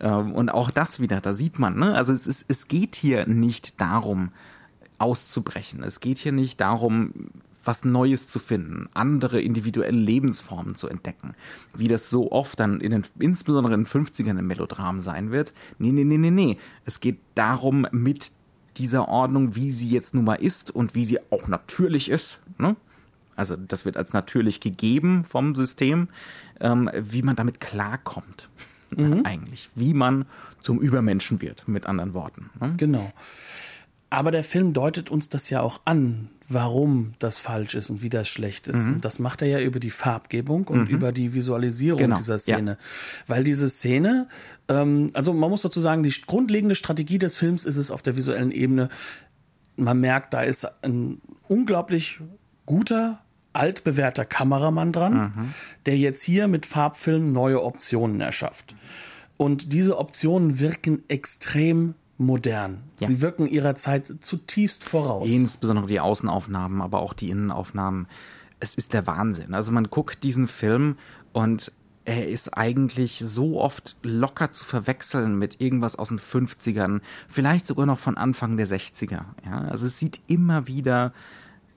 Ähm, 0.00 0.32
und 0.32 0.50
auch 0.50 0.70
das 0.70 1.00
wieder, 1.00 1.20
da 1.20 1.34
sieht 1.34 1.58
man, 1.58 1.78
ne? 1.78 1.94
also 1.94 2.12
es, 2.12 2.26
ist, 2.26 2.44
es 2.48 2.68
geht 2.68 2.96
hier 2.96 3.26
nicht 3.26 3.80
darum, 3.80 4.32
auszubrechen. 4.98 5.82
Es 5.82 6.00
geht 6.00 6.18
hier 6.18 6.32
nicht 6.32 6.60
darum, 6.60 7.12
was 7.64 7.84
Neues 7.84 8.28
zu 8.28 8.38
finden, 8.38 8.88
andere 8.94 9.40
individuelle 9.40 9.96
Lebensformen 9.96 10.74
zu 10.74 10.88
entdecken, 10.88 11.34
wie 11.74 11.88
das 11.88 12.10
so 12.10 12.32
oft 12.32 12.58
dann 12.60 12.80
in 12.80 12.90
den, 12.90 13.04
insbesondere 13.18 13.74
in 13.74 13.84
den 13.84 13.86
50ern 13.86 14.38
im 14.38 14.46
Melodram 14.46 15.00
sein 15.00 15.30
wird. 15.30 15.52
Nee, 15.78 15.92
nee, 15.92 16.04
nee, 16.04 16.18
nee, 16.18 16.30
nee. 16.30 16.58
Es 16.84 17.00
geht 17.00 17.18
darum, 17.34 17.86
mit 17.92 18.32
dieser 18.76 19.08
Ordnung, 19.08 19.54
wie 19.54 19.70
sie 19.70 19.90
jetzt 19.90 20.14
nun 20.14 20.24
mal 20.24 20.34
ist 20.34 20.70
und 20.70 20.94
wie 20.94 21.04
sie 21.04 21.18
auch 21.30 21.48
natürlich 21.48 22.08
ist, 22.08 22.42
ne? 22.58 22.76
also 23.36 23.56
das 23.56 23.84
wird 23.84 23.96
als 23.96 24.12
natürlich 24.12 24.60
gegeben 24.60 25.24
vom 25.24 25.54
System, 25.54 26.08
ähm, 26.60 26.90
wie 26.94 27.22
man 27.22 27.36
damit 27.36 27.60
klarkommt. 27.60 28.48
Mhm. 28.94 29.24
Eigentlich, 29.24 29.70
wie 29.74 29.94
man 29.94 30.26
zum 30.60 30.78
Übermenschen 30.78 31.40
wird, 31.40 31.66
mit 31.66 31.86
anderen 31.86 32.12
Worten. 32.12 32.50
Ne? 32.60 32.74
Genau. 32.76 33.10
Aber 34.10 34.30
der 34.30 34.44
Film 34.44 34.74
deutet 34.74 35.08
uns 35.10 35.30
das 35.30 35.48
ja 35.48 35.62
auch 35.62 35.80
an, 35.86 36.28
warum 36.52 37.14
das 37.18 37.38
falsch 37.38 37.74
ist 37.74 37.90
und 37.90 38.02
wie 38.02 38.08
das 38.08 38.28
schlecht 38.28 38.68
ist. 38.68 38.84
Mhm. 38.84 38.94
Und 38.94 39.04
das 39.04 39.18
macht 39.18 39.42
er 39.42 39.48
ja 39.48 39.60
über 39.60 39.80
die 39.80 39.90
Farbgebung 39.90 40.68
und 40.68 40.84
mhm. 40.84 40.86
über 40.88 41.12
die 41.12 41.34
Visualisierung 41.34 42.00
genau. 42.00 42.16
dieser 42.16 42.38
Szene. 42.38 42.72
Ja. 42.72 42.76
Weil 43.26 43.44
diese 43.44 43.68
Szene, 43.68 44.28
ähm, 44.68 45.10
also 45.14 45.32
man 45.32 45.50
muss 45.50 45.62
dazu 45.62 45.80
sagen, 45.80 46.02
die 46.02 46.14
grundlegende 46.26 46.74
Strategie 46.74 47.18
des 47.18 47.36
Films 47.36 47.64
ist 47.64 47.76
es 47.76 47.90
auf 47.90 48.02
der 48.02 48.16
visuellen 48.16 48.50
Ebene, 48.50 48.88
man 49.76 50.00
merkt, 50.00 50.34
da 50.34 50.42
ist 50.42 50.66
ein 50.82 51.20
unglaublich 51.48 52.20
guter, 52.66 53.20
altbewährter 53.52 54.24
Kameramann 54.24 54.92
dran, 54.92 55.14
mhm. 55.14 55.54
der 55.86 55.96
jetzt 55.96 56.22
hier 56.22 56.48
mit 56.48 56.66
Farbfilmen 56.66 57.32
neue 57.32 57.62
Optionen 57.62 58.20
erschafft. 58.20 58.74
Und 59.36 59.72
diese 59.72 59.98
Optionen 59.98 60.60
wirken 60.60 61.02
extrem 61.08 61.94
modern. 62.22 62.82
Ja. 62.98 63.08
Sie 63.08 63.20
wirken 63.20 63.46
ihrer 63.46 63.74
Zeit 63.74 64.12
zutiefst 64.20 64.84
voraus. 64.84 65.28
Insbesondere 65.28 65.86
die 65.86 66.00
Außenaufnahmen, 66.00 66.80
aber 66.80 67.00
auch 67.00 67.12
die 67.12 67.30
Innenaufnahmen. 67.30 68.06
Es 68.60 68.74
ist 68.74 68.92
der 68.92 69.06
Wahnsinn. 69.06 69.54
Also 69.54 69.72
man 69.72 69.90
guckt 69.90 70.22
diesen 70.22 70.46
Film 70.46 70.96
und 71.32 71.72
er 72.04 72.28
ist 72.28 72.56
eigentlich 72.56 73.22
so 73.24 73.60
oft 73.60 73.96
locker 74.02 74.50
zu 74.50 74.64
verwechseln 74.64 75.38
mit 75.38 75.60
irgendwas 75.60 75.96
aus 75.96 76.08
den 76.08 76.18
50ern, 76.18 77.00
vielleicht 77.28 77.66
sogar 77.66 77.86
noch 77.86 77.98
von 77.98 78.16
Anfang 78.16 78.56
der 78.56 78.66
60er. 78.66 79.22
Ja, 79.44 79.60
also 79.70 79.86
es 79.86 79.98
sieht 79.98 80.20
immer 80.26 80.66
wieder 80.66 81.12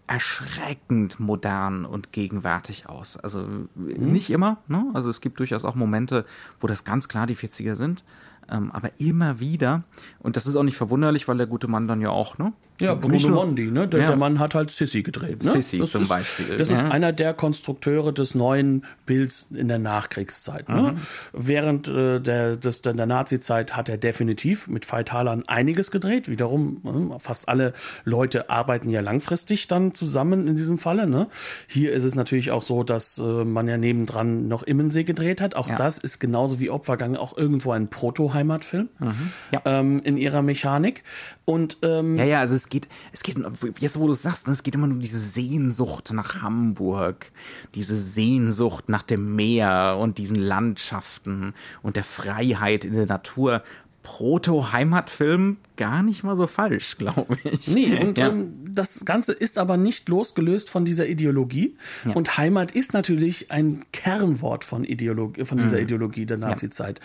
erschreckend 0.08 1.20
modern 1.20 1.86
und 1.86 2.12
gegenwärtig 2.12 2.88
aus. 2.88 3.18
Also 3.18 3.42
mhm. 3.42 3.66
nicht 4.12 4.30
immer, 4.30 4.58
ne? 4.68 4.92
Also 4.94 5.10
es 5.10 5.22
gibt 5.22 5.40
durchaus 5.40 5.66
auch 5.66 5.76
Momente, 5.76 6.26
wo 6.60 6.68
das 6.68 6.84
ganz 6.84 7.08
klar 7.08 7.26
die 7.26 7.36
40er 7.36 7.76
sind. 7.76 8.04
Ähm, 8.50 8.72
aber 8.72 8.92
immer 9.00 9.40
wieder, 9.40 9.84
und 10.20 10.36
das 10.36 10.46
ist 10.48 10.56
auch 10.56 10.64
nicht 10.64 10.78
verwunderlich, 10.78 11.28
weil 11.28 11.38
der 11.38 11.48
gute 11.48 11.68
Mann 11.68 11.88
dann 11.88 12.02
ja 12.02 12.10
auch, 12.10 12.38
ne? 12.38 12.54
Ja, 12.82 12.94
Bruno 12.94 13.30
Mondi, 13.30 13.72
ne? 13.72 13.88
Der, 13.88 14.02
ja. 14.02 14.08
der, 14.08 14.16
Mann 14.18 14.40
hat 14.40 14.54
halt 14.54 14.70
Sissy 14.70 15.02
gedreht. 15.02 15.44
Ne? 15.44 15.52
Sissy 15.52 15.80
das 15.80 15.92
zum 15.92 16.02
ist, 16.02 16.10
Beispiel. 16.10 16.58
Das 16.58 16.70
ja. 16.70 16.76
ist 16.76 16.84
einer 16.84 17.14
der 17.14 17.34
Konstrukteure 17.34 18.12
des 18.12 18.36
neuen 18.36 18.84
Bilds 19.06 19.48
in 19.54 19.70
der 19.70 19.80
Nachkriegszeit. 19.80 20.68
Ne? 20.68 20.94
Mhm. 20.94 20.98
Während 21.32 21.88
äh, 21.88 22.20
der, 22.20 22.58
des, 22.58 22.82
der, 22.82 22.94
der 22.94 23.06
Nazi-Zeit 23.06 23.78
hat 23.78 23.88
er 23.88 23.98
definitiv 23.98 24.68
mit 24.68 24.84
Feitalern 24.84 25.44
einiges 25.48 25.90
gedreht. 25.90 26.28
Wiederum, 26.28 27.14
äh, 27.16 27.20
fast 27.20 27.48
alle 27.48 27.74
Leute 28.04 28.50
arbeiten 28.50 28.90
ja 28.90 29.00
langfristig 29.00 29.70
dann 29.70 29.94
zusammen 29.94 30.48
in 30.48 30.58
diesem 30.58 30.78
Falle. 30.78 31.08
Ne? 31.08 31.28
Hier 31.68 31.94
ist 31.94 32.04
es 32.04 32.14
natürlich 32.14 32.52
auch 32.52 32.62
so, 32.62 32.84
dass 32.84 33.18
äh, 33.18 33.22
man 33.22 33.70
ja 33.70 33.78
nebendran 33.78 34.50
noch 34.50 34.64
Immensee 34.64 35.06
gedreht 35.06 35.40
hat. 35.40 35.56
Auch 35.56 35.70
ja. 35.70 35.78
das 35.78 35.98
ist 35.98 36.20
genauso 36.20 36.60
wie 36.60 36.70
Opfergang 36.70 37.16
auch 37.16 37.38
irgendwo 37.38 37.72
ein 37.72 37.88
Proto-Heimatfilm 37.88 38.90
mhm. 39.00 39.32
ähm, 39.64 40.02
in 40.04 40.18
ihrer 40.18 40.42
Mechanik. 40.42 41.04
Und 41.46 41.78
ähm, 41.84 42.18
ja, 42.18 42.26
ja, 42.26 42.40
also 42.40 42.65
es 42.66 42.70
geht, 42.70 42.90
es 43.12 43.24
geht, 43.24 43.38
jetzt 43.80 44.00
wo 44.00 44.08
du 44.08 44.12
es 44.14 44.22
sagst, 44.22 44.48
ne, 44.48 44.54
es 44.54 44.64
geht 44.64 44.76
immer 44.76 44.88
um 44.88 45.00
diese 45.00 45.20
Sehnsucht 45.20 46.12
nach 46.12 46.42
Hamburg, 46.42 47.32
diese 47.76 47.96
Sehnsucht 47.96 48.90
nach 48.90 49.04
dem 49.04 49.36
Meer 49.36 49.98
und 50.00 50.18
diesen 50.18 50.38
Landschaften 50.38 51.54
und 51.84 51.96
der 51.96 52.04
Freiheit 52.04 52.84
in 52.86 52.94
der 52.94 53.06
Natur. 53.06 53.64
Proto-Heimatfilm 54.02 55.58
gar 55.78 56.04
nicht 56.04 56.24
mal 56.24 56.36
so 56.36 56.48
falsch, 56.48 56.98
glaube 56.98 57.38
ich. 57.44 57.68
Nee, 57.68 57.98
und 58.02 58.18
ja. 58.18 58.30
ähm, 58.30 58.54
das 58.70 59.06
Ganze 59.06 59.32
ist 59.32 59.58
aber 59.58 59.78
nicht 59.78 60.10
losgelöst 60.10 60.70
von 60.70 60.86
dieser 60.86 61.08
Ideologie. 61.08 61.78
Ja. 62.06 62.14
Und 62.14 62.38
Heimat 62.38 62.72
ist 62.72 62.94
natürlich 62.94 63.52
ein 63.52 63.86
Kernwort 63.92 64.64
von, 64.64 64.84
Ideologie, 64.84 65.46
von 65.46 65.58
dieser 65.58 65.78
mhm. 65.78 65.84
Ideologie 65.84 66.26
der 66.26 66.38
Nazizeit. 66.38 67.00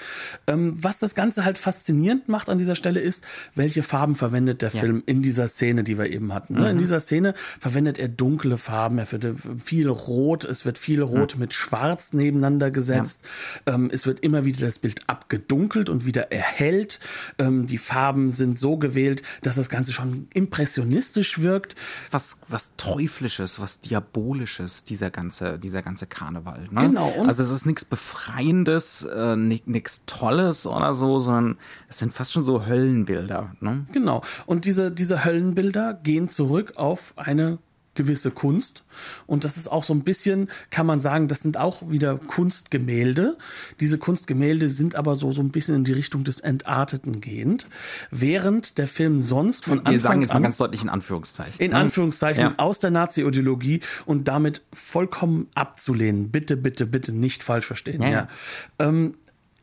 Ja. 0.49 0.55
Ähm, 0.55 0.77
was 0.81 0.99
das 0.99 1.15
Ganze 1.15 1.45
halt 1.45 1.59
faszinierend 1.59 2.29
macht 2.29 2.49
an 2.49 2.59
dieser 2.59 2.75
Stelle 2.75 3.01
ist, 3.01 3.25
welche 3.55 3.83
Farben 3.83 4.17
verwendet 4.17 4.63
der 4.63 4.71
Film 4.71 5.03
in 5.07 5.23
dieser 5.23 5.49
Szene, 5.49 5.85
die 5.85 5.99
wir 5.99 6.11
eben 6.11 6.33
hatten. 6.35 6.55
Mhm. 6.55 6.65
In 6.65 6.79
dieser 6.79 7.01
Szene 7.01 7.35
verwendet 7.59 7.99
er 7.99 8.09
dunkle 8.09 8.59
Farben, 8.59 8.99
er 8.99 9.11
wird 9.13 9.37
viel 9.63 9.89
Rot, 9.89 10.45
es 10.45 10.65
wird 10.65 10.79
viel 10.79 11.03
Rot 11.03 11.37
mit 11.39 11.55
Schwarz 11.55 12.13
nebeneinander 12.13 12.71
gesetzt. 12.71 13.23
Ähm, 13.67 13.91
es 13.93 14.07
wird 14.07 14.21
immer 14.21 14.45
wieder 14.45 14.67
das 14.67 14.79
Bild 14.79 15.03
abgedunkelt 15.07 15.89
und 15.89 16.07
wieder 16.07 16.33
erhellt. 16.33 17.01
Ähm, 17.39 17.67
die 17.67 17.79
Farben 17.79 18.33
sind 18.33 18.59
so 18.61 18.77
gewählt, 18.77 19.23
dass 19.43 19.57
das 19.57 19.69
Ganze 19.69 19.93
schon 19.93 20.29
impressionistisch 20.33 21.41
wirkt. 21.41 21.75
Was, 22.11 22.39
was 22.49 22.77
Teuflisches, 22.77 23.59
was 23.59 23.81
Diabolisches, 23.81 24.85
dieser 24.85 25.11
ganze, 25.11 25.59
dieser 25.59 25.83
ganze 25.83 26.07
Karneval. 26.07 26.69
Ne? 26.71 26.83
Genau. 26.83 27.13
also 27.27 27.43
es 27.43 27.51
ist 27.51 27.67
nichts 27.67 27.85
Befreiendes, 27.85 29.05
äh, 29.05 29.37
nichts 29.37 30.05
Tolles 30.07 30.67
oder 30.67 30.95
so, 30.95 31.21
sondern 31.21 31.59
es 31.89 31.99
sind 31.99 32.13
fast 32.13 32.33
schon 32.33 32.45
so 32.45 32.67
Höllenbilder. 32.67 33.57
Ne? 33.61 33.87
Genau. 33.93 34.23
Und 34.47 34.65
diese, 34.65 34.91
diese 34.91 35.25
Höllenbilder 35.25 35.95
gehen 35.95 36.29
zurück 36.29 36.75
auf 36.77 37.15
eine 37.17 37.59
gewisse 38.01 38.31
Kunst. 38.31 38.83
Und 39.27 39.45
das 39.45 39.57
ist 39.57 39.69
auch 39.69 39.85
so 39.85 39.93
ein 39.93 40.03
bisschen, 40.03 40.49
kann 40.71 40.87
man 40.87 41.01
sagen, 41.01 41.29
das 41.29 41.41
sind 41.41 41.57
auch 41.59 41.91
wieder 41.91 42.17
Kunstgemälde. 42.17 43.37
Diese 43.79 43.99
Kunstgemälde 43.99 44.69
sind 44.69 44.95
aber 44.95 45.17
so, 45.17 45.33
so 45.33 45.43
ein 45.43 45.51
bisschen 45.51 45.75
in 45.77 45.85
die 45.85 45.93
Richtung 45.93 46.25
des 46.25 46.41
Entarteten 46.41 47.21
gehend. 47.21 47.67
Während 48.11 48.79
der 48.79 48.89
Film 48.89 49.21
sonst 49.21 49.65
von 49.65 49.81
Anfang 49.81 49.93
Wir 49.93 50.01
sagen 50.01 50.23
jetzt 50.23 50.33
mal 50.33 50.41
ganz 50.41 50.57
deutlich 50.57 50.83
in 50.83 50.89
Anführungszeichen. 50.89 51.61
In 51.61 51.73
ne? 51.73 51.77
Anführungszeichen 51.77 52.43
ja. 52.43 52.55
aus 52.57 52.79
der 52.79 52.91
Nazi-Ideologie 52.91 53.81
und 54.07 54.29
damit 54.29 54.63
vollkommen 54.73 55.49
abzulehnen. 55.55 56.31
Bitte, 56.31 56.57
bitte, 56.57 56.87
bitte 56.87 57.13
nicht 57.13 57.43
falsch 57.43 57.67
verstehen. 57.67 58.03
Ja. 58.03 58.09
ja. 58.09 58.29
Ähm, 58.79 59.15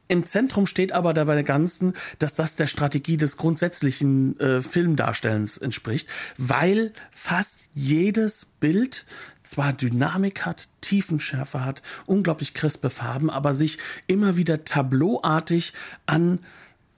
im 0.08 0.26
Zentrum 0.26 0.68
steht 0.68 0.92
aber 0.92 1.14
dabei 1.14 1.36
der 1.36 1.44
Ganzen, 1.44 1.94
dass 2.20 2.36
das 2.36 2.56
der 2.56 2.68
Strategie 2.68 3.18
des 3.18 3.38
grundsätzlichen 3.38 4.40
äh, 4.40 4.62
Filmdarstellens 4.62 5.58
entspricht, 5.58 6.08
weil 6.38 6.94
fast 7.12 7.60
jedes 7.74 8.46
Bild 8.46 9.06
zwar 9.44 9.74
Dynamik 9.74 10.46
hat, 10.46 10.68
Tiefenschärfe 10.82 11.64
hat, 11.64 11.82
unglaublich 12.06 12.54
crispe 12.54 12.90
Farben, 12.90 13.30
aber 13.30 13.54
sich 13.54 13.78
immer 14.08 14.38
wieder 14.38 14.64
tableauartig 14.64 15.74
an 16.06 16.40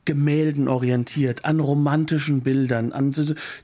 Gemälden 0.09 0.67
orientiert, 0.67 1.45
an 1.45 1.59
romantischen 1.59 2.41
Bildern, 2.41 2.93
an 2.93 3.13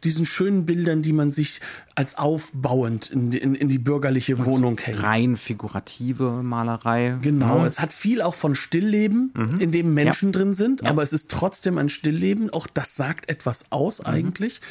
diesen 0.03 0.27
schönen 0.27 0.67
Bildern, 0.67 1.01
die 1.01 1.11
man 1.11 1.31
sich 1.31 1.59
als 1.95 2.19
aufbauend 2.19 3.09
in, 3.09 3.31
in, 3.31 3.55
in 3.55 3.67
die 3.67 3.79
bürgerliche 3.79 4.35
Und 4.35 4.45
Wohnung 4.45 4.77
hält. 4.77 5.01
Rein 5.01 5.37
figurative 5.37 6.43
Malerei. 6.43 7.17
Genau, 7.23 7.59
ja. 7.59 7.65
es 7.65 7.79
hat 7.79 7.93
viel 7.93 8.21
auch 8.21 8.35
von 8.35 8.53
Stillleben, 8.53 9.31
mhm. 9.33 9.59
in 9.59 9.71
dem 9.71 9.95
Menschen 9.95 10.33
ja. 10.33 10.39
drin 10.39 10.53
sind, 10.53 10.83
ja. 10.83 10.89
aber 10.89 11.01
es 11.01 11.13
ist 11.13 11.31
trotzdem 11.31 11.79
ein 11.79 11.89
Stillleben. 11.89 12.51
Auch 12.51 12.67
das 12.67 12.95
sagt 12.95 13.27
etwas 13.27 13.71
aus 13.71 13.99
mhm. 13.99 14.05
eigentlich. 14.05 14.61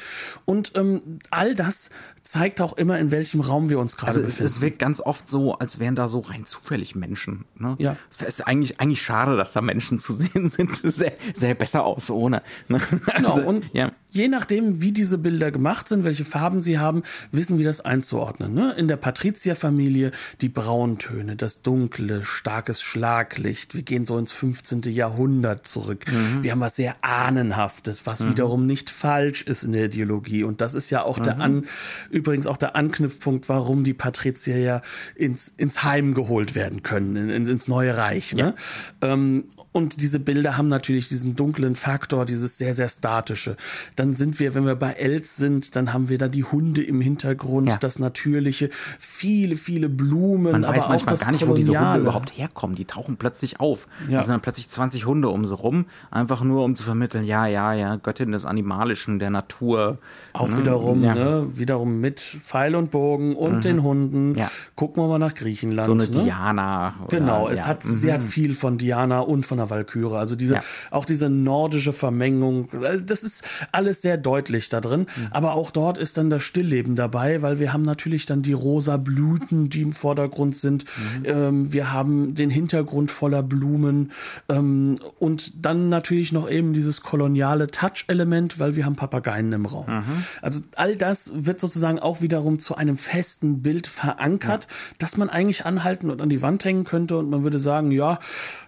Und 0.44 0.72
ähm, 0.76 1.18
all 1.30 1.56
das 1.56 1.90
zeigt 2.22 2.60
auch 2.60 2.74
immer, 2.74 3.00
in 3.00 3.10
welchem 3.10 3.40
Raum 3.40 3.68
wir 3.68 3.80
uns 3.80 3.96
gerade 3.96 4.12
also 4.12 4.22
befinden. 4.22 4.44
Es, 4.44 4.56
es 4.56 4.60
wirkt 4.60 4.78
ganz 4.78 5.00
oft 5.00 5.28
so, 5.28 5.54
als 5.54 5.80
wären 5.80 5.96
da 5.96 6.08
so 6.08 6.20
rein 6.20 6.46
zufällig 6.46 6.94
Menschen. 6.94 7.46
Ne? 7.58 7.74
Ja. 7.78 7.96
Es 8.10 8.22
ist 8.22 8.46
eigentlich, 8.46 8.80
eigentlich 8.80 9.02
schade, 9.02 9.36
dass 9.36 9.52
da 9.52 9.60
Menschen 9.60 9.98
zu 9.98 10.14
sehen 10.14 10.48
sind. 10.50 10.76
Sähe 10.76 11.16
sehr 11.34 11.54
besser 11.64 11.84
aus 11.86 12.10
ohne. 12.10 12.42
Ne? 12.68 12.78
Genau, 13.16 13.30
also, 13.36 13.48
und 13.48 13.72
ja. 13.72 13.92
je 14.10 14.28
nachdem, 14.28 14.82
wie 14.82 14.92
diese 14.92 15.16
Bilder 15.16 15.50
gemacht 15.50 15.88
sind, 15.88 16.04
welche 16.04 16.26
Farben 16.26 16.60
sie 16.60 16.78
haben, 16.78 17.02
wissen 17.32 17.56
wir 17.56 17.64
das 17.64 17.80
einzuordnen. 17.80 18.52
Ne? 18.52 18.74
In 18.76 18.86
der 18.86 18.96
Patrizierfamilie 18.96 20.12
die 20.42 20.50
Brauntöne, 20.50 21.36
das 21.36 21.62
dunkle, 21.62 22.22
starkes 22.22 22.82
Schlaglicht. 22.82 23.74
Wir 23.74 23.82
gehen 23.82 24.04
so 24.04 24.18
ins 24.18 24.30
15. 24.30 24.82
Jahrhundert 24.82 25.66
zurück. 25.66 26.04
Mhm. 26.10 26.42
Wir 26.42 26.52
haben 26.52 26.60
was 26.60 26.76
sehr 26.76 26.96
Ahnenhaftes, 27.00 28.04
was 28.04 28.20
mhm. 28.20 28.30
wiederum 28.30 28.66
nicht 28.66 28.90
falsch 28.90 29.42
ist 29.42 29.64
in 29.64 29.72
der 29.72 29.86
Ideologie. 29.86 30.44
Und 30.44 30.60
das 30.60 30.74
ist 30.74 30.90
ja 30.90 31.02
auch 31.02 31.18
mhm. 31.18 31.22
der 31.22 31.40
An 31.40 31.64
übrigens 32.10 32.46
auch 32.46 32.58
der 32.58 32.76
Anknüpfpunkt, 32.76 33.48
warum 33.48 33.84
die 33.84 33.94
Patrizier 33.94 34.58
ja 34.58 34.82
ins, 35.14 35.48
ins 35.56 35.82
Heim 35.82 36.12
geholt 36.12 36.54
werden 36.54 36.82
können, 36.82 37.30
in, 37.30 37.46
ins 37.46 37.68
neue 37.68 37.96
Reich. 37.96 38.34
Ne? 38.34 38.54
Ja. 39.02 39.12
Ähm, 39.12 39.44
und 39.74 40.00
diese 40.00 40.20
Bilder 40.20 40.56
haben 40.56 40.68
natürlich 40.68 41.08
diesen 41.08 41.34
dunklen 41.34 41.74
Faktor, 41.74 42.26
dieses 42.26 42.58
sehr, 42.58 42.74
sehr 42.74 42.88
statische. 42.88 43.56
Dann 43.96 44.14
sind 44.14 44.38
wir, 44.38 44.54
wenn 44.54 44.66
wir 44.66 44.76
bei 44.76 44.92
Els 44.92 45.34
sind, 45.34 45.74
dann 45.74 45.92
haben 45.92 46.08
wir 46.08 46.16
da 46.16 46.28
die 46.28 46.44
Hunde 46.44 46.80
im 46.80 47.00
Hintergrund, 47.00 47.70
ja. 47.70 47.76
das 47.78 47.98
Natürliche, 47.98 48.70
viele, 49.00 49.56
viele 49.56 49.88
Blumen, 49.88 50.52
Man 50.52 50.64
aber 50.64 50.76
weiß 50.76 50.84
auch 50.84 51.06
das 51.06 51.20
gar 51.22 51.32
nicht, 51.32 51.40
Koloniale. 51.40 51.48
wo 51.48 51.54
diese 51.56 51.80
Hunde 51.80 52.00
überhaupt 52.02 52.38
herkommen. 52.38 52.76
Die 52.76 52.84
tauchen 52.84 53.16
plötzlich 53.16 53.58
auf. 53.58 53.88
Ja. 54.08 54.18
Da 54.18 54.22
sind 54.22 54.34
dann 54.34 54.42
plötzlich 54.42 54.70
20 54.70 55.06
Hunde 55.06 55.28
um 55.28 55.44
sie 55.44 55.56
rum, 55.56 55.86
einfach 56.12 56.44
nur 56.44 56.62
um 56.62 56.76
zu 56.76 56.84
vermitteln, 56.84 57.24
ja, 57.24 57.48
ja, 57.48 57.72
ja, 57.72 57.96
Göttin 57.96 58.30
des 58.30 58.44
Animalischen, 58.44 59.18
der 59.18 59.30
Natur. 59.30 59.98
Auch 60.34 60.50
ne? 60.50 60.58
wiederum, 60.58 61.02
ja. 61.02 61.16
ne, 61.16 61.48
wiederum 61.58 62.00
mit 62.00 62.20
Pfeil 62.20 62.76
und 62.76 62.92
Bogen 62.92 63.34
und 63.34 63.56
mhm. 63.56 63.60
den 63.60 63.82
Hunden. 63.82 64.34
Ja. 64.36 64.52
Gucken 64.76 65.02
wir 65.02 65.08
mal 65.08 65.18
nach 65.18 65.34
Griechenland. 65.34 65.86
So 65.86 65.92
eine 65.94 66.04
ne? 66.04 66.10
Diana. 66.10 66.94
Oder, 67.08 67.18
genau, 67.18 67.48
es 67.48 67.66
hat, 67.66 67.84
mhm. 67.84 67.90
sie 67.90 68.12
hat 68.12 68.22
viel 68.22 68.54
von 68.54 68.78
Diana 68.78 69.18
und 69.18 69.44
von 69.44 69.58
der 69.58 69.63
Walküre. 69.70 70.18
Also 70.18 70.36
diese, 70.36 70.60
auch 70.90 71.04
diese 71.04 71.28
nordische 71.28 71.92
Vermengung. 71.92 72.68
Das 73.04 73.22
ist 73.22 73.44
alles 73.72 74.02
sehr 74.02 74.16
deutlich 74.16 74.68
da 74.68 74.80
drin. 74.80 75.00
Mhm. 75.00 75.26
Aber 75.30 75.54
auch 75.54 75.70
dort 75.70 75.98
ist 75.98 76.18
dann 76.18 76.30
das 76.30 76.42
Stillleben 76.42 76.96
dabei, 76.96 77.42
weil 77.42 77.58
wir 77.58 77.72
haben 77.72 77.82
natürlich 77.82 78.26
dann 78.26 78.42
die 78.42 78.52
rosa 78.52 78.96
Blüten, 78.96 79.70
die 79.70 79.82
im 79.82 79.92
Vordergrund 79.92 80.56
sind. 80.56 80.84
Mhm. 80.84 81.24
Ähm, 81.24 81.72
wir 81.72 81.92
haben 81.92 82.34
den 82.34 82.50
Hintergrund 82.50 83.10
voller 83.10 83.42
Blumen. 83.42 84.12
Ähm, 84.48 84.98
und 85.18 85.52
dann 85.64 85.88
natürlich 85.88 86.32
noch 86.32 86.48
eben 86.50 86.72
dieses 86.72 87.02
koloniale 87.02 87.68
Touch-Element, 87.68 88.58
weil 88.58 88.76
wir 88.76 88.84
haben 88.84 88.96
Papageien 88.96 89.52
im 89.52 89.66
Raum. 89.66 89.86
Mhm. 89.86 90.24
Also 90.42 90.60
all 90.76 90.96
das 90.96 91.30
wird 91.34 91.60
sozusagen 91.60 91.98
auch 91.98 92.20
wiederum 92.20 92.58
zu 92.58 92.76
einem 92.76 92.98
festen 92.98 93.62
Bild 93.62 93.86
verankert, 93.86 94.64
ja. 94.64 94.96
das 94.98 95.16
man 95.16 95.28
eigentlich 95.28 95.66
anhalten 95.66 96.10
und 96.10 96.20
an 96.20 96.28
die 96.28 96.42
Wand 96.42 96.64
hängen 96.64 96.84
könnte 96.84 97.16
und 97.18 97.30
man 97.30 97.42
würde 97.42 97.58
sagen, 97.58 97.90
ja, 97.90 98.18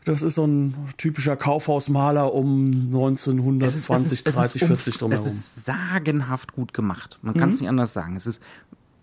das 0.04 0.22
ist 0.22 0.34
so 0.34 0.46
ein 0.46 0.74
typischer 0.96 1.36
Kaufhausmaler 1.36 2.32
um 2.32 2.70
1920, 2.86 3.66
es 3.66 3.76
ist, 3.76 3.90
es 3.90 4.12
ist, 4.12 4.36
30, 4.36 4.64
40 4.64 4.98
drumherum. 4.98 5.24
Es 5.24 5.30
ist 5.30 5.64
sagenhaft 5.64 6.52
gut 6.52 6.74
gemacht. 6.74 7.18
Man 7.22 7.34
kann 7.34 7.48
es 7.48 7.56
mhm. 7.56 7.60
nicht 7.62 7.68
anders 7.70 7.92
sagen. 7.92 8.16
Es 8.16 8.26
ist 8.26 8.40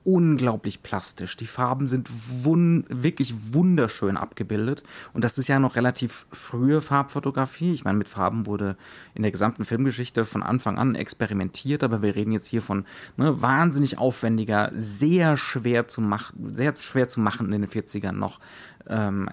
unglaublich 0.06 0.84
plastisch. 0.84 1.38
Die 1.38 1.46
Farben 1.46 1.88
sind 1.88 2.10
wun 2.44 2.86
wirklich 2.90 3.34
wunderschön 3.54 4.18
abgebildet. 4.18 4.84
Und 5.14 5.24
das 5.24 5.38
ist 5.38 5.48
ja 5.48 5.60
noch 5.60 5.76
relativ 5.76 6.26
frühe 6.32 6.82
Farbfotografie. 6.82 7.74
Ich 7.74 7.84
meine, 7.84 7.98
mit 7.98 8.08
Farben 8.08 8.46
wurde 8.46 8.76
in 9.14 9.22
der 9.22 9.32
gesamten 9.32 9.66
Filmgeschichte 9.66 10.26
von 10.26 10.44
Anfang 10.44 10.78
an 10.78 10.96
experimentiert, 10.96 11.84
aber 11.84 12.02
wir 12.02 12.16
reden 12.16 12.32
jetzt 12.32 12.48
hier 12.48 12.62
von 12.62 12.86
ne, 13.18 13.42
wahnsinnig 13.42 13.98
aufwendiger, 13.98 14.72
sehr 14.76 15.38
schwer 15.38 15.88
zu 15.88 16.02
machen, 16.02 16.54
sehr 16.56 16.74
schwer 16.80 17.08
zu 17.08 17.22
machen 17.22 17.54
in 17.54 17.62
den 17.62 17.70
40ern 17.70 18.14
noch. 18.14 18.40
Ähm, 18.88 19.30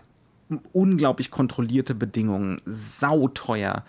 unglaublich 0.72 1.30
kontrollierte 1.30 1.94
Bedingungen, 1.94 2.61
sauteuer. 2.66 3.84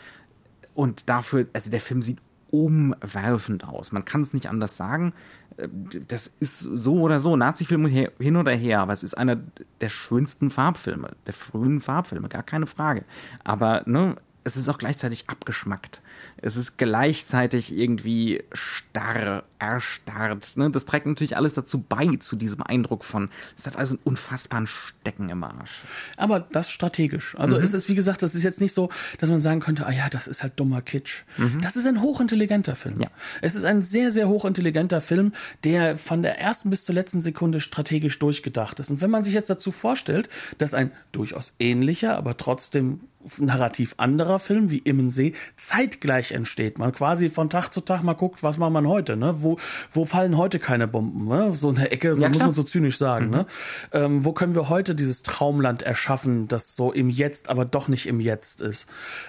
Und 0.73 1.09
dafür, 1.09 1.47
also 1.53 1.69
der 1.69 1.81
Film 1.81 2.01
sieht 2.01 2.19
umwerfend 2.51 3.67
aus. 3.67 3.91
Man 3.91 4.05
kann 4.05 4.21
es 4.21 4.33
nicht 4.33 4.49
anders 4.49 4.77
sagen. 4.77 5.13
Äh, 5.57 5.67
das 6.07 6.31
ist 6.39 6.59
so 6.59 7.01
oder 7.01 7.19
so, 7.19 7.35
Nazi-Filme 7.35 7.89
hin 8.19 8.35
oder 8.35 8.51
her, 8.51 8.81
aber 8.81 8.93
es 8.93 9.03
ist 9.03 9.17
einer 9.17 9.37
der 9.79 9.89
schönsten 9.89 10.51
Farbfilme, 10.51 11.15
der 11.25 11.33
frühen 11.33 11.81
Farbfilme, 11.81 12.29
gar 12.29 12.43
keine 12.43 12.67
Frage. 12.67 13.03
Aber 13.43 13.83
ne, 13.85 14.15
es 14.43 14.57
ist 14.57 14.69
auch 14.69 14.77
gleichzeitig 14.77 15.29
abgeschmackt. 15.29 16.01
Es 16.41 16.55
ist 16.55 16.77
gleichzeitig 16.77 17.75
irgendwie 17.75 18.43
starr, 18.51 19.43
erstarrt. 19.59 20.57
Ne? 20.57 20.71
Das 20.71 20.85
trägt 20.85 21.05
natürlich 21.05 21.37
alles 21.37 21.53
dazu 21.53 21.83
bei, 21.87 22.15
zu 22.17 22.35
diesem 22.35 22.63
Eindruck 22.63 23.05
von, 23.05 23.29
es 23.57 23.67
hat 23.67 23.75
also 23.75 23.95
einen 23.95 24.03
unfassbaren 24.03 24.67
Stecken 24.67 25.29
im 25.29 25.43
Arsch. 25.43 25.81
Aber 26.17 26.39
das 26.39 26.69
strategisch. 26.69 27.35
Also 27.37 27.57
mhm. 27.57 27.63
es 27.63 27.73
ist, 27.73 27.89
wie 27.89 27.95
gesagt, 27.95 28.23
das 28.23 28.35
ist 28.35 28.43
jetzt 28.43 28.61
nicht 28.61 28.73
so, 28.73 28.89
dass 29.19 29.29
man 29.29 29.39
sagen 29.39 29.59
könnte, 29.59 29.85
ah 29.85 29.91
ja, 29.91 30.09
das 30.09 30.27
ist 30.27 30.41
halt 30.41 30.59
dummer 30.59 30.81
Kitsch. 30.81 31.23
Mhm. 31.37 31.61
Das 31.61 31.75
ist 31.75 31.85
ein 31.85 32.01
hochintelligenter 32.01 32.75
Film. 32.75 32.99
Ja. 32.99 33.09
Es 33.41 33.55
ist 33.55 33.63
ein 33.63 33.83
sehr, 33.83 34.11
sehr 34.11 34.27
hochintelligenter 34.27 35.01
Film, 35.01 35.33
der 35.63 35.95
von 35.97 36.23
der 36.23 36.39
ersten 36.39 36.69
bis 36.69 36.83
zur 36.83 36.95
letzten 36.95 37.19
Sekunde 37.19 37.61
strategisch 37.61 38.17
durchgedacht 38.19 38.79
ist. 38.79 38.89
Und 38.89 39.01
wenn 39.01 39.11
man 39.11 39.23
sich 39.23 39.33
jetzt 39.33 39.49
dazu 39.49 39.71
vorstellt, 39.71 40.29
dass 40.57 40.73
ein 40.73 40.91
durchaus 41.11 41.53
ähnlicher, 41.59 42.17
aber 42.17 42.37
trotzdem 42.37 43.01
narrativ 43.37 43.95
anderer 43.97 44.39
Film 44.39 44.71
wie 44.71 44.79
Immensee 44.79 45.33
zeitgleich 45.57 46.31
entsteht. 46.31 46.77
Man 46.77 46.91
quasi 46.91 47.29
von 47.29 47.49
Tag 47.49 47.69
zu 47.69 47.81
Tag 47.81 48.03
mal 48.03 48.13
guckt, 48.13 48.43
was 48.43 48.57
macht 48.57 48.71
man 48.71 48.87
heute, 48.87 49.17
ne? 49.17 49.35
Wo, 49.39 49.57
wo 49.91 50.05
fallen 50.05 50.37
heute 50.37 50.59
keine 50.59 50.87
Bomben, 50.87 51.27
ne? 51.27 51.53
So 51.53 51.69
eine 51.69 51.91
Ecke, 51.91 52.15
so 52.15 52.21
ja, 52.23 52.29
muss 52.29 52.39
man 52.39 52.53
so 52.53 52.63
zynisch 52.63 52.97
sagen, 52.97 53.25
mhm. 53.25 53.31
ne? 53.31 53.45
Ähm, 53.91 54.25
wo 54.25 54.33
können 54.33 54.55
wir 54.55 54.69
heute 54.69 54.95
dieses 54.95 55.23
Traumland 55.23 55.83
erschaffen, 55.83 56.47
das 56.47 56.75
so 56.75 56.91
im 56.91 57.09
Jetzt, 57.09 57.49
aber 57.49 57.65
doch 57.65 57.87
nicht 57.87 58.07
im 58.07 58.19
Jetzt 58.19 58.61
ist? 58.61 58.87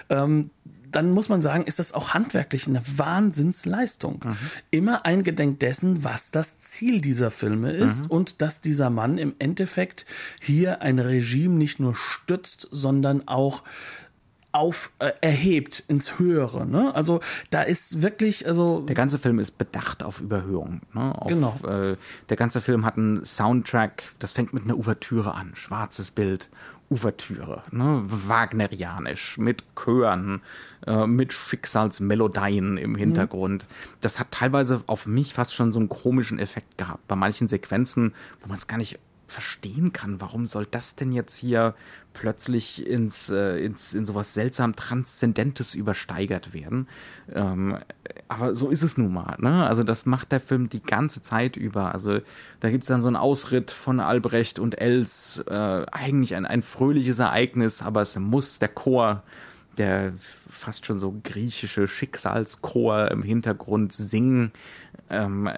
Ähm, 0.09 0.49
dann 0.95 1.11
muss 1.11 1.29
man 1.29 1.41
sagen, 1.41 1.65
ist 1.65 1.79
das 1.79 1.93
auch 1.93 2.13
handwerklich 2.13 2.67
eine 2.67 2.81
Wahnsinnsleistung. 2.95 4.21
Mhm. 4.23 4.37
Immer 4.71 5.05
eingedenk 5.05 5.59
dessen, 5.59 6.03
was 6.03 6.31
das 6.31 6.59
Ziel 6.59 7.01
dieser 7.01 7.31
Filme 7.31 7.71
ist 7.71 8.03
mhm. 8.03 8.07
und 8.07 8.41
dass 8.41 8.61
dieser 8.61 8.89
Mann 8.89 9.17
im 9.17 9.35
Endeffekt 9.39 10.05
hier 10.39 10.81
ein 10.81 10.99
Regime 10.99 11.55
nicht 11.55 11.79
nur 11.79 11.95
stützt, 11.95 12.67
sondern 12.71 13.27
auch 13.27 13.63
auf 14.53 14.91
äh, 14.99 15.11
erhebt 15.21 15.83
ins 15.87 16.19
Höhere. 16.19 16.67
Ne? 16.67 16.93
Also 16.95 17.21
da 17.49 17.63
ist 17.63 18.03
wirklich, 18.03 18.47
also 18.47 18.81
der 18.81 18.95
ganze 18.95 19.17
Film 19.17 19.39
ist 19.39 19.57
bedacht 19.57 20.03
auf 20.03 20.21
Überhöhung. 20.21 20.81
Ne? 20.93 21.13
Auf, 21.19 21.27
genau. 21.27 21.59
Äh, 21.67 21.97
der 22.29 22.37
ganze 22.37 22.61
Film 22.61 22.85
hat 22.85 22.95
einen 22.95 23.25
Soundtrack. 23.25 24.03
Das 24.19 24.31
fängt 24.31 24.53
mit 24.53 24.63
einer 24.63 24.77
Ouvertüre 24.77 25.33
an, 25.33 25.53
schwarzes 25.55 26.11
Bild 26.11 26.51
Ouvertüre, 26.89 27.63
ne? 27.71 28.01
Wagnerianisch, 28.03 29.37
mit 29.37 29.63
Chören, 29.75 30.41
äh, 30.85 31.07
mit 31.07 31.33
Schicksalsmelodien 31.33 32.77
im 32.77 32.95
Hintergrund. 32.95 33.63
Mhm. 33.63 33.95
Das 34.01 34.19
hat 34.19 34.31
teilweise 34.31 34.83
auf 34.87 35.05
mich 35.05 35.33
fast 35.33 35.55
schon 35.55 35.71
so 35.71 35.79
einen 35.79 35.89
komischen 35.89 36.39
Effekt 36.39 36.77
gehabt. 36.77 37.07
Bei 37.07 37.15
manchen 37.15 37.47
Sequenzen, 37.47 38.13
wo 38.41 38.47
man 38.47 38.57
es 38.57 38.67
gar 38.67 38.77
nicht 38.77 38.99
verstehen 39.33 39.91
kann, 39.91 40.21
warum 40.21 40.45
soll 40.45 40.67
das 40.69 40.95
denn 40.95 41.11
jetzt 41.11 41.35
hier 41.35 41.73
plötzlich 42.13 42.85
ins, 42.87 43.29
äh, 43.29 43.57
ins 43.57 43.93
in 43.93 44.05
sowas 44.05 44.33
seltsam 44.33 44.75
Transzendentes 44.75 45.73
übersteigert 45.73 46.53
werden. 46.53 46.87
Ähm, 47.33 47.79
aber 48.27 48.55
so 48.55 48.69
ist 48.69 48.83
es 48.83 48.97
nun 48.97 49.11
mal. 49.11 49.35
Ne? 49.39 49.65
Also 49.65 49.83
das 49.83 50.05
macht 50.05 50.31
der 50.31 50.39
Film 50.39 50.69
die 50.69 50.81
ganze 50.81 51.21
Zeit 51.21 51.57
über. 51.57 51.91
Also 51.91 52.19
da 52.59 52.69
gibt 52.69 52.83
es 52.83 52.87
dann 52.87 53.01
so 53.01 53.07
einen 53.07 53.17
Ausritt 53.17 53.71
von 53.71 53.99
Albrecht 53.99 54.59
und 54.59 54.79
Els. 54.79 55.43
Äh, 55.47 55.85
eigentlich 55.91 56.35
ein, 56.35 56.45
ein 56.45 56.61
fröhliches 56.61 57.19
Ereignis, 57.19 57.81
aber 57.81 58.01
es 58.01 58.17
muss 58.17 58.59
der 58.59 58.69
Chor 58.69 59.23
der 59.77 60.13
fast 60.49 60.85
schon 60.85 60.99
so 60.99 61.15
griechische 61.23 61.87
Schicksalschor 61.87 63.11
im 63.11 63.23
Hintergrund 63.23 63.93
singen, 63.93 64.51
ähm, 65.09 65.49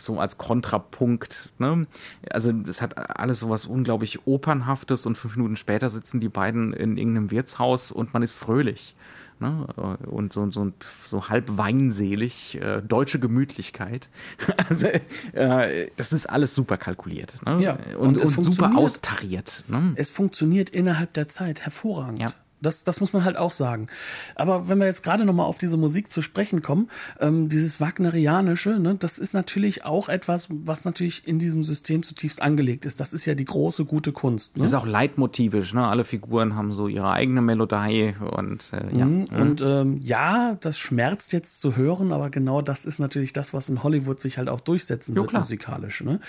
so 0.00 0.18
als 0.18 0.38
Kontrapunkt. 0.38 1.50
Ne? 1.58 1.86
Also 2.30 2.52
es 2.66 2.82
hat 2.82 3.18
alles 3.18 3.40
so 3.40 3.50
was 3.50 3.64
unglaublich 3.64 4.26
Opernhaftes 4.26 5.06
und 5.06 5.16
fünf 5.16 5.36
Minuten 5.36 5.56
später 5.56 5.90
sitzen 5.90 6.20
die 6.20 6.28
beiden 6.28 6.72
in 6.72 6.96
irgendeinem 6.96 7.30
Wirtshaus 7.30 7.92
und 7.92 8.12
man 8.12 8.22
ist 8.22 8.34
fröhlich. 8.34 8.94
Ne? 9.40 9.66
Und 10.06 10.34
so, 10.34 10.50
so, 10.50 10.70
so 11.02 11.28
halb 11.30 11.56
weinselig, 11.56 12.60
äh, 12.60 12.82
deutsche 12.82 13.18
Gemütlichkeit. 13.18 14.10
also, 14.68 14.86
äh, 15.32 15.88
das 15.96 16.12
ist 16.12 16.28
alles 16.28 16.54
super 16.54 16.76
kalkuliert. 16.76 17.34
Ne? 17.46 17.62
Ja, 17.62 17.78
und, 17.96 18.20
und, 18.20 18.36
und 18.36 18.44
super 18.44 18.76
austariert. 18.76 19.64
Ne? 19.68 19.94
Es 19.96 20.10
funktioniert 20.10 20.68
innerhalb 20.68 21.14
der 21.14 21.28
Zeit 21.28 21.62
hervorragend. 21.62 22.20
Ja. 22.20 22.34
Das, 22.62 22.84
das 22.84 23.00
muss 23.00 23.12
man 23.12 23.24
halt 23.24 23.36
auch 23.36 23.52
sagen. 23.52 23.88
Aber 24.34 24.68
wenn 24.68 24.78
wir 24.78 24.86
jetzt 24.86 25.02
gerade 25.02 25.24
noch 25.24 25.32
mal 25.32 25.44
auf 25.44 25.58
diese 25.58 25.76
Musik 25.76 26.10
zu 26.10 26.22
sprechen 26.22 26.62
kommen, 26.62 26.90
ähm, 27.20 27.48
dieses 27.48 27.80
Wagnerianische, 27.80 28.78
ne, 28.78 28.94
das 28.94 29.18
ist 29.18 29.34
natürlich 29.34 29.84
auch 29.84 30.08
etwas, 30.08 30.48
was 30.50 30.84
natürlich 30.84 31.26
in 31.26 31.38
diesem 31.38 31.64
System 31.64 32.02
zutiefst 32.02 32.42
angelegt 32.42 32.86
ist. 32.86 33.00
Das 33.00 33.12
ist 33.12 33.24
ja 33.26 33.34
die 33.34 33.44
große, 33.44 33.84
gute 33.84 34.12
Kunst. 34.12 34.58
Ne? 34.58 34.64
Ist 34.64 34.74
auch 34.74 34.86
leitmotivisch, 34.86 35.74
ne? 35.74 35.86
Alle 35.86 36.04
Figuren 36.04 36.54
haben 36.56 36.72
so 36.72 36.88
ihre 36.88 37.10
eigene 37.10 37.40
Melodie 37.40 38.14
und 38.36 38.72
äh, 38.72 38.96
ja. 38.96 39.06
Mhm. 39.06 39.26
Und 39.30 39.60
ähm, 39.62 40.00
ja, 40.02 40.56
das 40.60 40.78
schmerzt 40.78 41.32
jetzt 41.32 41.60
zu 41.60 41.76
hören, 41.76 42.12
aber 42.12 42.30
genau 42.30 42.62
das 42.62 42.84
ist 42.84 42.98
natürlich 42.98 43.32
das, 43.32 43.54
was 43.54 43.68
in 43.68 43.82
Hollywood 43.82 44.20
sich 44.20 44.38
halt 44.38 44.48
auch 44.48 44.60
durchsetzen 44.60 45.14
jo, 45.14 45.22
wird, 45.22 45.30
klar. 45.30 45.42
musikalisch. 45.42 46.02
Ne? 46.02 46.20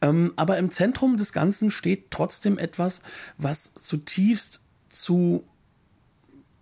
Ähm, 0.00 0.32
aber 0.36 0.58
im 0.58 0.70
Zentrum 0.70 1.16
des 1.16 1.32
Ganzen 1.32 1.70
steht 1.70 2.10
trotzdem 2.10 2.58
etwas, 2.58 3.02
was 3.38 3.74
zutiefst 3.74 4.60
zu 4.88 5.44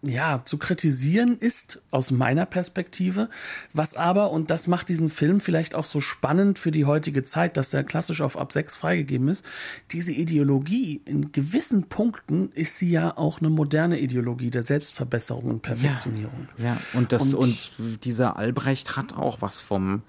ja, 0.02 0.42
zu 0.44 0.56
kritisieren 0.56 1.36
ist 1.36 1.80
aus 1.90 2.10
meiner 2.10 2.46
Perspektive, 2.46 3.28
was 3.74 3.96
aber, 3.96 4.30
und 4.30 4.50
das 4.50 4.66
macht 4.66 4.88
diesen 4.88 5.10
Film 5.10 5.40
vielleicht 5.40 5.74
auch 5.74 5.84
so 5.84 6.00
spannend 6.00 6.58
für 6.58 6.70
die 6.70 6.86
heutige 6.86 7.22
Zeit, 7.22 7.56
dass 7.58 7.70
der 7.70 7.84
klassisch 7.84 8.22
auf 8.22 8.38
ab 8.38 8.52
6 8.52 8.76
freigegeben 8.76 9.28
ist, 9.28 9.44
diese 9.92 10.12
Ideologie, 10.12 11.02
in 11.04 11.32
gewissen 11.32 11.88
Punkten 11.88 12.50
ist 12.52 12.78
sie 12.78 12.90
ja 12.90 13.16
auch 13.16 13.40
eine 13.40 13.50
moderne 13.50 13.98
Ideologie 13.98 14.50
der 14.50 14.62
Selbstverbesserung 14.62 15.44
und 15.44 15.62
Perfektionierung. 15.62 16.48
Ja, 16.56 16.64
ja. 16.64 16.76
Und, 16.94 17.12
das, 17.12 17.34
und, 17.34 17.78
und 17.78 18.04
dieser 18.04 18.36
Albrecht 18.36 18.96
hat 18.96 19.12
auch 19.12 19.42
was 19.42 19.60
vom, 19.60 20.02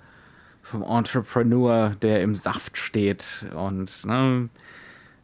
vom 0.62 0.84
Entrepreneur, 0.84 1.98
der 2.02 2.22
im 2.22 2.34
Saft 2.34 2.78
steht 2.78 3.48
und, 3.56 4.06
ne, 4.06 4.50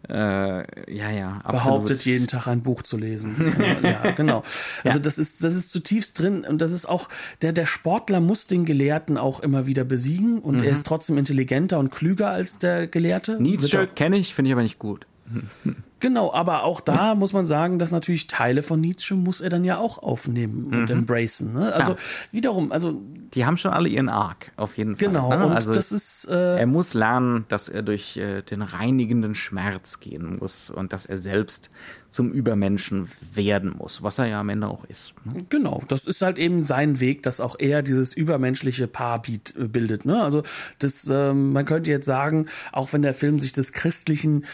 äh, 0.09 0.93
ja, 0.93 1.11
ja, 1.11 1.41
absolut. 1.43 1.51
Behauptet 1.51 2.05
jeden 2.05 2.27
Tag 2.27 2.47
ein 2.47 2.61
Buch 2.61 2.81
zu 2.81 2.97
lesen. 2.97 3.35
ja, 3.83 4.11
genau. 4.11 4.43
Also 4.83 4.99
ja. 4.99 5.03
das 5.03 5.17
ist, 5.17 5.43
das 5.43 5.55
ist 5.55 5.69
zutiefst 5.69 6.17
drin 6.19 6.45
und 6.45 6.61
das 6.61 6.71
ist 6.71 6.87
auch, 6.87 7.09
der, 7.41 7.53
der 7.53 7.65
Sportler 7.65 8.21
muss 8.21 8.47
den 8.47 8.65
Gelehrten 8.65 9.17
auch 9.17 9.41
immer 9.41 9.65
wieder 9.65 9.83
besiegen 9.83 10.39
und 10.39 10.57
mhm. 10.57 10.63
er 10.63 10.71
ist 10.71 10.85
trotzdem 10.85 11.17
intelligenter 11.17 11.79
und 11.79 11.91
klüger 11.91 12.29
als 12.29 12.57
der 12.57 12.87
Gelehrte. 12.87 13.41
Nietzsche 13.41 13.87
kenne 13.87 14.17
ich, 14.17 14.33
finde 14.33 14.49
ich 14.49 14.53
aber 14.53 14.63
nicht 14.63 14.79
gut. 14.79 15.05
Genau, 15.99 16.31
aber 16.33 16.63
auch 16.63 16.79
da 16.79 17.15
muss 17.15 17.33
man 17.33 17.47
sagen, 17.47 17.79
dass 17.79 17.91
natürlich 17.91 18.27
Teile 18.27 18.61
von 18.61 18.79
Nietzsche 18.79 19.15
muss 19.15 19.41
er 19.41 19.49
dann 19.49 19.63
ja 19.63 19.77
auch 19.77 19.97
aufnehmen 19.97 20.65
und 20.65 20.83
mhm. 20.83 20.89
embracen. 20.89 21.53
Ne? 21.53 21.73
Also 21.73 21.93
ja. 21.93 21.97
wiederum, 22.31 22.71
also 22.71 23.01
die 23.33 23.45
haben 23.45 23.57
schon 23.57 23.71
alle 23.71 23.89
ihren 23.89 24.09
Arc 24.09 24.51
auf 24.57 24.77
jeden 24.77 24.95
Fall. 24.95 25.07
Genau, 25.07 25.29
ne? 25.29 25.45
und 25.45 25.51
also 25.53 25.73
das 25.73 25.91
ist 25.91 26.25
äh, 26.29 26.57
er 26.57 26.67
muss 26.67 26.93
lernen, 26.93 27.45
dass 27.47 27.69
er 27.69 27.81
durch 27.81 28.17
äh, 28.17 28.41
den 28.41 28.61
reinigenden 28.61 29.35
Schmerz 29.35 29.99
gehen 29.99 30.37
muss 30.37 30.69
und 30.69 30.93
dass 30.93 31.05
er 31.05 31.17
selbst 31.17 31.71
zum 32.09 32.31
Übermenschen 32.31 33.09
werden 33.33 33.75
muss, 33.77 34.01
was 34.01 34.17
er 34.17 34.27
ja 34.27 34.39
am 34.39 34.49
Ende 34.49 34.67
auch 34.67 34.85
ist. 34.85 35.13
Ne? 35.25 35.45
Genau, 35.49 35.83
das 35.87 36.07
ist 36.07 36.21
halt 36.21 36.39
eben 36.39 36.63
sein 36.63 36.99
Weg, 36.99 37.23
dass 37.23 37.41
auch 37.41 37.57
er 37.59 37.83
dieses 37.83 38.13
übermenschliche 38.13 38.87
Paar 38.87 39.21
äh, 39.27 39.67
bildet. 39.67 40.05
Ne? 40.05 40.23
Also 40.23 40.43
das, 40.79 41.07
ähm, 41.09 41.51
man 41.51 41.65
könnte 41.65 41.91
jetzt 41.91 42.05
sagen, 42.05 42.47
auch 42.71 42.93
wenn 42.93 43.01
der 43.01 43.13
Film 43.13 43.39
sich 43.39 43.51
des 43.51 43.73
christlichen 43.73 44.45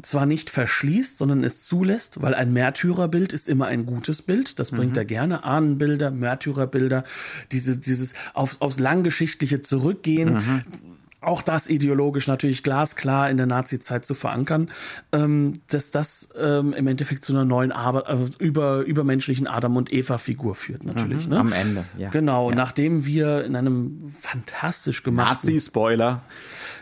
zwar 0.00 0.24
nicht 0.24 0.48
verschließt, 0.48 1.18
sondern 1.18 1.44
es 1.44 1.64
zulässt, 1.64 2.22
weil 2.22 2.34
ein 2.34 2.52
Märtyrerbild 2.52 3.32
ist 3.32 3.48
immer 3.48 3.66
ein 3.66 3.84
gutes 3.84 4.22
Bild. 4.22 4.58
Das 4.58 4.70
bringt 4.70 4.92
mhm. 4.92 4.98
er 4.98 5.04
gerne. 5.04 5.44
Ahnenbilder, 5.44 6.10
Märtyrerbilder, 6.10 7.04
diese, 7.50 7.78
dieses 7.78 8.14
aufs, 8.32 8.60
aufs 8.60 8.78
Langgeschichtliche 8.80 9.60
zurückgehen. 9.60 10.34
Mhm 10.34 10.91
auch 11.22 11.42
das 11.42 11.68
ideologisch 11.68 12.26
natürlich 12.26 12.62
glasklar 12.62 13.30
in 13.30 13.36
der 13.36 13.46
Nazi-Zeit 13.46 14.04
zu 14.04 14.14
verankern, 14.14 14.70
ähm, 15.12 15.54
dass 15.68 15.90
das 15.90 16.28
ähm, 16.38 16.72
im 16.72 16.86
Endeffekt 16.86 17.24
zu 17.24 17.32
einer 17.32 17.44
neuen 17.44 17.72
Arbeit, 17.72 18.08
äh, 18.08 18.44
über, 18.44 18.80
übermenschlichen 18.80 19.46
Adam- 19.46 19.76
und 19.76 19.92
Eva-Figur 19.92 20.54
führt, 20.54 20.84
natürlich. 20.84 21.26
Mhm, 21.26 21.32
ne? 21.32 21.38
Am 21.38 21.52
Ende, 21.52 21.84
ja. 21.96 22.10
Genau, 22.10 22.50
ja. 22.50 22.56
nachdem 22.56 23.06
wir 23.06 23.44
in 23.44 23.56
einem 23.56 24.12
fantastisch 24.20 25.02
gemachten... 25.02 25.52
Nazi-Spoiler. 25.52 26.22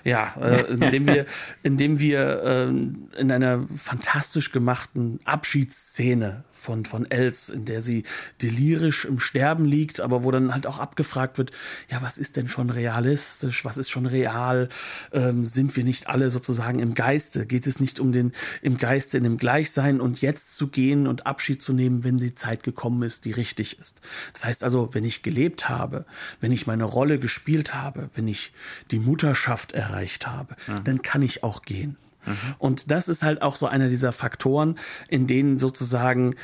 Ja, 0.05 0.35
äh, 0.41 0.63
indem 0.73 1.07
wir, 1.07 1.27
indem 1.63 1.99
wir 1.99 2.43
äh, 2.43 3.21
in 3.21 3.33
einer 3.33 3.67
fantastisch 3.77 4.53
gemachten 4.53 5.21
Abschiedsszene 5.25 6.45
von, 6.61 6.85
von 6.85 7.11
Els, 7.11 7.49
in 7.49 7.65
der 7.65 7.81
sie 7.81 8.05
delirisch 8.43 9.07
im 9.07 9.19
Sterben 9.19 9.65
liegt, 9.65 10.01
aber 10.01 10.23
wo 10.23 10.31
dann 10.31 10.53
halt 10.53 10.67
auch 10.67 10.79
abgefragt 10.79 11.39
wird, 11.39 11.53
ja, 11.91 12.03
was 12.03 12.19
ist 12.19 12.37
denn 12.37 12.49
schon 12.49 12.71
realistisch, 12.71 13.65
was 13.65 13.79
ist 13.79 13.91
schon 13.91 14.07
real, 14.07 14.69
ähm, 15.13 15.45
sind 15.45 15.75
wir 15.77 15.85
nicht 15.85 16.09
alle 16.09 16.31
sozusagen 16.31 16.79
im 16.79 16.95
Geiste, 16.95 17.47
geht 17.47 17.67
es 17.67 17.81
nicht 17.81 17.99
um 17.99 18.13
den, 18.13 18.33
im 18.61 18.77
Geiste, 18.77 19.17
in 19.17 19.25
dem 19.25 19.39
Gleichsein 19.39 20.01
und 20.01 20.21
jetzt 20.21 20.57
zu 20.57 20.69
gehen 20.69 21.07
und 21.07 21.27
Abschied 21.27 21.63
zu 21.63 21.73
nehmen, 21.73 22.05
wenn 22.05 22.19
die 22.19 22.35
Zeit 22.35 22.63
gekommen 22.63 23.03
ist, 23.03 23.25
die 23.25 23.33
richtig 23.33 23.79
ist. 23.79 24.01
Das 24.35 24.45
heißt 24.45 24.63
also, 24.63 24.93
wenn 24.93 25.05
ich 25.05 25.23
gelebt 25.23 25.69
habe, 25.69 26.05
wenn 26.41 26.53
ich 26.53 26.67
meine 26.67 26.85
Rolle 26.85 27.19
gespielt 27.19 27.75
habe, 27.75 28.11
wenn 28.15 28.29
ich 28.29 28.53
die 28.91 28.99
Mutterschaft 28.99 29.73
erreicht 29.73 30.27
habe, 30.27 30.57
ja. 30.69 30.81
dann 30.81 31.01
kann 31.01 31.23
ich 31.23 31.43
auch 31.43 31.63
gehen. 31.63 31.97
Mhm. 32.31 32.55
Und 32.59 32.91
das 32.91 33.09
ist 33.09 33.23
halt 33.23 33.43
auch 33.43 33.57
so 33.57 33.67
einer 33.67 33.89
dieser 33.89 34.13
Faktoren, 34.13 34.79
in 35.09 35.27
denen 35.27 35.59
sozusagen 35.59 36.35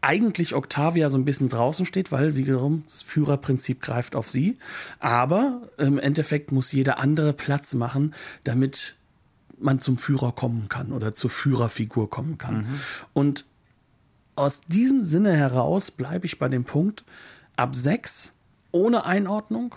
eigentlich 0.00 0.54
Octavia 0.54 1.10
so 1.10 1.18
ein 1.18 1.24
bisschen 1.24 1.48
draußen 1.48 1.84
steht, 1.84 2.12
weil 2.12 2.36
wiederum 2.36 2.84
das 2.88 3.02
Führerprinzip 3.02 3.82
greift 3.82 4.14
auf 4.14 4.28
sie. 4.28 4.58
Aber 5.00 5.62
im 5.78 5.98
Endeffekt 5.98 6.52
muss 6.52 6.70
jeder 6.70 6.98
andere 6.98 7.32
Platz 7.32 7.74
machen, 7.74 8.14
damit 8.44 8.96
man 9.58 9.80
zum 9.80 9.98
Führer 9.98 10.32
kommen 10.32 10.68
kann 10.68 10.92
oder 10.92 11.14
zur 11.14 11.30
Führerfigur 11.30 12.10
kommen 12.10 12.38
kann. 12.38 12.56
Mhm. 12.56 12.80
Und 13.14 13.44
aus 14.36 14.60
diesem 14.68 15.04
Sinne 15.04 15.34
heraus 15.34 15.90
bleibe 15.90 16.26
ich 16.26 16.38
bei 16.38 16.48
dem 16.48 16.64
Punkt, 16.64 17.04
ab 17.56 17.74
sechs 17.74 18.32
ohne 18.70 19.06
Einordnung 19.06 19.74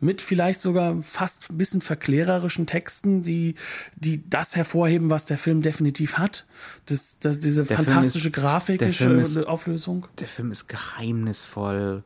mit 0.00 0.20
vielleicht 0.20 0.60
sogar 0.60 1.02
fast 1.02 1.50
ein 1.50 1.58
bisschen 1.58 1.80
verklärerischen 1.80 2.66
Texten, 2.66 3.22
die, 3.22 3.54
die 3.96 4.28
das 4.28 4.54
hervorheben, 4.54 5.10
was 5.10 5.24
der 5.24 5.38
Film 5.38 5.62
definitiv 5.62 6.18
hat. 6.18 6.46
Das, 6.86 7.18
das, 7.18 7.40
diese 7.40 7.64
der 7.64 7.76
fantastische 7.76 8.28
ist, 8.28 8.34
grafische 8.34 9.14
ist, 9.14 9.36
Auflösung. 9.38 10.06
Der 10.18 10.26
Film 10.26 10.52
ist 10.52 10.68
geheimnisvoll, 10.68 12.02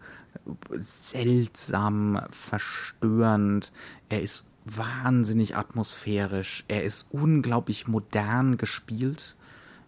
seltsam, 0.79 2.21
verstörend. 2.31 3.73
Er 4.09 4.23
ist 4.23 4.45
wahnsinnig 4.65 5.57
atmosphärisch. 5.57 6.65
Er 6.69 6.85
ist 6.85 7.07
unglaublich 7.11 7.89
modern 7.89 8.57
gespielt. 8.57 9.35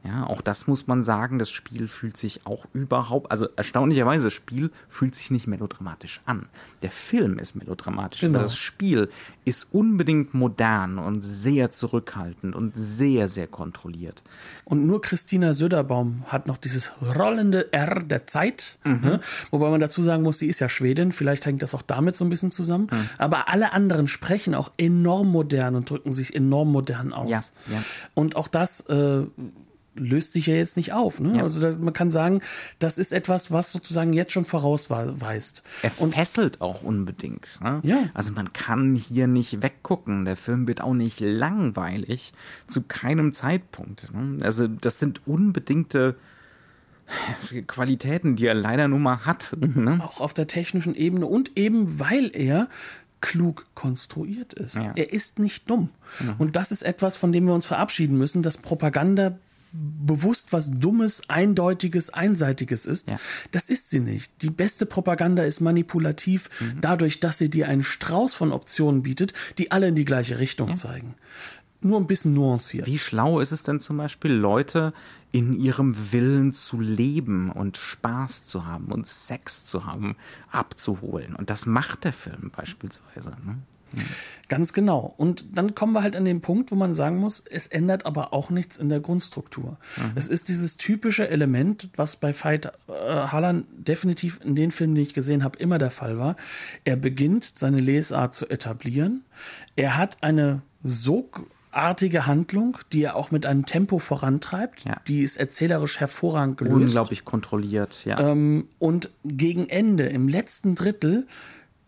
Ja, 0.05 0.26
auch 0.26 0.40
das 0.40 0.66
muss 0.66 0.88
man 0.88 1.05
sagen, 1.05 1.38
das 1.38 1.50
Spiel 1.50 1.86
fühlt 1.86 2.16
sich 2.16 2.44
auch 2.44 2.66
überhaupt, 2.72 3.30
also 3.30 3.46
erstaunlicherweise, 3.55 4.24
das 4.24 4.32
Spiel 4.32 4.72
fühlt 4.88 5.14
sich 5.14 5.30
nicht 5.30 5.46
melodramatisch 5.46 6.20
an. 6.26 6.48
Der 6.82 6.90
Film 6.90 7.38
ist 7.38 7.55
melodramatisch, 7.55 8.20
genau. 8.20 8.38
aber 8.38 8.42
das 8.42 8.57
Spiel 8.57 9.11
ist 9.44 9.68
unbedingt 9.72 10.34
modern 10.34 10.98
und 10.98 11.22
sehr 11.22 11.70
zurückhaltend 11.70 12.57
und 12.57 12.76
sehr, 12.76 13.28
sehr 13.28 13.46
kontrolliert. 13.46 14.24
Und 14.64 14.86
nur 14.86 15.03
Christina 15.03 15.55
Söderbaum 15.55 16.24
hat 16.26 16.48
noch 16.48 16.57
dieses 16.57 16.92
rollende 17.00 17.72
R 17.72 18.03
der 18.03 18.26
Zeit, 18.26 18.78
mhm. 18.82 19.00
ne? 19.03 19.20
wobei 19.53 19.70
man 19.70 19.80
dazu 19.80 20.03
sagen 20.03 20.24
muss, 20.24 20.40
sie 20.40 20.48
ist 20.48 20.59
ja 20.59 20.68
Schwedin, 20.68 21.12
vielleicht 21.12 21.46
hängt 21.46 21.62
das 21.62 21.76
auch 21.76 21.82
damit 21.82 22.16
so 22.16 22.24
ein 22.24 22.28
bisschen 22.28 22.50
zusammen, 22.50 22.88
mhm. 22.90 23.09
aber 23.18 23.48
alle 23.48 23.72
anderen 23.72 24.09
sprechen 24.09 24.57
auch 24.57 24.72
enorm 24.78 25.28
modern 25.28 25.76
und 25.76 25.88
drücken 25.88 26.11
sich 26.11 26.34
enorm 26.34 26.72
modern 26.72 27.12
aus. 27.12 27.28
Ja, 27.30 27.42
ja. 27.74 27.82
Und 28.14 28.34
auch 28.34 28.48
das 28.48 28.80
äh, 28.88 29.22
löst 29.95 30.32
sich 30.32 30.47
ja 30.47 30.55
jetzt 30.55 30.76
nicht 30.76 30.93
auf. 30.93 31.20
Ne? 31.20 31.36
Ja. 31.36 31.43
Also 31.43 31.61
da, 31.61 31.76
man 31.78 31.93
kann 31.93 32.11
sagen, 32.11 32.40
das 32.78 32.99
ist 32.99 33.12
etwas, 33.12 33.51
was 33.51 33.72
sozusagen 33.72 34.12
jetzt 34.12 34.32
schon 34.32 34.45
vorausweist. 34.45 35.62
Er 35.82 35.93
und 35.99 36.14
fesselt 36.14 36.61
auch 36.61 36.82
unbedingt. 36.82 37.61
Ne? 37.62 37.80
Ja. 37.82 38.09
Also 38.14 38.32
man 38.32 38.53
kann 38.53 38.95
hier 38.95 39.26
nicht 39.26 39.62
weggucken. 39.62 40.24
Der 40.24 40.36
Film 40.36 40.66
wird 40.66 40.80
auch 40.80 40.95
nicht 40.95 41.20
langweilig 41.20 42.32
zu 42.66 42.82
keinem 42.82 43.32
Zeitpunkt. 43.32 44.12
Ne? 44.14 44.45
Also 44.45 44.66
das 44.66 44.99
sind 44.99 45.26
unbedingte 45.26 46.16
Qualitäten, 47.66 48.36
die 48.36 48.47
er 48.47 48.55
leider 48.55 48.88
nur 48.88 48.99
mal 48.99 49.26
hat. 49.26 49.55
Ne? 49.59 50.01
Auch 50.03 50.20
auf 50.20 50.32
der 50.32 50.47
technischen 50.47 50.95
Ebene 50.95 51.26
und 51.26 51.57
eben 51.57 51.99
weil 52.01 52.30
er 52.34 52.68
klug 53.20 53.66
konstruiert 53.74 54.53
ist. 54.53 54.76
Ja. 54.76 54.93
Er 54.95 55.12
ist 55.12 55.38
nicht 55.38 55.70
dumm. 55.70 55.90
Mhm. 56.20 56.34
Und 56.38 56.57
das 56.57 56.72
ist 56.72 56.82
etwas, 56.82 57.16
von 57.16 57.32
dem 57.32 57.47
wir 57.47 57.55
uns 57.55 57.66
verabschieden 57.66 58.18
müssen, 58.18 58.43
dass 58.43 58.59
Propaganda 58.59 59.38
bewusst 59.73 60.53
was 60.53 60.70
Dummes, 60.70 61.23
Eindeutiges, 61.29 62.11
Einseitiges 62.11 62.87
ist. 62.87 63.11
Ja. 63.11 63.18
Das 63.51 63.68
ist 63.68 63.91
sie 63.91 64.01
nicht. 64.01 64.43
Die 64.43 64.51
beste 64.51 64.87
Propaganda 64.87 65.43
ist 65.45 65.61
manipulativ, 65.61 66.51
mhm. 66.61 66.81
dadurch, 66.81 67.20
dass 67.20 67.39
sie 67.39 67.49
dir 67.49 67.68
einen 67.68 67.85
Strauß 67.85 68.35
von 68.35 68.53
Optionen 68.53 69.03
bietet, 69.03 69.33
die 69.59 69.70
alle 69.70 69.89
in 69.89 69.95
die 69.95 70.05
gleiche 70.05 70.39
Richtung 70.39 70.70
ja. 70.70 70.75
zeigen. 70.75 71.14
Nur 71.81 71.99
ein 71.99 72.07
bisschen 72.07 72.33
nuanciert. 72.33 72.87
Wie 72.87 72.99
schlau 72.99 73.41
ist 73.41 73.51
es 73.51 73.64
denn 73.64 73.81
zum 73.81 73.97
Beispiel, 73.97 74.31
Leute 74.31 74.93
in 75.33 75.53
ihrem 75.59 76.12
Willen 76.12 76.53
zu 76.53 76.81
leben 76.81 77.51
und 77.51 77.77
Spaß 77.77 78.47
zu 78.47 78.66
haben 78.66 78.93
und 78.93 79.07
Sex 79.07 79.64
zu 79.66 79.85
haben, 79.85 80.16
abzuholen? 80.53 81.35
Und 81.35 81.51
das 81.51 81.66
macht 81.66 82.05
der 82.05 82.12
Film 82.12 82.53
beispielsweise. 82.55 83.31
Ne? 83.45 83.59
Ganz 84.49 84.72
genau. 84.72 85.14
Und 85.16 85.57
dann 85.57 85.74
kommen 85.74 85.93
wir 85.95 86.03
halt 86.03 86.14
an 86.14 86.24
den 86.24 86.40
Punkt, 86.40 86.70
wo 86.70 86.74
man 86.74 86.95
sagen 86.95 87.18
muss, 87.18 87.43
es 87.51 87.66
ändert 87.66 88.05
aber 88.05 88.32
auch 88.32 88.51
nichts 88.51 88.76
in 88.76 88.88
der 88.88 89.01
Grundstruktur. 89.01 89.78
Mhm. 89.97 90.12
Es 90.14 90.28
ist 90.28 90.49
dieses 90.49 90.76
typische 90.76 91.28
Element, 91.28 91.88
was 91.97 92.16
bei 92.16 92.34
Veit 92.34 92.66
äh, 92.66 92.70
Harlan 92.93 93.64
definitiv 93.72 94.40
in 94.45 94.55
den 94.55 94.70
Filmen, 94.70 94.95
die 94.95 95.03
ich 95.03 95.14
gesehen 95.14 95.43
habe, 95.43 95.59
immer 95.59 95.78
der 95.78 95.90
Fall 95.90 96.18
war. 96.18 96.36
Er 96.84 96.97
beginnt 96.97 97.53
seine 97.55 97.80
Lesart 97.80 98.34
zu 98.34 98.49
etablieren. 98.49 99.24
Er 99.76 99.97
hat 99.97 100.22
eine 100.22 100.62
so 100.84 101.30
artige 101.70 102.26
Handlung, 102.26 102.78
die 102.93 103.03
er 103.03 103.16
auch 103.16 103.30
mit 103.30 103.47
einem 103.47 103.66
Tempo 103.66 103.99
vorantreibt. 103.99 104.84
Ja. 104.84 104.97
Die 105.09 105.22
ist 105.22 105.38
erzählerisch 105.38 105.99
hervorragend 105.99 106.59
gelöst. 106.59 106.76
Unglaublich 106.76 107.24
kontrolliert, 107.24 108.05
ja. 108.05 108.20
Ähm, 108.20 108.68
und 108.78 109.11
gegen 109.24 109.68
Ende, 109.68 110.05
im 110.05 110.28
letzten 110.28 110.74
Drittel, 110.74 111.26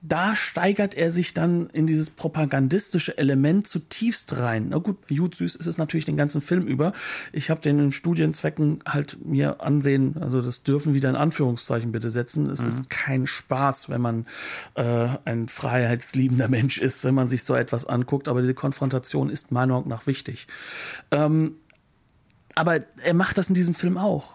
da 0.06 0.36
steigert 0.36 0.94
er 0.94 1.10
sich 1.10 1.32
dann 1.32 1.70
in 1.70 1.86
dieses 1.86 2.10
propagandistische 2.10 3.16
Element 3.16 3.66
zutiefst 3.66 4.36
rein. 4.36 4.66
Na 4.68 4.76
gut, 4.76 4.98
Jud 5.08 5.34
Süß 5.34 5.56
ist 5.56 5.66
es 5.66 5.78
natürlich 5.78 6.04
den 6.04 6.18
ganzen 6.18 6.42
Film 6.42 6.66
über. 6.66 6.92
Ich 7.32 7.48
habe 7.48 7.62
den 7.62 7.78
in 7.78 7.90
Studienzwecken 7.90 8.80
halt 8.86 9.24
mir 9.24 9.62
ansehen, 9.62 10.18
also 10.20 10.42
das 10.42 10.62
dürfen 10.62 10.92
wieder 10.92 11.08
in 11.08 11.16
Anführungszeichen 11.16 11.90
bitte 11.90 12.10
setzen. 12.10 12.50
Es 12.50 12.60
mhm. 12.60 12.68
ist 12.68 12.90
kein 12.90 13.26
Spaß, 13.26 13.88
wenn 13.88 14.02
man 14.02 14.26
äh, 14.74 15.08
ein 15.24 15.48
freiheitsliebender 15.48 16.48
Mensch 16.48 16.76
ist, 16.76 17.02
wenn 17.04 17.14
man 17.14 17.28
sich 17.28 17.42
so 17.42 17.54
etwas 17.54 17.86
anguckt, 17.86 18.28
aber 18.28 18.42
diese 18.42 18.54
Konfrontation 18.54 19.30
ist 19.30 19.52
meiner 19.52 19.72
Meinung 19.72 19.88
nach 19.88 20.06
wichtig. 20.06 20.48
Ähm, 21.12 21.56
aber 22.54 22.80
er 23.02 23.14
macht 23.14 23.38
das 23.38 23.48
in 23.48 23.54
diesem 23.54 23.74
Film 23.74 23.96
auch 23.96 24.34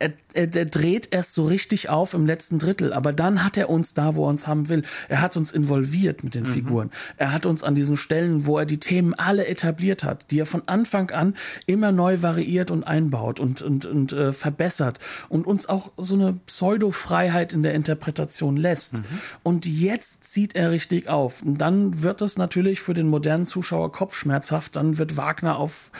er, 0.00 0.12
er, 0.32 0.54
er 0.54 0.66
dreht 0.66 1.08
erst 1.10 1.34
so 1.34 1.44
richtig 1.44 1.88
auf 1.88 2.14
im 2.14 2.26
letzten 2.26 2.58
Drittel, 2.58 2.92
aber 2.92 3.12
dann 3.12 3.44
hat 3.44 3.56
er 3.56 3.70
uns 3.70 3.94
da, 3.94 4.14
wo 4.14 4.24
er 4.26 4.28
uns 4.28 4.46
haben 4.46 4.68
will. 4.68 4.82
Er 5.08 5.20
hat 5.20 5.36
uns 5.36 5.52
involviert 5.52 6.24
mit 6.24 6.34
den 6.34 6.44
mhm. 6.44 6.48
Figuren. 6.48 6.90
Er 7.16 7.32
hat 7.32 7.46
uns 7.46 7.62
an 7.62 7.74
diesen 7.74 7.96
Stellen, 7.96 8.46
wo 8.46 8.58
er 8.58 8.66
die 8.66 8.78
Themen 8.78 9.14
alle 9.14 9.46
etabliert 9.46 10.04
hat, 10.04 10.30
die 10.30 10.40
er 10.40 10.46
von 10.46 10.62
Anfang 10.66 11.10
an 11.10 11.34
immer 11.66 11.92
neu 11.92 12.22
variiert 12.22 12.70
und 12.70 12.84
einbaut 12.84 13.40
und, 13.40 13.62
und, 13.62 13.86
und 13.86 14.12
äh, 14.12 14.32
verbessert 14.32 14.98
und 15.28 15.46
uns 15.46 15.68
auch 15.68 15.92
so 15.96 16.14
eine 16.14 16.34
Pseudo-Freiheit 16.46 17.52
in 17.52 17.62
der 17.62 17.74
Interpretation 17.74 18.56
lässt. 18.56 18.94
Mhm. 18.94 19.04
Und 19.42 19.66
jetzt 19.66 20.24
zieht 20.24 20.54
er 20.54 20.70
richtig 20.70 21.08
auf. 21.08 21.42
Und 21.42 21.58
dann 21.58 22.02
wird 22.02 22.22
es 22.22 22.36
natürlich 22.36 22.80
für 22.80 22.94
den 22.94 23.08
modernen 23.08 23.46
Zuschauer 23.46 23.92
kopfschmerzhaft. 23.92 24.76
Dann 24.76 24.98
wird 24.98 25.16
Wagner 25.16 25.56
auf, 25.56 25.90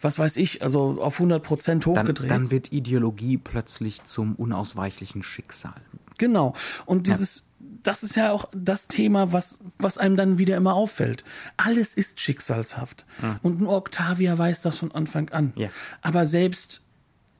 was 0.00 0.18
weiß 0.18 0.36
ich, 0.36 0.62
also 0.62 0.98
auf 1.00 1.14
100 1.14 1.42
Prozent 1.42 1.86
hochgedreht. 1.86 2.30
Dann, 2.30 2.42
dann 2.42 2.50
wird 2.50 2.72
Ideologie 2.72 3.36
plötzlich 3.36 3.79
zum 4.04 4.34
unausweichlichen 4.36 5.22
Schicksal. 5.22 5.80
Genau. 6.18 6.54
Und 6.84 7.06
dieses, 7.06 7.46
ja. 7.58 7.66
das 7.82 8.02
ist 8.02 8.14
ja 8.14 8.32
auch 8.32 8.44
das 8.52 8.88
Thema, 8.88 9.32
was, 9.32 9.58
was 9.78 9.98
einem 9.98 10.16
dann 10.16 10.38
wieder 10.38 10.56
immer 10.56 10.74
auffällt. 10.74 11.24
Alles 11.56 11.94
ist 11.94 12.20
schicksalshaft. 12.20 13.06
Ja. 13.22 13.40
Und 13.42 13.60
nur 13.60 13.72
Octavia 13.72 14.36
weiß 14.36 14.60
das 14.60 14.76
von 14.76 14.92
Anfang 14.92 15.30
an. 15.30 15.52
Ja. 15.56 15.70
Aber 16.02 16.26
selbst 16.26 16.82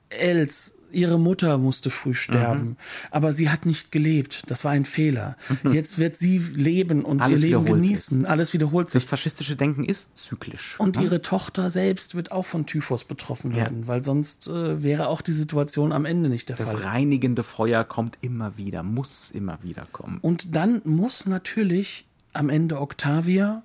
Els 0.09 0.73
ihre 0.93 1.19
Mutter 1.19 1.57
musste 1.57 1.89
früh 1.89 2.13
sterben, 2.13 2.61
mhm. 2.61 2.75
aber 3.11 3.33
sie 3.33 3.49
hat 3.49 3.65
nicht 3.65 3.91
gelebt. 3.91 4.43
Das 4.47 4.63
war 4.63 4.71
ein 4.71 4.85
Fehler. 4.85 5.37
Mhm. 5.63 5.73
Jetzt 5.73 5.97
wird 5.97 6.15
sie 6.15 6.37
leben 6.37 7.03
und 7.03 7.21
Alles 7.21 7.41
ihr 7.41 7.59
Leben 7.59 7.65
genießen. 7.65 8.21
Sich. 8.21 8.29
Alles 8.29 8.53
wiederholt 8.53 8.89
sich. 8.89 9.03
Das 9.03 9.09
faschistische 9.09 9.55
Denken 9.55 9.85
ist 9.85 10.17
zyklisch. 10.17 10.79
Und 10.79 10.95
ja? 10.95 11.03
ihre 11.03 11.21
Tochter 11.21 11.69
selbst 11.69 12.15
wird 12.15 12.31
auch 12.31 12.45
von 12.45 12.65
Typhus 12.65 13.03
betroffen 13.03 13.55
werden, 13.55 13.81
ja. 13.81 13.87
weil 13.87 14.03
sonst 14.03 14.47
äh, 14.47 14.83
wäre 14.83 15.07
auch 15.07 15.21
die 15.21 15.33
Situation 15.33 15.91
am 15.91 16.05
Ende 16.05 16.29
nicht 16.29 16.49
der 16.49 16.57
das 16.57 16.71
Fall. 16.71 16.81
Das 16.81 16.85
reinigende 16.91 17.43
Feuer 17.43 17.83
kommt 17.83 18.17
immer 18.21 18.57
wieder, 18.57 18.83
muss 18.83 19.31
immer 19.31 19.59
wieder 19.63 19.87
kommen. 19.91 20.19
Und 20.21 20.55
dann 20.55 20.81
muss 20.85 21.25
natürlich 21.25 22.05
am 22.33 22.49
Ende 22.49 22.79
Octavia 22.79 23.63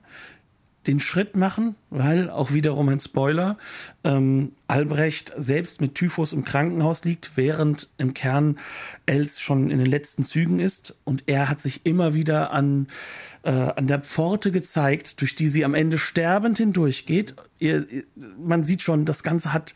den 0.87 1.01
Schritt 1.01 1.37
machen, 1.37 1.74
weil 1.91 2.30
auch 2.30 2.53
wiederum 2.53 2.89
ein 2.89 3.01
Spoiler, 3.01 3.59
ähm, 4.05 4.53
Albrecht 4.68 5.32
selbst 5.37 5.80
mit 5.80 5.95
Typhus 5.95 6.32
im 6.32 6.45
Krankenhaus 6.45 7.05
liegt, 7.05 7.37
während 7.37 7.89
im 7.99 8.14
Kern 8.14 8.59
Els 9.07 9.41
schon 9.41 9.70
in 9.70 9.78
den 9.78 9.87
letzten 9.87 10.24
Zügen 10.24 10.61
ist 10.61 10.95
und 11.05 11.24
er 11.26 11.49
hat 11.49 11.62
sich 11.62 11.87
immer 11.87 12.14
wieder 12.14 12.53
an, 12.53 12.89
äh, 13.43 13.51
an 13.51 13.87
der 13.87 14.01
Pforte 14.01 14.53
gezeigt, 14.53 15.20
durch 15.20 15.34
die 15.37 15.49
sie 15.49 15.64
am 15.64 15.74
Ende 15.74 15.99
sterbend 15.99 16.59
hindurchgeht. 16.59 17.34
Ihr, 17.59 17.87
man 18.39 18.64
sieht 18.64 18.82
schon, 18.82 19.05
das 19.05 19.22
Ganze 19.22 19.53
hat 19.53 19.74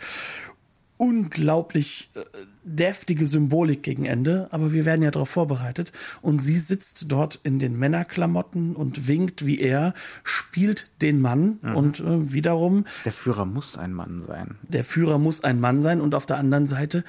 unglaublich 1.00 2.10
äh, 2.14 2.20
deftige 2.62 3.24
Symbolik 3.24 3.82
gegen 3.82 4.04
Ende, 4.04 4.48
aber 4.50 4.70
wir 4.72 4.84
werden 4.84 5.00
ja 5.02 5.10
darauf 5.10 5.30
vorbereitet. 5.30 5.92
Und 6.20 6.40
sie 6.40 6.58
sitzt 6.58 7.06
dort 7.08 7.40
in 7.42 7.58
den 7.58 7.78
Männerklamotten 7.78 8.76
und 8.76 9.08
winkt 9.08 9.46
wie 9.46 9.58
er, 9.58 9.94
spielt 10.24 10.90
den 11.00 11.22
Mann 11.22 11.58
mhm. 11.62 11.74
und 11.74 12.00
äh, 12.00 12.32
wiederum. 12.34 12.84
Der 13.06 13.12
Führer 13.12 13.46
muss 13.46 13.78
ein 13.78 13.94
Mann 13.94 14.20
sein. 14.20 14.58
Der 14.62 14.84
Führer 14.84 15.18
muss 15.18 15.42
ein 15.42 15.58
Mann 15.58 15.80
sein 15.80 16.02
und 16.02 16.14
auf 16.14 16.26
der 16.26 16.36
anderen 16.36 16.66
Seite 16.66 17.02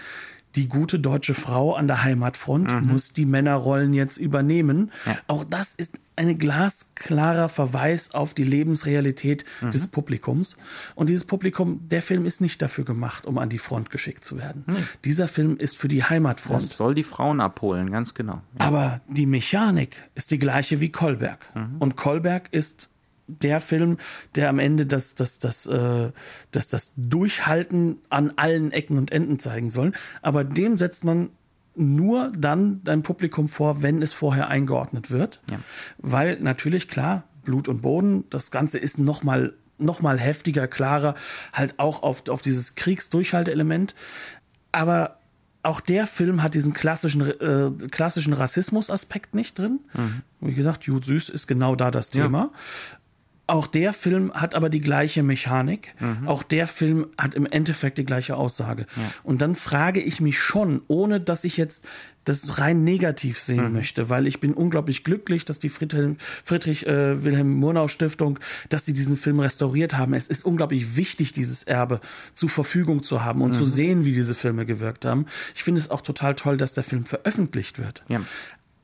die 0.56 0.68
gute 0.68 0.99
deutsche 0.99 1.34
Frau 1.34 1.74
an 1.76 1.88
der 1.88 2.04
Heimatfront 2.04 2.72
mhm. 2.72 2.91
muss 2.91 3.14
die 3.14 3.26
Männerrollen 3.26 3.93
jetzt 3.93 4.18
übernehmen. 4.18 4.91
Ja. 5.06 5.18
Auch 5.28 5.43
das 5.43 5.74
ist 5.74 5.99
ein 6.16 6.38
glasklarer 6.38 7.49
Verweis 7.49 8.14
auf 8.14 8.34
die 8.34 8.43
Lebensrealität 8.43 9.45
mhm. 9.62 9.72
des 9.72 9.88
Publikums. 9.88 10.58
Und 10.93 11.10
dieses 11.10 11.24
Publikum, 11.24 11.88
der 11.89 12.02
Film 12.02 12.26
ist 12.26 12.41
nicht 12.41 12.62
dafür 12.62 12.84
gemacht, 12.84 13.26
um 13.26 13.38
an 13.38 13.49
die 13.49 13.58
Front 13.58 13.89
geschickt 13.89 14.24
zu 14.24 14.38
werden. 14.38 14.64
Mhm. 14.68 14.88
Dieser 15.06 15.28
Film 15.28 15.58
ist 15.58 15.78
für 15.78 15.88
die 15.88 16.04
Heimatfront. 16.04 16.62
Das 16.62 16.78
soll 16.78 16.93
die 16.93 17.04
Frauen 17.04 17.41
abholen, 17.41 17.91
ganz 17.91 18.14
genau. 18.14 18.41
Ja. 18.60 18.66
Aber 18.66 19.02
die 19.08 19.26
Mechanik 19.26 19.95
ist 20.14 20.32
die 20.32 20.38
gleiche 20.38 20.80
wie 20.80 20.91
Kolberg. 20.91 21.39
Mhm. 21.56 21.78
Und 21.80 21.95
Kolberg 21.95 22.49
ist 22.52 22.91
der 23.40 23.62
Film, 23.62 23.98
der 24.36 24.50
am 24.50 24.60
Ende 24.60 24.86
das, 24.86 25.16
das, 25.16 25.40
das, 25.40 25.66
äh, 25.68 26.12
das, 26.52 26.68
das 26.68 26.94
Durchhalten 26.96 27.98
an 28.10 28.34
allen 28.36 28.72
Ecken 28.72 28.98
und 28.98 29.12
Enden 29.12 29.40
zeigen 29.40 29.70
soll. 29.70 29.94
Aber 30.22 30.44
dem 30.44 30.78
setzt 30.78 31.04
man 31.04 31.30
nur 31.76 32.32
dann 32.38 32.84
dein 32.84 33.02
Publikum 33.02 33.48
vor, 33.48 33.82
wenn 33.82 34.02
es 34.02 34.14
vorher 34.14 34.50
eingeordnet 34.50 35.10
wird. 35.10 35.42
Ja. 35.50 35.60
Weil 35.98 36.40
natürlich, 36.42 36.88
klar, 36.88 37.24
Blut 37.44 37.68
und 37.68 37.82
Boden, 37.82 38.26
das 38.30 38.52
Ganze 38.52 38.78
ist 38.78 39.00
nochmal 39.00 39.54
noch 39.78 40.02
mal 40.02 40.20
heftiger, 40.20 40.68
klarer, 40.68 41.16
halt 41.54 41.80
auch 41.80 42.04
auf, 42.04 42.30
auf 42.30 42.44
dieses 42.44 42.76
Kriegsdurchhalteelement. 42.76 43.96
Aber 44.72 45.18
auch 45.64 45.80
der 45.80 46.08
Film 46.08 46.42
hat 46.42 46.54
diesen 46.54 46.74
klassischen, 46.74 47.22
äh, 47.22 47.88
klassischen 47.90 48.34
Rassismus-Aspekt 48.34 49.36
nicht 49.36 49.60
drin. 49.60 49.80
Mhm. 49.94 50.22
Wie 50.40 50.54
gesagt, 50.54 50.86
Jud 50.86 51.06
Süß 51.06 51.30
ist 51.30 51.48
genau 51.48 51.76
da 51.76 51.92
das 51.92 52.10
Thema. 52.10 52.52
Auch 53.52 53.68
der 53.68 53.91
Film 53.91 54.32
hat 54.34 54.56
aber 54.56 54.70
die 54.70 54.80
gleiche 54.80 55.24
Mechanik. 55.24 55.93
Mhm. 55.99 56.26
Auch 56.26 56.41
der 56.41 56.68
Film 56.68 57.08
hat 57.18 57.36
im 57.36 57.45
Endeffekt 57.45 57.97
die 57.97 58.06
gleiche 58.06 58.38
Aussage. 58.38 58.86
Ja. 58.95 59.12
Und 59.24 59.41
dann 59.41 59.56
frage 59.56 59.99
ich 59.99 60.22
mich 60.22 60.39
schon, 60.39 60.82
ohne 60.88 61.20
dass 61.20 61.43
ich 61.43 61.58
jetzt 61.58 61.84
das 62.24 62.60
rein 62.60 62.86
negativ 62.86 63.39
sehen 63.39 63.66
mhm. 63.66 63.74
möchte, 63.74 64.08
weil 64.08 64.26
ich 64.26 64.39
bin 64.39 64.54
unglaublich 64.54 65.04
glücklich, 65.04 65.43
dass 65.43 65.60
die 65.60 65.68
Friedrich, 65.68 66.16
Friedrich 66.45 66.88
äh, 66.88 67.26
Wilhelm 67.26 67.52
Murnau 67.52 67.89
Stiftung, 67.89 68.39
dass 68.70 68.86
sie 68.86 68.93
diesen 68.93 69.18
Film 69.18 69.41
restauriert 69.41 69.97
haben. 69.97 70.14
Es 70.14 70.28
ist 70.28 70.45
unglaublich 70.45 70.95
wichtig, 70.95 71.34
dieses 71.34 71.64
Erbe 71.64 71.99
zur 72.34 72.47
Verfügung 72.47 73.04
zu 73.04 73.22
haben 73.22 73.41
und 73.41 73.52
mhm. 73.52 73.56
zu 73.56 73.66
sehen, 73.66 74.06
wie 74.06 74.14
diese 74.14 74.34
Filme 74.34 74.66
gewirkt 74.66 75.04
haben. 75.04 75.26
Ich 75.56 75.64
finde 75.64 75.82
es 75.82 75.89
auch 75.89 76.02
total 76.02 76.36
toll, 76.36 76.56
dass 76.56 76.72
der 76.72 76.86
Film 76.86 77.04
veröffentlicht 77.04 77.80
wird. 77.80 78.02
Ja 78.08 78.22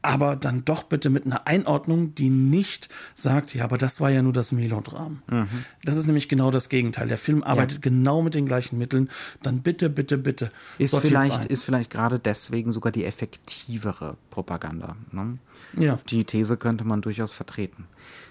aber 0.01 0.35
dann 0.35 0.63
doch 0.63 0.83
bitte 0.83 1.09
mit 1.09 1.25
einer 1.25 1.47
Einordnung, 1.47 2.15
die 2.15 2.29
nicht 2.29 2.89
sagt, 3.15 3.53
ja, 3.53 3.63
aber 3.63 3.77
das 3.77 3.99
war 3.99 4.09
ja 4.09 4.21
nur 4.21 4.33
das 4.33 4.51
Melodram. 4.51 5.21
Mhm. 5.29 5.65
Das 5.83 5.95
ist 5.95 6.05
nämlich 6.05 6.29
genau 6.29 6.51
das 6.51 6.69
Gegenteil. 6.69 7.07
Der 7.07 7.17
Film 7.17 7.43
arbeitet 7.43 7.77
ja. 7.77 7.89
genau 7.89 8.21
mit 8.21 8.35
den 8.35 8.45
gleichen 8.45 8.77
Mitteln. 8.77 9.09
Dann 9.41 9.61
bitte, 9.61 9.89
bitte, 9.89 10.17
bitte. 10.17 10.51
Ist 10.77 10.95
vielleicht, 10.95 11.45
ist 11.45 11.63
vielleicht 11.63 11.89
gerade 11.89 12.19
deswegen 12.19 12.71
sogar 12.71 12.91
die 12.91 13.05
effektivere 13.05 14.17
Propaganda. 14.29 14.95
Ne? 15.11 15.39
Ja. 15.77 15.97
Die 16.09 16.23
These 16.23 16.57
könnte 16.57 16.83
man 16.85 17.01
durchaus 17.01 17.33
vertreten. 17.33 17.85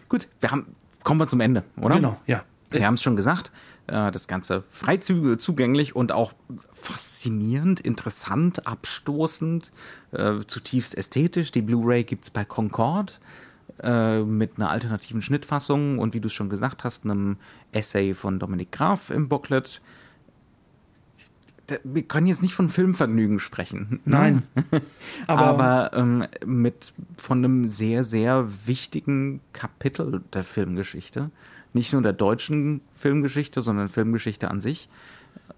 Gut, 0.09 0.29
wir 0.41 0.51
haben, 0.51 0.75
kommen 1.03 1.21
wir 1.21 1.27
zum 1.27 1.41
Ende, 1.41 1.65
oder? 1.77 1.97
Genau, 1.97 2.21
ja. 2.27 2.45
Wir 2.71 2.87
haben 2.87 2.95
es 2.95 3.03
schon 3.03 3.17
gesagt. 3.17 3.53
Äh, 3.87 4.11
das 4.11 4.27
Ganze 4.27 4.65
frei 4.71 4.97
zugänglich 4.97 5.95
und 5.95 6.13
auch 6.13 6.33
faszinierend, 6.73 7.81
interessant, 7.81 8.67
abstoßend, 8.67 9.73
äh, 10.13 10.41
zutiefst 10.47 10.97
ästhetisch. 10.97 11.53
Die 11.53 11.63
Blu-ray 11.63 12.05
gibt 12.05 12.25
es 12.25 12.31
bei 12.31 12.45
Concord 12.45 13.21
äh, 13.83 14.23
mit 14.23 14.53
einer 14.57 14.71
alternativen 14.71 15.23
Schnittfassung 15.23 15.99
und 15.99 16.15
wie 16.15 16.21
du 16.21 16.29
es 16.29 16.33
schon 16.33 16.51
gesagt 16.51 16.85
hast, 16.85 17.05
einem 17.05 17.37
Essay 17.73 18.15
von 18.15 18.39
Dominik 18.39 18.73
Graf 18.73 19.11
im 19.11 19.29
Booklet. 19.29 19.81
Wir 21.83 22.05
können 22.05 22.29
jetzt 22.29 22.43
nicht 22.43 22.55
von 22.55 22.71
Filmvergnügen 22.71 23.41
sprechen. 23.41 23.99
Nein. 24.05 24.45
Aber, 25.27 25.43
Aber 25.43 25.91
ähm, 25.95 26.25
mit 26.45 26.95
von 27.17 27.39
einem 27.39 27.67
sehr, 27.67 28.05
sehr 28.05 28.47
wichtigen 28.67 29.41
Kapitel 29.53 30.23
der 30.33 30.45
Filmgeschichte 30.45 31.33
nicht 31.77 31.93
nur 31.93 32.03
der 32.03 32.13
deutschen 32.13 32.81
Filmgeschichte, 32.97 33.63
sondern 33.63 33.89
Filmgeschichte 33.89 34.51
an 34.51 34.61
sich. 34.61 34.89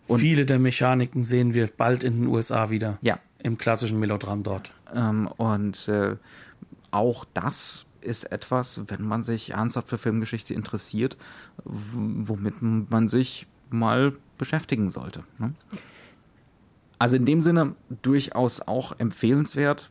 Und 0.06 0.20
Viele 0.20 0.44
der 0.44 0.58
Mechaniken 0.58 1.24
sehen 1.24 1.54
wir 1.54 1.68
bald 1.68 2.04
in 2.04 2.20
den 2.20 2.26
USA 2.26 2.68
wieder. 2.68 2.98
Ja. 3.00 3.18
Im 3.42 3.56
klassischen 3.56 4.00
Melodram 4.00 4.42
dort. 4.42 4.72
Ähm, 4.94 5.28
und 5.36 5.88
äh, 5.88 6.16
auch 6.90 7.24
das 7.32 7.86
ist 8.00 8.30
etwas, 8.32 8.82
wenn 8.88 9.02
man 9.02 9.22
sich 9.22 9.50
ernsthaft 9.50 9.88
für 9.88 9.98
Filmgeschichte 9.98 10.54
interessiert, 10.54 11.16
womit 11.64 12.54
man 12.60 13.08
sich 13.08 13.46
mal 13.70 14.12
beschäftigen 14.38 14.90
sollte. 14.90 15.24
Ne? 15.38 15.52
Also 16.98 17.16
in 17.16 17.26
dem 17.26 17.40
Sinne 17.40 17.74
durchaus 18.02 18.60
auch 18.60 18.98
empfehlenswert 18.98 19.90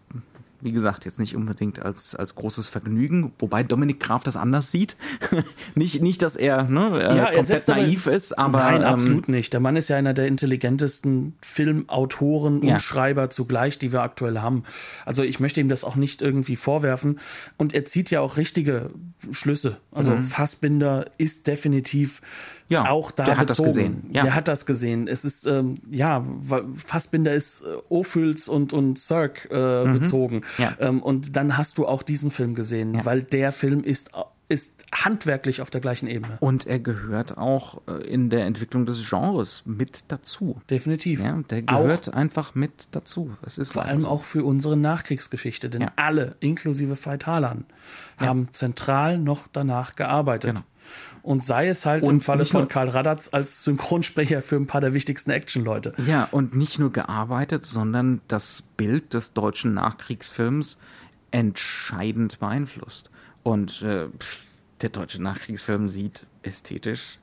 wie 0.62 0.72
gesagt, 0.72 1.06
jetzt 1.06 1.20
nicht 1.20 1.36
unbedingt 1.36 1.82
als, 1.84 2.16
als 2.16 2.36
großes 2.36 2.68
Vergnügen, 2.68 3.32
wobei 3.40 3.64
Dominik 3.64 4.00
Graf 4.00 4.24
das 4.24 4.36
anders 4.36 4.72
sieht. 4.72 4.98
nicht, 5.76 6.02
nicht, 6.02 6.22
dass 6.22 6.36
er 6.36 6.64
ne, 6.64 7.00
äh, 7.02 7.18
ja, 7.18 7.32
komplett 7.32 7.68
naiv 7.68 8.08
aber, 8.08 8.16
ist, 8.16 8.38
aber. 8.38 8.60
Nein, 8.60 8.82
ähm, 8.82 8.88
absolut 8.88 9.30
nicht. 9.30 9.54
Der 9.54 9.60
Mann 9.60 9.76
ist 9.76 9.88
ja 9.90 9.98
einer 9.98 10.14
der 10.14 10.28
intelligentesten 10.28 11.36
Filmautoren 11.42 12.60
und 12.60 12.68
ja. 12.68 12.80
Schreiber 12.80 13.30
zugleich, 13.30 13.78
die 13.78 13.92
wir 13.92 14.02
aktuell 14.02 14.40
haben. 14.40 14.64
Also 15.06 15.24
ich 15.24 15.40
möchte 15.40 15.62
ihm 15.62 15.70
das 15.70 15.84
auch 15.84 15.96
nicht 15.96 16.22
irgendwie 16.22 16.56
vorwerfen. 16.56 17.20
Und 17.58 17.74
er 17.74 17.86
zieht 17.86 18.10
ja 18.10 18.22
auch 18.22 18.38
richtige 18.38 18.90
Schlüsse. 19.32 19.78
Also 19.92 20.12
mhm. 20.12 20.24
Fassbinder 20.24 21.06
ist 21.18 21.48
definitiv 21.48 22.22
ja, 22.70 22.90
auch 22.90 23.12
da 23.12 23.24
der 23.24 23.38
hat 23.38 23.48
bezogen. 23.48 23.68
das 23.68 23.76
gesehen. 23.76 24.04
Ja. 24.12 24.24
Der 24.24 24.36
hat 24.36 24.48
das 24.48 24.66
gesehen. 24.66 25.08
Es 25.08 25.24
ist, 25.24 25.48
ähm, 25.48 25.78
ja, 25.90 26.26
Fassbinder 26.74 27.34
ist 27.34 27.62
äh, 27.62 27.66
Ophüls 27.90 28.50
und, 28.50 28.74
und 28.74 29.00
Cirque 29.00 29.48
äh, 29.50 29.86
mhm. 29.86 30.00
bezogen. 30.00 30.42
Ja. 30.58 30.76
Ähm, 30.80 31.02
und 31.02 31.36
dann 31.36 31.58
hast 31.58 31.78
du 31.78 31.86
auch 31.86 32.04
diesen 32.04 32.32
Film 32.32 32.56
gesehen, 32.56 32.94
ja. 32.94 33.06
weil 33.06 33.24
der 33.24 33.52
Film 33.52 33.84
ist 33.84 34.12
ist 34.50 34.86
handwerklich 34.94 35.62
auf 35.62 35.70
der 35.70 35.82
gleichen 35.82 36.08
Ebene. 36.08 36.38
Und 36.40 36.68
er 36.68 36.80
gehört 36.80 37.38
auch 37.38 37.82
äh, 37.88 38.08
in 38.08 38.30
der 38.30 38.46
Entwicklung 38.46 38.86
des 38.86 39.10
Genres 39.10 39.64
mit 39.66 40.06
dazu. 40.08 40.62
Definitiv. 40.70 41.22
Ja, 41.22 41.42
der 41.50 41.64
gehört 41.64 42.10
auch, 42.10 42.14
einfach 42.14 42.56
mit 42.56 42.88
dazu. 42.92 43.36
Es 43.46 43.58
ist 43.58 43.74
vor 43.74 43.84
allem 43.84 44.02
so. 44.02 44.08
auch 44.08 44.24
für 44.24 44.46
unsere 44.46 44.78
Nachkriegsgeschichte, 44.78 45.70
denn 45.70 45.82
ja. 45.82 45.92
alle, 45.98 46.38
inklusive 46.40 46.96
Veit 47.06 47.28
Harlan, 47.28 47.66
haben 48.18 48.48
zentral 48.52 49.18
noch 49.18 49.48
danach 49.52 49.96
gearbeitet. 49.96 50.56
Genau. 50.56 50.66
Und 51.28 51.44
sei 51.44 51.68
es 51.68 51.86
halt 51.86 52.04
und 52.04 52.10
im 52.10 52.22
Falle 52.22 52.46
von 52.46 52.70
Karl 52.70 52.88
Radatz 52.88 53.34
als 53.34 53.66
Synchronsprecher 53.66 54.42
für 54.42 54.56
ein 54.56 54.66
paar 54.66 54.80
der 54.80 54.94
wichtigsten 54.94 55.32
Actionleute. 55.32 55.94
Ja, 56.08 56.30
und 56.32 56.56
nicht 56.56 56.80
nur 56.80 56.94
gearbeitet, 56.94 57.66
sondern 57.66 58.22
das 58.30 58.64
Bild 58.78 59.14
des 59.14 59.34
deutschen 59.34 59.74
Nachkriegsfilms 59.74 60.78
entscheidend 61.32 62.40
beeinflusst. 62.40 63.10
Und 63.44 63.82
äh, 63.82 64.06
der 64.80 64.90
deutsche 64.90 65.22
Nachkriegsfilm 65.22 65.90
sieht 65.90 66.26
ästhetisch 66.44 67.20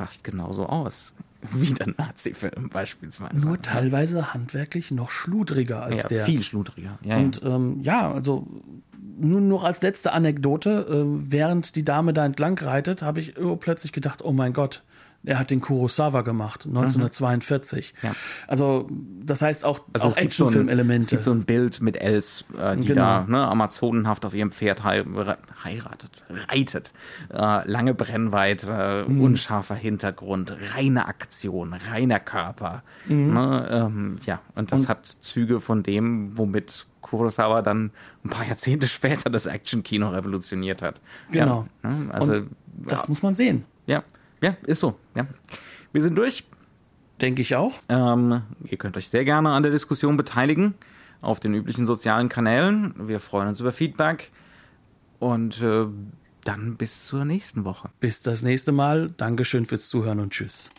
fast 0.00 0.24
genauso 0.24 0.64
aus 0.64 1.14
wie 1.52 1.74
der 1.74 1.88
Nazi-Film 1.88 2.70
beispielsweise. 2.70 3.46
Nur 3.46 3.60
teilweise 3.60 4.32
handwerklich 4.32 4.90
noch 4.90 5.10
schludriger 5.10 5.82
als 5.82 6.02
ja, 6.02 6.08
der. 6.08 6.24
Viel 6.24 6.42
schludriger. 6.42 6.98
Ja, 7.02 7.18
und 7.18 7.42
ähm, 7.44 7.80
ja, 7.82 8.10
also 8.10 8.46
nun 9.18 9.48
noch 9.48 9.64
als 9.64 9.82
letzte 9.82 10.12
Anekdote, 10.12 10.86
äh, 10.88 11.30
während 11.30 11.76
die 11.76 11.84
Dame 11.84 12.14
da 12.14 12.24
entlang 12.24 12.58
reitet, 12.58 13.02
habe 13.02 13.20
ich 13.20 13.34
plötzlich 13.60 13.92
gedacht, 13.92 14.22
oh 14.24 14.32
mein 14.32 14.54
Gott, 14.54 14.82
er 15.22 15.38
hat 15.38 15.50
den 15.50 15.60
Kurosawa 15.60 16.22
gemacht, 16.22 16.64
1942. 16.66 17.94
Mhm. 18.00 18.08
Ja. 18.08 18.14
Also, 18.46 18.88
das 19.22 19.42
heißt 19.42 19.64
auch, 19.64 19.80
also 19.92 20.08
auch 20.08 20.16
Actionfilm-Elemente. 20.16 21.02
So 21.02 21.06
es 21.06 21.10
gibt 21.10 21.24
so 21.24 21.32
ein 21.32 21.44
Bild 21.44 21.82
mit 21.82 22.00
Els, 22.00 22.44
äh, 22.58 22.76
die 22.76 22.88
genau. 22.88 23.02
da 23.02 23.24
ne, 23.28 23.46
amazonenhaft 23.46 24.24
auf 24.24 24.32
ihrem 24.32 24.50
Pferd 24.50 24.82
heiratet, 24.82 26.24
reitet. 26.48 26.92
Äh, 27.32 27.70
lange 27.70 27.92
Brennweite, 27.92 29.04
mhm. 29.06 29.20
unscharfer 29.20 29.74
Hintergrund, 29.74 30.56
reine 30.74 31.06
Aktion, 31.06 31.74
reiner 31.74 32.20
Körper. 32.20 32.82
Mhm. 33.06 33.34
Ne, 33.34 33.68
ähm, 33.70 34.18
ja, 34.24 34.40
und 34.54 34.72
das 34.72 34.82
und 34.82 34.88
hat 34.88 35.06
Züge 35.06 35.60
von 35.60 35.82
dem, 35.82 36.38
womit 36.38 36.86
Kurosawa 37.02 37.60
dann 37.60 37.90
ein 38.24 38.30
paar 38.30 38.46
Jahrzehnte 38.46 38.86
später 38.86 39.28
das 39.28 39.44
Action-Kino 39.44 40.08
revolutioniert 40.08 40.80
hat. 40.80 41.00
Genau. 41.30 41.66
Ja, 41.82 41.90
ne, 41.90 42.14
also, 42.14 42.32
und 42.34 42.50
das 42.78 43.02
ja. 43.02 43.06
muss 43.08 43.22
man 43.22 43.34
sehen. 43.34 43.64
Ja. 43.86 44.02
Ja, 44.42 44.56
ist 44.66 44.80
so. 44.80 44.96
Ja. 45.14 45.26
Wir 45.92 46.02
sind 46.02 46.16
durch. 46.16 46.44
Denke 47.20 47.42
ich 47.42 47.54
auch. 47.54 47.74
Ähm, 47.88 48.42
ihr 48.64 48.78
könnt 48.78 48.96
euch 48.96 49.10
sehr 49.10 49.24
gerne 49.24 49.50
an 49.50 49.62
der 49.62 49.72
Diskussion 49.72 50.16
beteiligen 50.16 50.74
auf 51.20 51.38
den 51.38 51.54
üblichen 51.54 51.86
sozialen 51.86 52.28
Kanälen. 52.28 52.94
Wir 52.96 53.20
freuen 53.20 53.48
uns 53.48 53.60
über 53.60 53.72
Feedback. 53.72 54.30
Und 55.18 55.60
äh, 55.60 55.86
dann 56.44 56.76
bis 56.76 57.04
zur 57.04 57.26
nächsten 57.26 57.64
Woche. 57.64 57.90
Bis 58.00 58.22
das 58.22 58.42
nächste 58.42 58.72
Mal. 58.72 59.10
Dankeschön 59.16 59.66
fürs 59.66 59.88
Zuhören 59.88 60.20
und 60.20 60.32
tschüss. 60.32 60.70